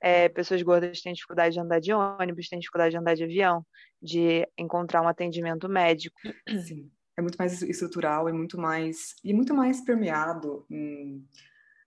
é, 0.00 0.28
pessoas 0.28 0.60
gordas 0.62 1.00
têm 1.00 1.12
dificuldade 1.12 1.54
de 1.54 1.60
andar 1.60 1.80
de 1.80 1.92
ônibus, 1.92 2.48
têm 2.48 2.58
dificuldade 2.58 2.90
de 2.90 2.98
andar 2.98 3.14
de 3.14 3.24
avião, 3.24 3.64
de 4.00 4.46
encontrar 4.58 5.00
um 5.00 5.08
atendimento 5.08 5.68
médico. 5.68 6.18
Sim. 6.66 6.90
É 7.16 7.22
muito 7.22 7.36
mais 7.36 7.62
estrutural, 7.62 8.28
é 8.28 8.32
muito 8.32 8.58
mais 8.58 9.14
e 9.22 9.32
muito 9.32 9.54
mais 9.54 9.80
permeado. 9.80 10.66
Em... 10.70 11.24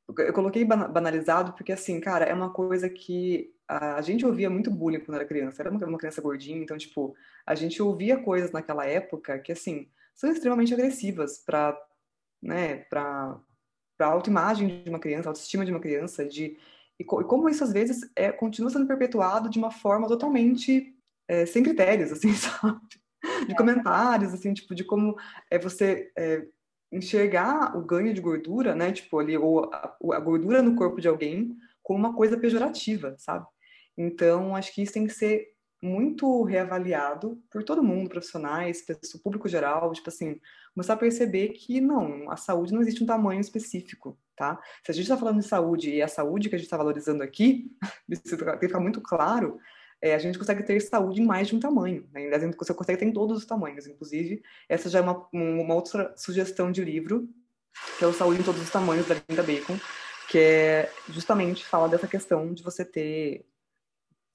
Eu 0.07 0.33
coloquei 0.33 0.63
banalizado 0.63 1.53
porque 1.53 1.71
assim, 1.71 1.99
cara, 1.99 2.25
é 2.25 2.33
uma 2.33 2.53
coisa 2.53 2.87
que 2.87 3.51
a 3.67 4.01
gente 4.01 4.25
ouvia 4.25 4.49
muito 4.49 4.69
bullying 4.69 4.99
quando 4.99 5.15
era 5.15 5.25
criança. 5.25 5.61
Era 5.61 5.71
uma 5.71 5.97
criança 5.97 6.21
gordinha, 6.21 6.61
então 6.61 6.77
tipo, 6.77 7.15
a 7.45 7.55
gente 7.55 7.81
ouvia 7.81 8.17
coisas 8.17 8.51
naquela 8.51 8.85
época 8.85 9.39
que 9.39 9.51
assim 9.51 9.89
são 10.13 10.31
extremamente 10.31 10.73
agressivas 10.73 11.39
para 11.39 11.77
né, 12.41 12.77
para 12.89 13.39
a 13.99 14.05
autoimagem 14.05 14.83
de 14.83 14.89
uma 14.89 14.99
criança, 14.99 15.29
a 15.29 15.31
autoestima 15.31 15.65
de 15.65 15.71
uma 15.71 15.79
criança, 15.79 16.25
de 16.25 16.57
e, 16.99 17.03
co 17.03 17.21
e 17.21 17.25
como 17.25 17.49
isso 17.49 17.63
às 17.63 17.73
vezes 17.73 18.09
é, 18.15 18.31
continua 18.31 18.69
sendo 18.69 18.87
perpetuado 18.87 19.49
de 19.49 19.57
uma 19.57 19.71
forma 19.71 20.07
totalmente 20.07 20.95
é, 21.27 21.45
sem 21.45 21.63
critérios, 21.63 22.11
assim, 22.11 22.31
sabe? 22.35 22.79
De 23.45 23.53
é. 23.53 23.55
comentários, 23.55 24.33
assim, 24.33 24.53
tipo, 24.53 24.75
de 24.75 24.83
como 24.83 25.15
é 25.49 25.57
você 25.57 26.11
é, 26.17 26.45
enxergar 26.91 27.75
o 27.75 27.83
ganho 27.83 28.13
de 28.13 28.21
gordura, 28.21 28.75
né, 28.75 28.91
tipo, 28.91 29.19
ali, 29.19 29.37
ou 29.37 29.65
a, 29.73 29.97
a 30.13 30.19
gordura 30.19 30.61
no 30.61 30.75
corpo 30.75 31.01
de 31.01 31.07
alguém 31.07 31.55
como 31.83 31.99
uma 31.99 32.15
coisa 32.15 32.37
pejorativa, 32.37 33.15
sabe? 33.17 33.45
Então, 33.97 34.55
acho 34.55 34.73
que 34.73 34.81
isso 34.81 34.93
tem 34.93 35.07
que 35.07 35.13
ser 35.13 35.54
muito 35.81 36.43
reavaliado 36.43 37.41
por 37.51 37.63
todo 37.63 37.83
mundo, 37.83 38.09
profissionais, 38.09 38.81
pessoal, 38.81 39.21
público 39.23 39.47
geral, 39.47 39.91
tipo 39.93 40.09
assim, 40.09 40.39
começar 40.73 40.93
a 40.93 40.97
perceber 40.97 41.49
que 41.49 41.79
não, 41.79 42.29
a 42.31 42.37
saúde 42.37 42.73
não 42.73 42.81
existe 42.81 43.03
um 43.03 43.07
tamanho 43.07 43.41
específico, 43.41 44.17
tá? 44.35 44.59
Se 44.83 44.91
a 44.91 44.93
gente 44.93 45.03
está 45.03 45.17
falando 45.17 45.39
de 45.39 45.47
saúde 45.47 45.91
e 45.91 46.01
a 46.01 46.07
saúde 46.07 46.49
que 46.49 46.55
a 46.55 46.57
gente 46.57 46.67
está 46.67 46.77
valorizando 46.77 47.23
aqui, 47.23 47.71
isso 48.09 48.37
tem 48.37 48.59
que 48.59 48.67
ficar 48.67 48.79
muito 48.79 49.01
claro, 49.01 49.59
é, 50.01 50.13
a 50.13 50.19
gente 50.19 50.37
consegue 50.37 50.63
ter 50.63 50.79
saúde 50.81 51.21
em 51.21 51.25
mais 51.25 51.47
de 51.47 51.55
um 51.55 51.59
tamanho, 51.59 52.07
né? 52.13 52.29
Você 52.57 52.73
consegue 52.73 52.99
ter 52.99 53.05
em 53.05 53.13
todos 53.13 53.37
os 53.37 53.45
tamanhos, 53.45 53.87
inclusive, 53.87 54.41
essa 54.69 54.89
já 54.89 54.99
é 54.99 55.01
uma, 55.01 55.27
uma 55.31 55.73
outra 55.73 56.13
sugestão 56.17 56.71
de 56.71 56.83
livro, 56.83 57.27
que 57.97 58.03
é 58.03 58.07
o 58.07 58.13
Saúde 58.13 58.41
em 58.41 58.43
Todos 58.43 58.61
os 58.61 58.69
Tamanhos, 58.69 59.07
da 59.07 59.15
Linda 59.27 59.43
Bacon, 59.43 59.77
que 60.29 60.37
é 60.37 60.91
justamente 61.09 61.65
fala 61.65 61.89
dessa 61.89 62.07
questão 62.07 62.53
de 62.53 62.63
você 62.63 62.83
ter, 62.83 63.45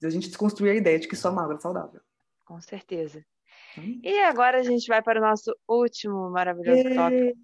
a 0.03 0.09
gente 0.09 0.27
desconstruir 0.27 0.71
a 0.71 0.75
ideia 0.75 0.99
de 0.99 1.07
que 1.07 1.15
só 1.15 1.31
magro 1.31 1.57
é 1.57 1.59
saudável. 1.59 2.01
com 2.45 2.59
certeza. 2.61 3.23
Hum? 3.77 3.99
E 4.03 4.19
agora 4.19 4.59
a 4.59 4.63
gente 4.63 4.87
vai 4.87 5.01
para 5.01 5.19
o 5.19 5.21
nosso 5.21 5.55
último 5.67 6.29
maravilhoso 6.29 6.87
e... 6.87 6.95
tópico. 6.95 7.39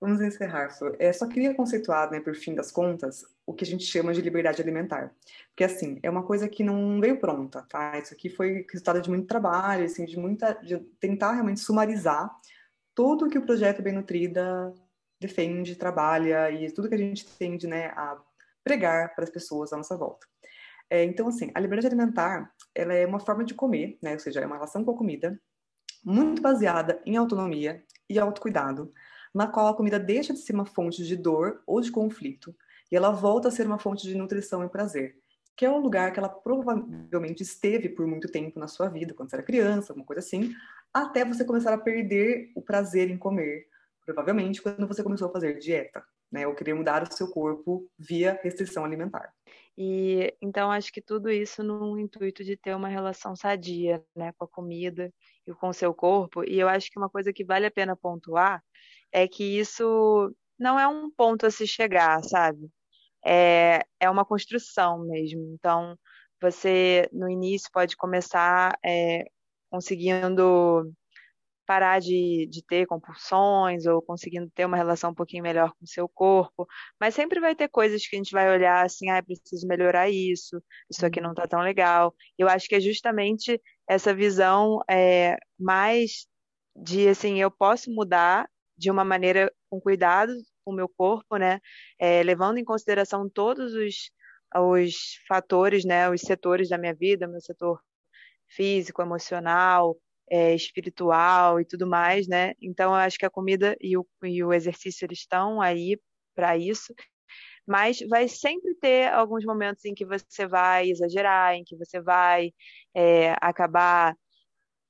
Vamos 0.00 0.20
encerrar, 0.20 0.70
Flor. 0.70 0.94
É, 1.00 1.12
só 1.12 1.26
queria 1.26 1.52
conceituar, 1.54 2.08
né, 2.10 2.20
por 2.20 2.34
fim 2.36 2.54
das 2.54 2.70
contas, 2.70 3.24
o 3.44 3.52
que 3.52 3.64
a 3.64 3.66
gente 3.66 3.84
chama 3.84 4.14
de 4.14 4.20
liberdade 4.20 4.62
alimentar. 4.62 5.12
Porque, 5.48 5.64
assim, 5.64 5.98
é 6.04 6.08
uma 6.08 6.22
coisa 6.22 6.48
que 6.48 6.62
não 6.62 7.00
veio 7.00 7.18
pronta, 7.18 7.62
tá? 7.68 7.98
Isso 7.98 8.14
aqui 8.14 8.28
foi 8.28 8.64
resultado 8.70 9.02
de 9.02 9.10
muito 9.10 9.26
trabalho, 9.26 9.84
assim, 9.84 10.04
de 10.04 10.16
muita... 10.16 10.52
de 10.52 10.78
tentar 11.00 11.32
realmente 11.32 11.58
sumarizar 11.58 12.30
tudo 12.94 13.26
o 13.26 13.28
que 13.28 13.38
o 13.38 13.44
Projeto 13.44 13.82
Bem 13.82 13.92
Nutrida 13.92 14.72
defende, 15.20 15.74
trabalha 15.74 16.48
e 16.48 16.70
tudo 16.70 16.88
que 16.88 16.94
a 16.94 16.98
gente 16.98 17.26
tende, 17.36 17.66
né, 17.66 17.86
a 17.88 18.16
pregar 18.62 19.14
para 19.16 19.24
as 19.24 19.30
pessoas 19.30 19.72
à 19.72 19.76
nossa 19.76 19.96
volta. 19.96 20.26
É, 20.90 21.04
então, 21.04 21.28
assim, 21.28 21.50
a 21.54 21.60
liberdade 21.60 21.86
alimentar, 21.86 22.52
ela 22.74 22.94
é 22.94 23.06
uma 23.06 23.20
forma 23.20 23.44
de 23.44 23.54
comer, 23.54 23.98
né? 24.02 24.14
Ou 24.14 24.18
seja, 24.18 24.40
é 24.40 24.46
uma 24.46 24.56
relação 24.56 24.84
com 24.84 24.90
a 24.90 24.96
comida 24.96 25.40
muito 26.04 26.40
baseada 26.40 27.00
em 27.04 27.16
autonomia 27.16 27.84
e 28.08 28.18
autocuidado, 28.18 28.92
na 29.34 29.46
qual 29.46 29.68
a 29.68 29.76
comida 29.76 29.98
deixa 29.98 30.32
de 30.32 30.40
ser 30.40 30.54
uma 30.54 30.64
fonte 30.64 31.04
de 31.04 31.16
dor 31.16 31.62
ou 31.66 31.80
de 31.80 31.90
conflito 31.90 32.54
e 32.90 32.96
ela 32.96 33.10
volta 33.10 33.48
a 33.48 33.50
ser 33.50 33.66
uma 33.66 33.78
fonte 33.78 34.06
de 34.06 34.16
nutrição 34.16 34.64
e 34.64 34.68
prazer, 34.68 35.16
que 35.56 35.64
é 35.64 35.70
o 35.70 35.78
lugar 35.78 36.12
que 36.12 36.18
ela 36.18 36.28
provavelmente 36.28 37.42
esteve 37.42 37.88
por 37.88 38.06
muito 38.06 38.30
tempo 38.30 38.58
na 38.58 38.66
sua 38.66 38.88
vida, 38.88 39.14
quando 39.14 39.30
você 39.30 39.36
era 39.36 39.42
criança, 39.42 39.92
alguma 39.92 40.06
coisa 40.06 40.20
assim, 40.20 40.54
até 40.92 41.24
você 41.24 41.44
começar 41.44 41.74
a 41.74 41.78
perder 41.78 42.50
o 42.54 42.62
prazer 42.62 43.10
em 43.10 43.18
comer, 43.18 43.66
provavelmente 44.04 44.62
quando 44.62 44.86
você 44.86 45.02
começou 45.02 45.28
a 45.28 45.32
fazer 45.32 45.58
dieta, 45.58 46.02
né, 46.30 46.46
ou 46.46 46.54
querer 46.54 46.74
mudar 46.74 47.02
o 47.02 47.12
seu 47.12 47.28
corpo 47.28 47.88
via 47.98 48.38
restrição 48.42 48.84
alimentar. 48.84 49.32
E 49.80 50.34
então 50.42 50.72
acho 50.72 50.92
que 50.92 51.00
tudo 51.00 51.30
isso 51.30 51.62
no 51.62 51.96
intuito 51.96 52.42
de 52.42 52.56
ter 52.56 52.74
uma 52.74 52.88
relação 52.88 53.36
sadia, 53.36 54.04
né, 54.16 54.32
com 54.36 54.44
a 54.44 54.48
comida 54.48 55.14
e 55.46 55.54
com 55.54 55.68
o 55.68 55.72
seu 55.72 55.94
corpo. 55.94 56.42
E 56.42 56.58
eu 56.58 56.68
acho 56.68 56.90
que 56.90 56.98
uma 56.98 57.08
coisa 57.08 57.32
que 57.32 57.44
vale 57.44 57.64
a 57.64 57.70
pena 57.70 57.94
pontuar 57.94 58.60
é 59.12 59.28
que 59.28 59.44
isso 59.44 60.34
não 60.58 60.80
é 60.80 60.88
um 60.88 61.08
ponto 61.08 61.46
a 61.46 61.50
se 61.50 61.64
chegar, 61.64 62.22
sabe? 62.24 62.68
É, 63.24 63.84
é 64.00 64.10
uma 64.10 64.24
construção 64.24 64.98
mesmo. 65.06 65.54
Então, 65.54 65.96
você 66.40 67.08
no 67.12 67.28
início 67.30 67.70
pode 67.72 67.96
começar 67.96 68.76
é, 68.84 69.24
conseguindo 69.70 70.92
parar 71.68 72.00
de, 72.00 72.48
de 72.50 72.64
ter 72.64 72.86
compulsões 72.86 73.84
ou 73.84 74.00
conseguindo 74.00 74.50
ter 74.54 74.64
uma 74.64 74.76
relação 74.78 75.10
um 75.10 75.14
pouquinho 75.14 75.42
melhor 75.42 75.70
com 75.72 75.84
o 75.84 75.86
seu 75.86 76.08
corpo, 76.08 76.66
mas 76.98 77.14
sempre 77.14 77.40
vai 77.40 77.54
ter 77.54 77.68
coisas 77.68 78.06
que 78.08 78.16
a 78.16 78.18
gente 78.18 78.32
vai 78.32 78.50
olhar 78.50 78.86
assim, 78.86 79.10
ah, 79.10 79.22
preciso 79.22 79.68
melhorar 79.68 80.08
isso, 80.08 80.62
isso 80.90 81.04
aqui 81.04 81.20
não 81.20 81.32
está 81.32 81.46
tão 81.46 81.60
legal. 81.60 82.14
Eu 82.38 82.48
acho 82.48 82.66
que 82.66 82.74
é 82.76 82.80
justamente 82.80 83.60
essa 83.86 84.14
visão 84.14 84.80
é, 84.90 85.36
mais 85.60 86.26
de 86.74 87.06
assim, 87.08 87.38
eu 87.38 87.50
posso 87.50 87.90
mudar 87.90 88.48
de 88.76 88.90
uma 88.90 89.04
maneira 89.04 89.52
com 89.68 89.78
cuidado 89.78 90.32
com 90.64 90.72
o 90.72 90.74
meu 90.74 90.88
corpo, 90.88 91.36
né? 91.36 91.60
É, 91.98 92.22
levando 92.22 92.56
em 92.58 92.64
consideração 92.64 93.28
todos 93.28 93.74
os, 93.74 94.10
os 94.56 94.94
fatores, 95.28 95.84
né? 95.84 96.08
Os 96.08 96.22
setores 96.22 96.70
da 96.70 96.78
minha 96.78 96.94
vida, 96.94 97.28
meu 97.28 97.40
setor 97.42 97.78
físico, 98.48 99.02
emocional, 99.02 99.98
é, 100.30 100.54
espiritual 100.54 101.60
e 101.60 101.64
tudo 101.64 101.86
mais, 101.86 102.26
né? 102.28 102.54
Então, 102.60 102.90
eu 102.90 102.96
acho 102.96 103.18
que 103.18 103.26
a 103.26 103.30
comida 103.30 103.76
e 103.80 103.96
o, 103.96 104.06
e 104.22 104.42
o 104.44 104.52
exercício 104.52 105.04
eles 105.04 105.20
estão 105.20 105.60
aí 105.60 105.98
para 106.34 106.56
isso, 106.56 106.94
mas 107.66 108.00
vai 108.08 108.28
sempre 108.28 108.74
ter 108.76 109.12
alguns 109.12 109.44
momentos 109.44 109.84
em 109.84 109.94
que 109.94 110.04
você 110.04 110.46
vai 110.46 110.90
exagerar, 110.90 111.54
em 111.54 111.64
que 111.64 111.76
você 111.76 112.00
vai 112.00 112.52
é, 112.94 113.34
acabar 113.40 114.16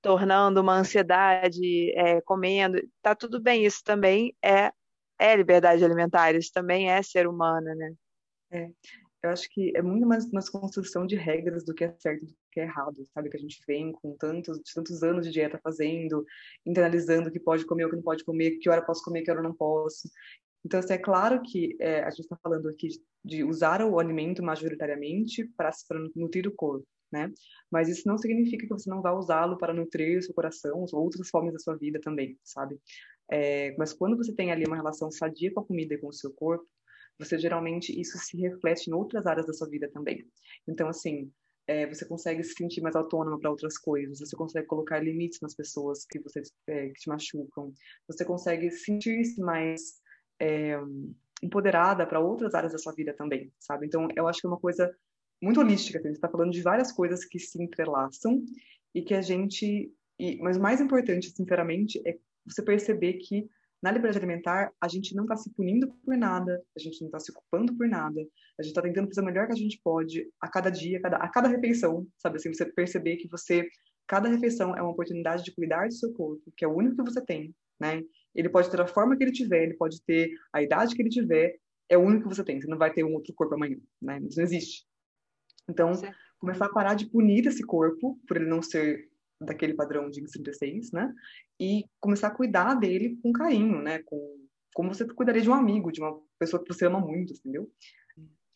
tornando 0.01 0.61
uma 0.61 0.75
ansiedade 0.75 1.93
é, 1.99 2.21
comendo. 2.23 2.81
Tá 3.03 3.15
tudo 3.15 3.41
bem, 3.41 3.65
isso 3.65 3.83
também 3.85 4.35
é, 4.45 4.73
é 5.19 5.37
liberdade 5.37 5.85
alimentar, 5.85 6.35
isso 6.35 6.51
também 6.53 6.91
é 6.91 7.03
ser 7.03 7.27
humano, 7.27 7.75
né? 7.75 7.93
É. 8.51 8.69
Eu 9.23 9.31
acho 9.31 9.49
que 9.51 9.73
é 9.77 9.83
muito 9.83 10.07
mais 10.07 10.25
uma 10.27 10.41
construção 10.43 11.07
de 11.07 11.17
regras 11.17 11.65
do 11.65 11.75
que 11.75 11.85
é 11.85 11.95
certo 11.99 12.25
do 12.25 12.35
que 12.53 12.61
é 12.61 12.65
errado, 12.65 13.05
sabe? 13.13 13.29
Que 13.29 13.37
a 13.37 13.41
gente 13.41 13.61
vem 13.67 13.93
com 13.93 14.17
tantos, 14.17 14.61
tantos 14.73 15.03
anos 15.03 15.27
de 15.27 15.33
dieta 15.33 15.59
fazendo, 15.63 16.25
internalizando 16.65 17.29
o 17.29 17.33
que 17.33 17.41
pode 17.41 17.67
comer, 17.67 17.87
o 17.87 17.91
que 17.91 17.97
não 17.97 18.03
pode 18.03 18.25
comer, 18.25 18.59
que 18.59 18.71
hora 18.71 18.83
posso 18.83 19.03
comer, 19.03 19.23
que 19.23 19.31
hora 19.31 19.43
não 19.43 19.55
posso. 19.55 20.09
Então, 20.65 20.81
assim, 20.81 20.93
é 20.95 20.99
claro 20.99 21.43
que 21.43 21.77
é, 21.81 22.03
a 22.03 22.11
gente 22.11 22.23
está 22.23 22.37
falando 22.43 22.69
aqui 22.69 22.89
de 23.25 23.43
usar 23.43 23.83
o 23.83 23.99
alimento 23.99 24.43
majoritariamente 24.43 25.45
para 25.57 25.73
nutrir 26.15 26.47
o 26.47 26.55
corpo 26.55 26.87
né? 27.11 27.33
Mas 27.71 27.89
isso 27.89 28.07
não 28.07 28.19
significa 28.19 28.67
que 28.67 28.73
você 28.73 28.89
não 28.89 29.03
vá 29.03 29.13
usá-lo 29.13 29.59
para 29.59 29.75
nutrir 29.75 30.19
o 30.19 30.23
seu 30.23 30.35
coração 30.35 30.85
ou 30.93 31.03
outras 31.03 31.29
formas 31.29 31.53
da 31.53 31.59
sua 31.59 31.77
vida 31.77 32.01
também, 32.01 32.39
sabe? 32.45 32.79
É, 33.31 33.75
mas 33.77 33.93
quando 33.93 34.17
você 34.17 34.33
tem 34.33 34.51
ali 34.51 34.65
uma 34.67 34.77
relação 34.77 35.11
sadia 35.11 35.53
com 35.53 35.61
a 35.61 35.65
comida 35.65 35.95
e 35.95 35.99
com 35.99 36.09
o 36.09 36.13
seu 36.13 36.33
corpo, 36.33 36.67
você 37.19 37.39
geralmente 37.39 37.99
isso 37.99 38.17
se 38.19 38.37
reflete 38.37 38.89
em 38.89 38.95
outras 38.95 39.27
áreas 39.27 39.47
da 39.47 39.53
sua 39.53 39.69
vida 39.69 39.91
também. 39.93 40.27
Então, 40.67 40.89
assim, 40.89 41.31
é, 41.67 41.87
você 41.87 42.07
consegue 42.07 42.43
se 42.43 42.55
sentir 42.55 42.81
mais 42.81 42.97
autônoma 42.97 43.39
para 43.39 43.51
outras 43.51 43.77
coisas, 43.77 44.19
você 44.19 44.37
consegue 44.37 44.67
colocar 44.67 44.99
limites 45.01 45.41
nas 45.41 45.55
pessoas 45.55 46.07
que 46.07 46.19
você 46.19 46.43
é, 46.67 46.89
que 46.89 47.01
te 47.01 47.09
machucam, 47.09 47.73
você 48.07 48.25
consegue 48.25 48.71
sentir-se 48.71 49.41
mais 49.41 50.01
é, 50.41 50.79
empoderada 51.43 52.07
para 52.07 52.21
outras 52.21 52.55
áreas 52.55 52.73
da 52.73 52.79
sua 52.79 52.95
vida 52.95 53.13
também, 53.13 53.53
sabe? 53.59 53.87
Então, 53.87 54.09
eu 54.17 54.27
acho 54.27 54.41
que 54.41 54.47
é 54.47 54.51
uma 54.51 54.59
coisa 54.59 54.95
muito 55.43 55.61
holística, 55.61 55.99
a 55.99 56.03
gente 56.03 56.15
está 56.15 56.29
falando 56.29 56.51
de 56.51 56.63
várias 56.63 56.91
coisas 56.91 57.25
que 57.25 57.39
se 57.39 57.63
entrelaçam 57.63 58.45
e 58.95 59.03
que 59.03 59.15
a 59.15 59.21
gente. 59.21 59.93
E, 60.19 60.37
mas 60.39 60.57
o 60.57 60.61
mais 60.61 60.81
importante, 60.81 61.31
sinceramente, 61.31 62.01
é 62.07 62.19
você 62.45 62.63
perceber 62.63 63.15
que 63.15 63.49
na 63.83 63.91
liberdade 63.91 64.19
alimentar 64.19 64.73
a 64.81 64.89
gente 64.89 65.15
não 65.15 65.25
está 65.25 65.37
se 65.37 65.51
punindo 65.55 65.89
por 66.05 66.17
nada, 66.17 66.63
a 66.77 66.81
gente 66.81 67.01
não 67.01 67.09
está 67.09 67.21
se 67.21 67.31
ocupando 67.31 67.75
por 67.77 67.89
nada, 67.89 68.21
a 68.59 68.63
gente 68.63 68.73
está 68.73 68.83
tentando 68.83 69.09
fazer 69.09 69.21
o 69.21 69.25
melhor 69.25 69.47
que 69.47 69.53
a 69.53 69.57
gente 69.57 69.81
pode 69.83 70.29
a 70.41 70.49
cada 70.49 70.71
dia, 70.71 70.99
a 70.99 71.03
cada, 71.03 71.17
a 71.17 71.29
cada 71.29 71.49
refeição, 71.49 72.07
sabe? 72.19 72.37
Assim, 72.37 72.53
você 72.53 72.67
perceber 72.67 73.17
que 73.17 73.29
você. 73.29 73.69
Cada 74.07 74.29
refeição 74.29 74.75
é 74.75 74.81
uma 74.81 74.91
oportunidade 74.91 75.45
de 75.45 75.55
cuidar 75.55 75.87
do 75.87 75.93
seu 75.93 76.13
corpo, 76.15 76.51
que 76.57 76.65
é 76.65 76.69
o 76.69 76.75
único 76.75 76.97
que 76.97 77.13
você 77.13 77.23
tem, 77.23 77.55
né? 77.79 78.03
Ele 78.35 78.49
pode 78.49 78.71
ter 78.71 78.81
a 78.81 78.87
forma 78.87 79.17
que 79.17 79.23
ele 79.23 79.33
tiver, 79.33 79.65
ele 79.65 79.75
pode 79.75 80.03
ter 80.03 80.31
a 80.53 80.63
idade 80.63 80.95
que 80.95 81.03
ele 81.03 81.11
tiver, 81.11 81.59
é 81.89 81.99
o 81.99 82.01
único 82.01 82.29
que 82.29 82.35
você 82.35 82.43
tem. 82.43 82.61
Você 82.61 82.67
não 82.69 82.79
vai 82.79 82.93
ter 82.93 83.05
um 83.05 83.13
outro 83.15 83.35
corpo 83.35 83.55
amanhã, 83.55 83.77
né? 84.01 84.19
Isso 84.27 84.39
não 84.39 84.45
existe. 84.45 84.87
Então, 85.69 85.93
começar 86.39 86.67
a 86.67 86.73
parar 86.73 86.95
de 86.95 87.07
punir 87.07 87.47
esse 87.47 87.63
corpo 87.63 88.19
por 88.27 88.37
ele 88.37 88.49
não 88.49 88.63
ser 88.63 89.08
daquele 89.41 89.75
padrão 89.75 90.11
de 90.11 90.23
36, 90.23 90.93
né? 90.93 91.13
E 91.61 91.85
começar 92.01 92.29
a 92.29 92.35
cuidar 92.35 92.75
dele 92.75 93.19
com 93.23 93.33
carinho, 93.33 93.81
né? 93.81 94.01
Com 94.05 94.39
como 94.75 94.95
você 94.95 95.05
cuidaria 95.05 95.43
de 95.43 95.51
um 95.51 95.55
amigo, 95.55 95.91
de 95.91 96.01
uma 96.01 96.21
pessoa 96.39 96.63
que 96.63 96.73
você 96.73 96.87
ama 96.87 97.01
muito, 97.01 97.33
entendeu? 97.33 97.69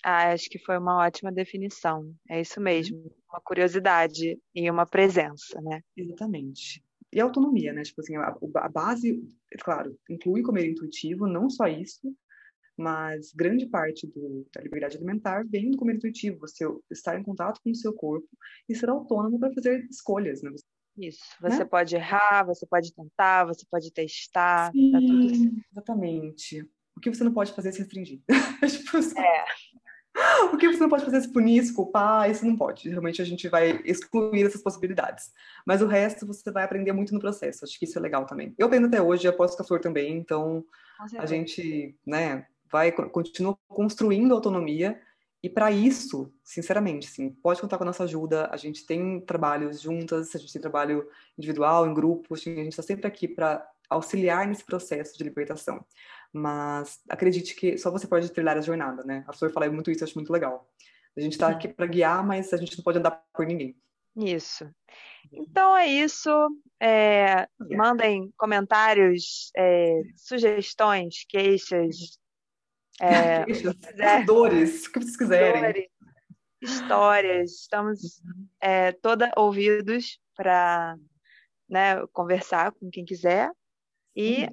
Ah, 0.05 0.33
acho 0.33 0.49
que 0.49 0.59
foi 0.59 0.79
uma 0.79 0.99
ótima 0.99 1.33
definição. 1.33 2.15
É 2.29 2.41
isso 2.41 2.61
mesmo, 2.61 2.99
uhum. 2.99 3.11
uma 3.29 3.41
curiosidade 3.41 4.39
e 4.55 4.71
uma 4.71 4.87
presença, 4.87 5.61
né? 5.61 5.81
Exatamente. 5.97 6.81
E 7.13 7.21
autonomia, 7.21 7.73
né? 7.73 7.83
Tipo 7.83 8.01
assim, 8.01 8.17
a, 8.17 8.37
a 8.57 8.69
base, 8.69 9.21
claro, 9.63 9.97
inclui 10.09 10.43
comer 10.43 10.71
intuitivo, 10.71 11.27
não 11.27 11.51
só 11.51 11.67
isso, 11.67 12.15
mas 12.77 13.33
grande 13.33 13.67
parte 13.67 14.07
do, 14.07 14.47
da 14.55 14.63
liberdade 14.63 14.97
alimentar 14.97 15.45
vem 15.47 15.71
do 15.71 15.77
comer 15.77 15.97
intuitivo, 15.97 16.39
você 16.41 16.65
estar 16.91 17.19
em 17.19 17.23
contato 17.23 17.61
com 17.63 17.71
o 17.71 17.75
seu 17.75 17.93
corpo 17.93 18.29
e 18.69 18.75
ser 18.75 18.89
autônomo 18.89 19.39
para 19.39 19.53
fazer 19.53 19.87
escolhas, 19.91 20.43
né? 20.43 20.51
Isso, 21.09 21.21
você 21.41 21.59
né? 21.59 21.65
pode 21.65 21.97
errar, 21.97 22.45
você 22.45 22.65
pode 22.65 22.95
tentar, 22.95 23.45
você 23.45 23.67
pode 23.69 23.91
testar, 23.93 24.71
Sim, 24.71 24.93
tá 24.93 25.01
certo. 25.01 25.65
Exatamente. 25.73 26.71
O 26.97 27.01
que 27.01 27.13
você 27.13 27.25
não 27.25 27.33
pode 27.33 27.53
fazer 27.53 27.71
é 27.71 27.73
se 27.73 27.79
restringir. 27.81 28.21
tipo, 28.71 28.97
assim, 28.97 29.19
é. 29.19 29.45
O 30.53 30.57
que 30.57 30.69
você 30.69 30.79
não 30.79 30.91
pode 30.91 31.05
fazer 31.05 31.17
é 31.17 31.21
se 31.23 31.33
punir, 31.33 31.65
se 31.65 31.75
culpar, 31.75 32.31
isso 32.31 32.47
não 32.47 32.57
pode. 32.57 32.89
Realmente 32.89 33.21
a 33.21 33.25
gente 33.25 33.49
vai 33.49 33.81
excluir 33.85 34.45
essas 34.45 34.63
possibilidades. 34.63 35.33
Mas 35.67 35.83
o 35.83 35.87
resto 35.87 36.27
você 36.27 36.53
vai 36.53 36.65
aprender 36.65 36.93
muito 36.93 37.15
no 37.15 37.21
processo. 37.21 37.65
Acho 37.65 37.79
que 37.79 37.87
isso 37.87 37.99
é 37.99 38.03
legal 38.03 38.27
também. 38.27 38.55
Eu 38.59 38.67
aprendo 38.67 38.87
até 38.87 39.01
hoje, 39.01 39.27
aposto 39.27 39.57
que 39.57 39.63
a 39.63 39.65
Flor 39.65 39.81
também, 39.81 40.17
então 40.17 40.65
a 41.19 41.27
gente, 41.27 41.97
né, 42.07 42.47
vai 42.71 42.93
continua 42.93 43.59
construindo 43.69 44.35
autonomia 44.35 45.01
e 45.43 45.49
para 45.49 45.73
isso, 45.73 46.33
sinceramente, 46.45 47.07
sim, 47.09 47.31
pode 47.31 47.61
contar 47.61 47.77
com 47.77 47.83
a 47.83 47.87
nossa 47.87 48.05
ajuda. 48.05 48.49
A 48.53 48.57
gente 48.57 48.87
tem 48.87 49.21
trabalhos 49.21 49.81
juntas, 49.81 50.35
a 50.35 50.39
gente 50.39 50.53
tem 50.53 50.63
trabalho 50.63 51.09
individual, 51.37 51.85
em 51.87 51.93
grupos, 51.93 52.47
a 52.47 52.51
gente 52.51 52.69
está 52.69 52.83
sempre 52.83 53.09
aqui 53.09 53.27
para 53.27 53.69
auxiliar 53.91 54.47
nesse 54.47 54.65
processo 54.65 55.19
de 55.19 55.25
libertação. 55.25 55.85
Mas 56.33 57.01
acredite 57.09 57.57
que 57.57 57.77
só 57.77 57.91
você 57.91 58.07
pode 58.07 58.31
trilhar 58.31 58.57
a 58.57 58.61
jornada, 58.61 59.03
né? 59.03 59.25
A 59.27 59.33
Flor 59.33 59.51
fala 59.51 59.69
muito 59.69 59.91
isso, 59.91 60.05
eu 60.05 60.07
acho 60.07 60.17
muito 60.17 60.33
legal. 60.33 60.71
A 61.17 61.21
gente 61.21 61.33
está 61.33 61.49
aqui 61.49 61.67
para 61.67 61.87
guiar, 61.87 62.25
mas 62.25 62.53
a 62.53 62.57
gente 62.57 62.77
não 62.77 62.85
pode 62.85 62.99
andar 62.99 63.23
por 63.35 63.45
ninguém. 63.45 63.77
Isso. 64.17 64.71
Então 65.33 65.77
é 65.77 65.87
isso. 65.87 66.31
É, 66.81 67.49
mandem 67.77 68.33
comentários, 68.37 69.51
é, 69.57 70.03
sugestões, 70.17 71.25
queixas, 71.29 72.19
é, 73.03 73.45
é, 73.99 74.25
dores, 74.25 74.87
o 74.87 74.93
que 74.93 75.01
vocês 75.01 75.17
quiserem. 75.17 75.63
Dores, 75.63 75.89
histórias, 76.63 77.51
estamos 77.53 78.21
uhum. 78.21 78.47
é, 78.61 78.93
toda 78.93 79.33
ouvidos 79.37 80.21
para 80.37 80.97
né, 81.69 82.07
conversar 82.13 82.71
com 82.73 82.89
quem 82.91 83.05
quiser. 83.05 83.51
E 84.15 84.49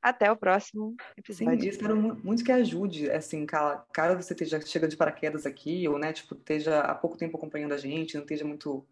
até 0.00 0.30
o 0.32 0.36
próximo 0.36 0.96
episódio. 1.16 1.60
Sim, 1.60 1.68
espero 1.68 1.96
muito 1.96 2.42
que 2.42 2.50
ajude, 2.50 3.10
assim, 3.10 3.46
caso 3.46 4.16
você 4.16 4.32
esteja 4.32 4.60
chega 4.60 4.88
de 4.88 4.96
paraquedas 4.96 5.46
aqui, 5.46 5.86
ou, 5.86 5.98
né, 5.98 6.12
tipo, 6.12 6.34
esteja 6.34 6.80
há 6.80 6.94
pouco 6.94 7.16
tempo 7.16 7.36
acompanhando 7.36 7.72
a 7.72 7.76
gente, 7.76 8.14
não 8.14 8.22
esteja 8.22 8.44
muito 8.44 8.86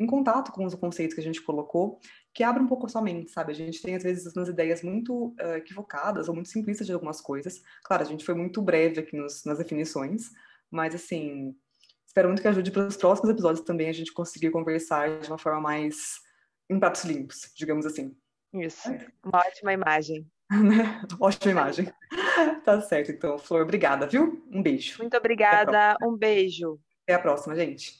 em 0.00 0.06
contato 0.06 0.52
com 0.52 0.64
os 0.64 0.74
conceitos 0.74 1.14
que 1.14 1.20
a 1.20 1.24
gente 1.24 1.42
colocou, 1.42 2.00
que 2.38 2.44
abra 2.44 2.62
um 2.62 2.68
pouco 2.68 2.86
a 2.86 2.88
sua 2.88 3.02
mente, 3.02 3.32
sabe? 3.32 3.50
A 3.50 3.54
gente 3.54 3.82
tem, 3.82 3.96
às 3.96 4.04
vezes, 4.04 4.32
umas 4.32 4.48
ideias 4.48 4.80
muito 4.80 5.34
uh, 5.40 5.56
equivocadas 5.56 6.28
ou 6.28 6.34
muito 6.36 6.48
simplistas 6.48 6.86
de 6.86 6.92
algumas 6.92 7.20
coisas. 7.20 7.60
Claro, 7.82 8.04
a 8.04 8.06
gente 8.06 8.24
foi 8.24 8.32
muito 8.32 8.62
breve 8.62 9.00
aqui 9.00 9.16
nos, 9.16 9.44
nas 9.44 9.58
definições, 9.58 10.30
mas, 10.70 10.94
assim, 10.94 11.52
espero 12.06 12.28
muito 12.28 12.40
que 12.40 12.46
ajude 12.46 12.70
para 12.70 12.86
os 12.86 12.96
próximos 12.96 13.28
episódios 13.28 13.66
também 13.66 13.88
a 13.88 13.92
gente 13.92 14.12
conseguir 14.12 14.52
conversar 14.52 15.18
de 15.18 15.26
uma 15.26 15.36
forma 15.36 15.60
mais 15.60 16.20
em 16.70 16.78
pratos 16.78 17.02
limpos, 17.02 17.50
digamos 17.56 17.84
assim. 17.84 18.16
Isso, 18.54 18.88
uma 19.24 19.40
ótima 19.40 19.72
imagem. 19.72 20.24
ótima 21.18 21.50
imagem. 21.50 21.92
tá 22.64 22.80
certo, 22.82 23.10
então, 23.10 23.36
Flor, 23.36 23.62
obrigada, 23.62 24.06
viu? 24.06 24.46
Um 24.48 24.62
beijo. 24.62 24.98
Muito 25.00 25.16
obrigada, 25.16 25.96
um 26.00 26.16
beijo. 26.16 26.78
Até 27.02 27.14
a 27.14 27.18
próxima, 27.18 27.56
gente. 27.56 27.96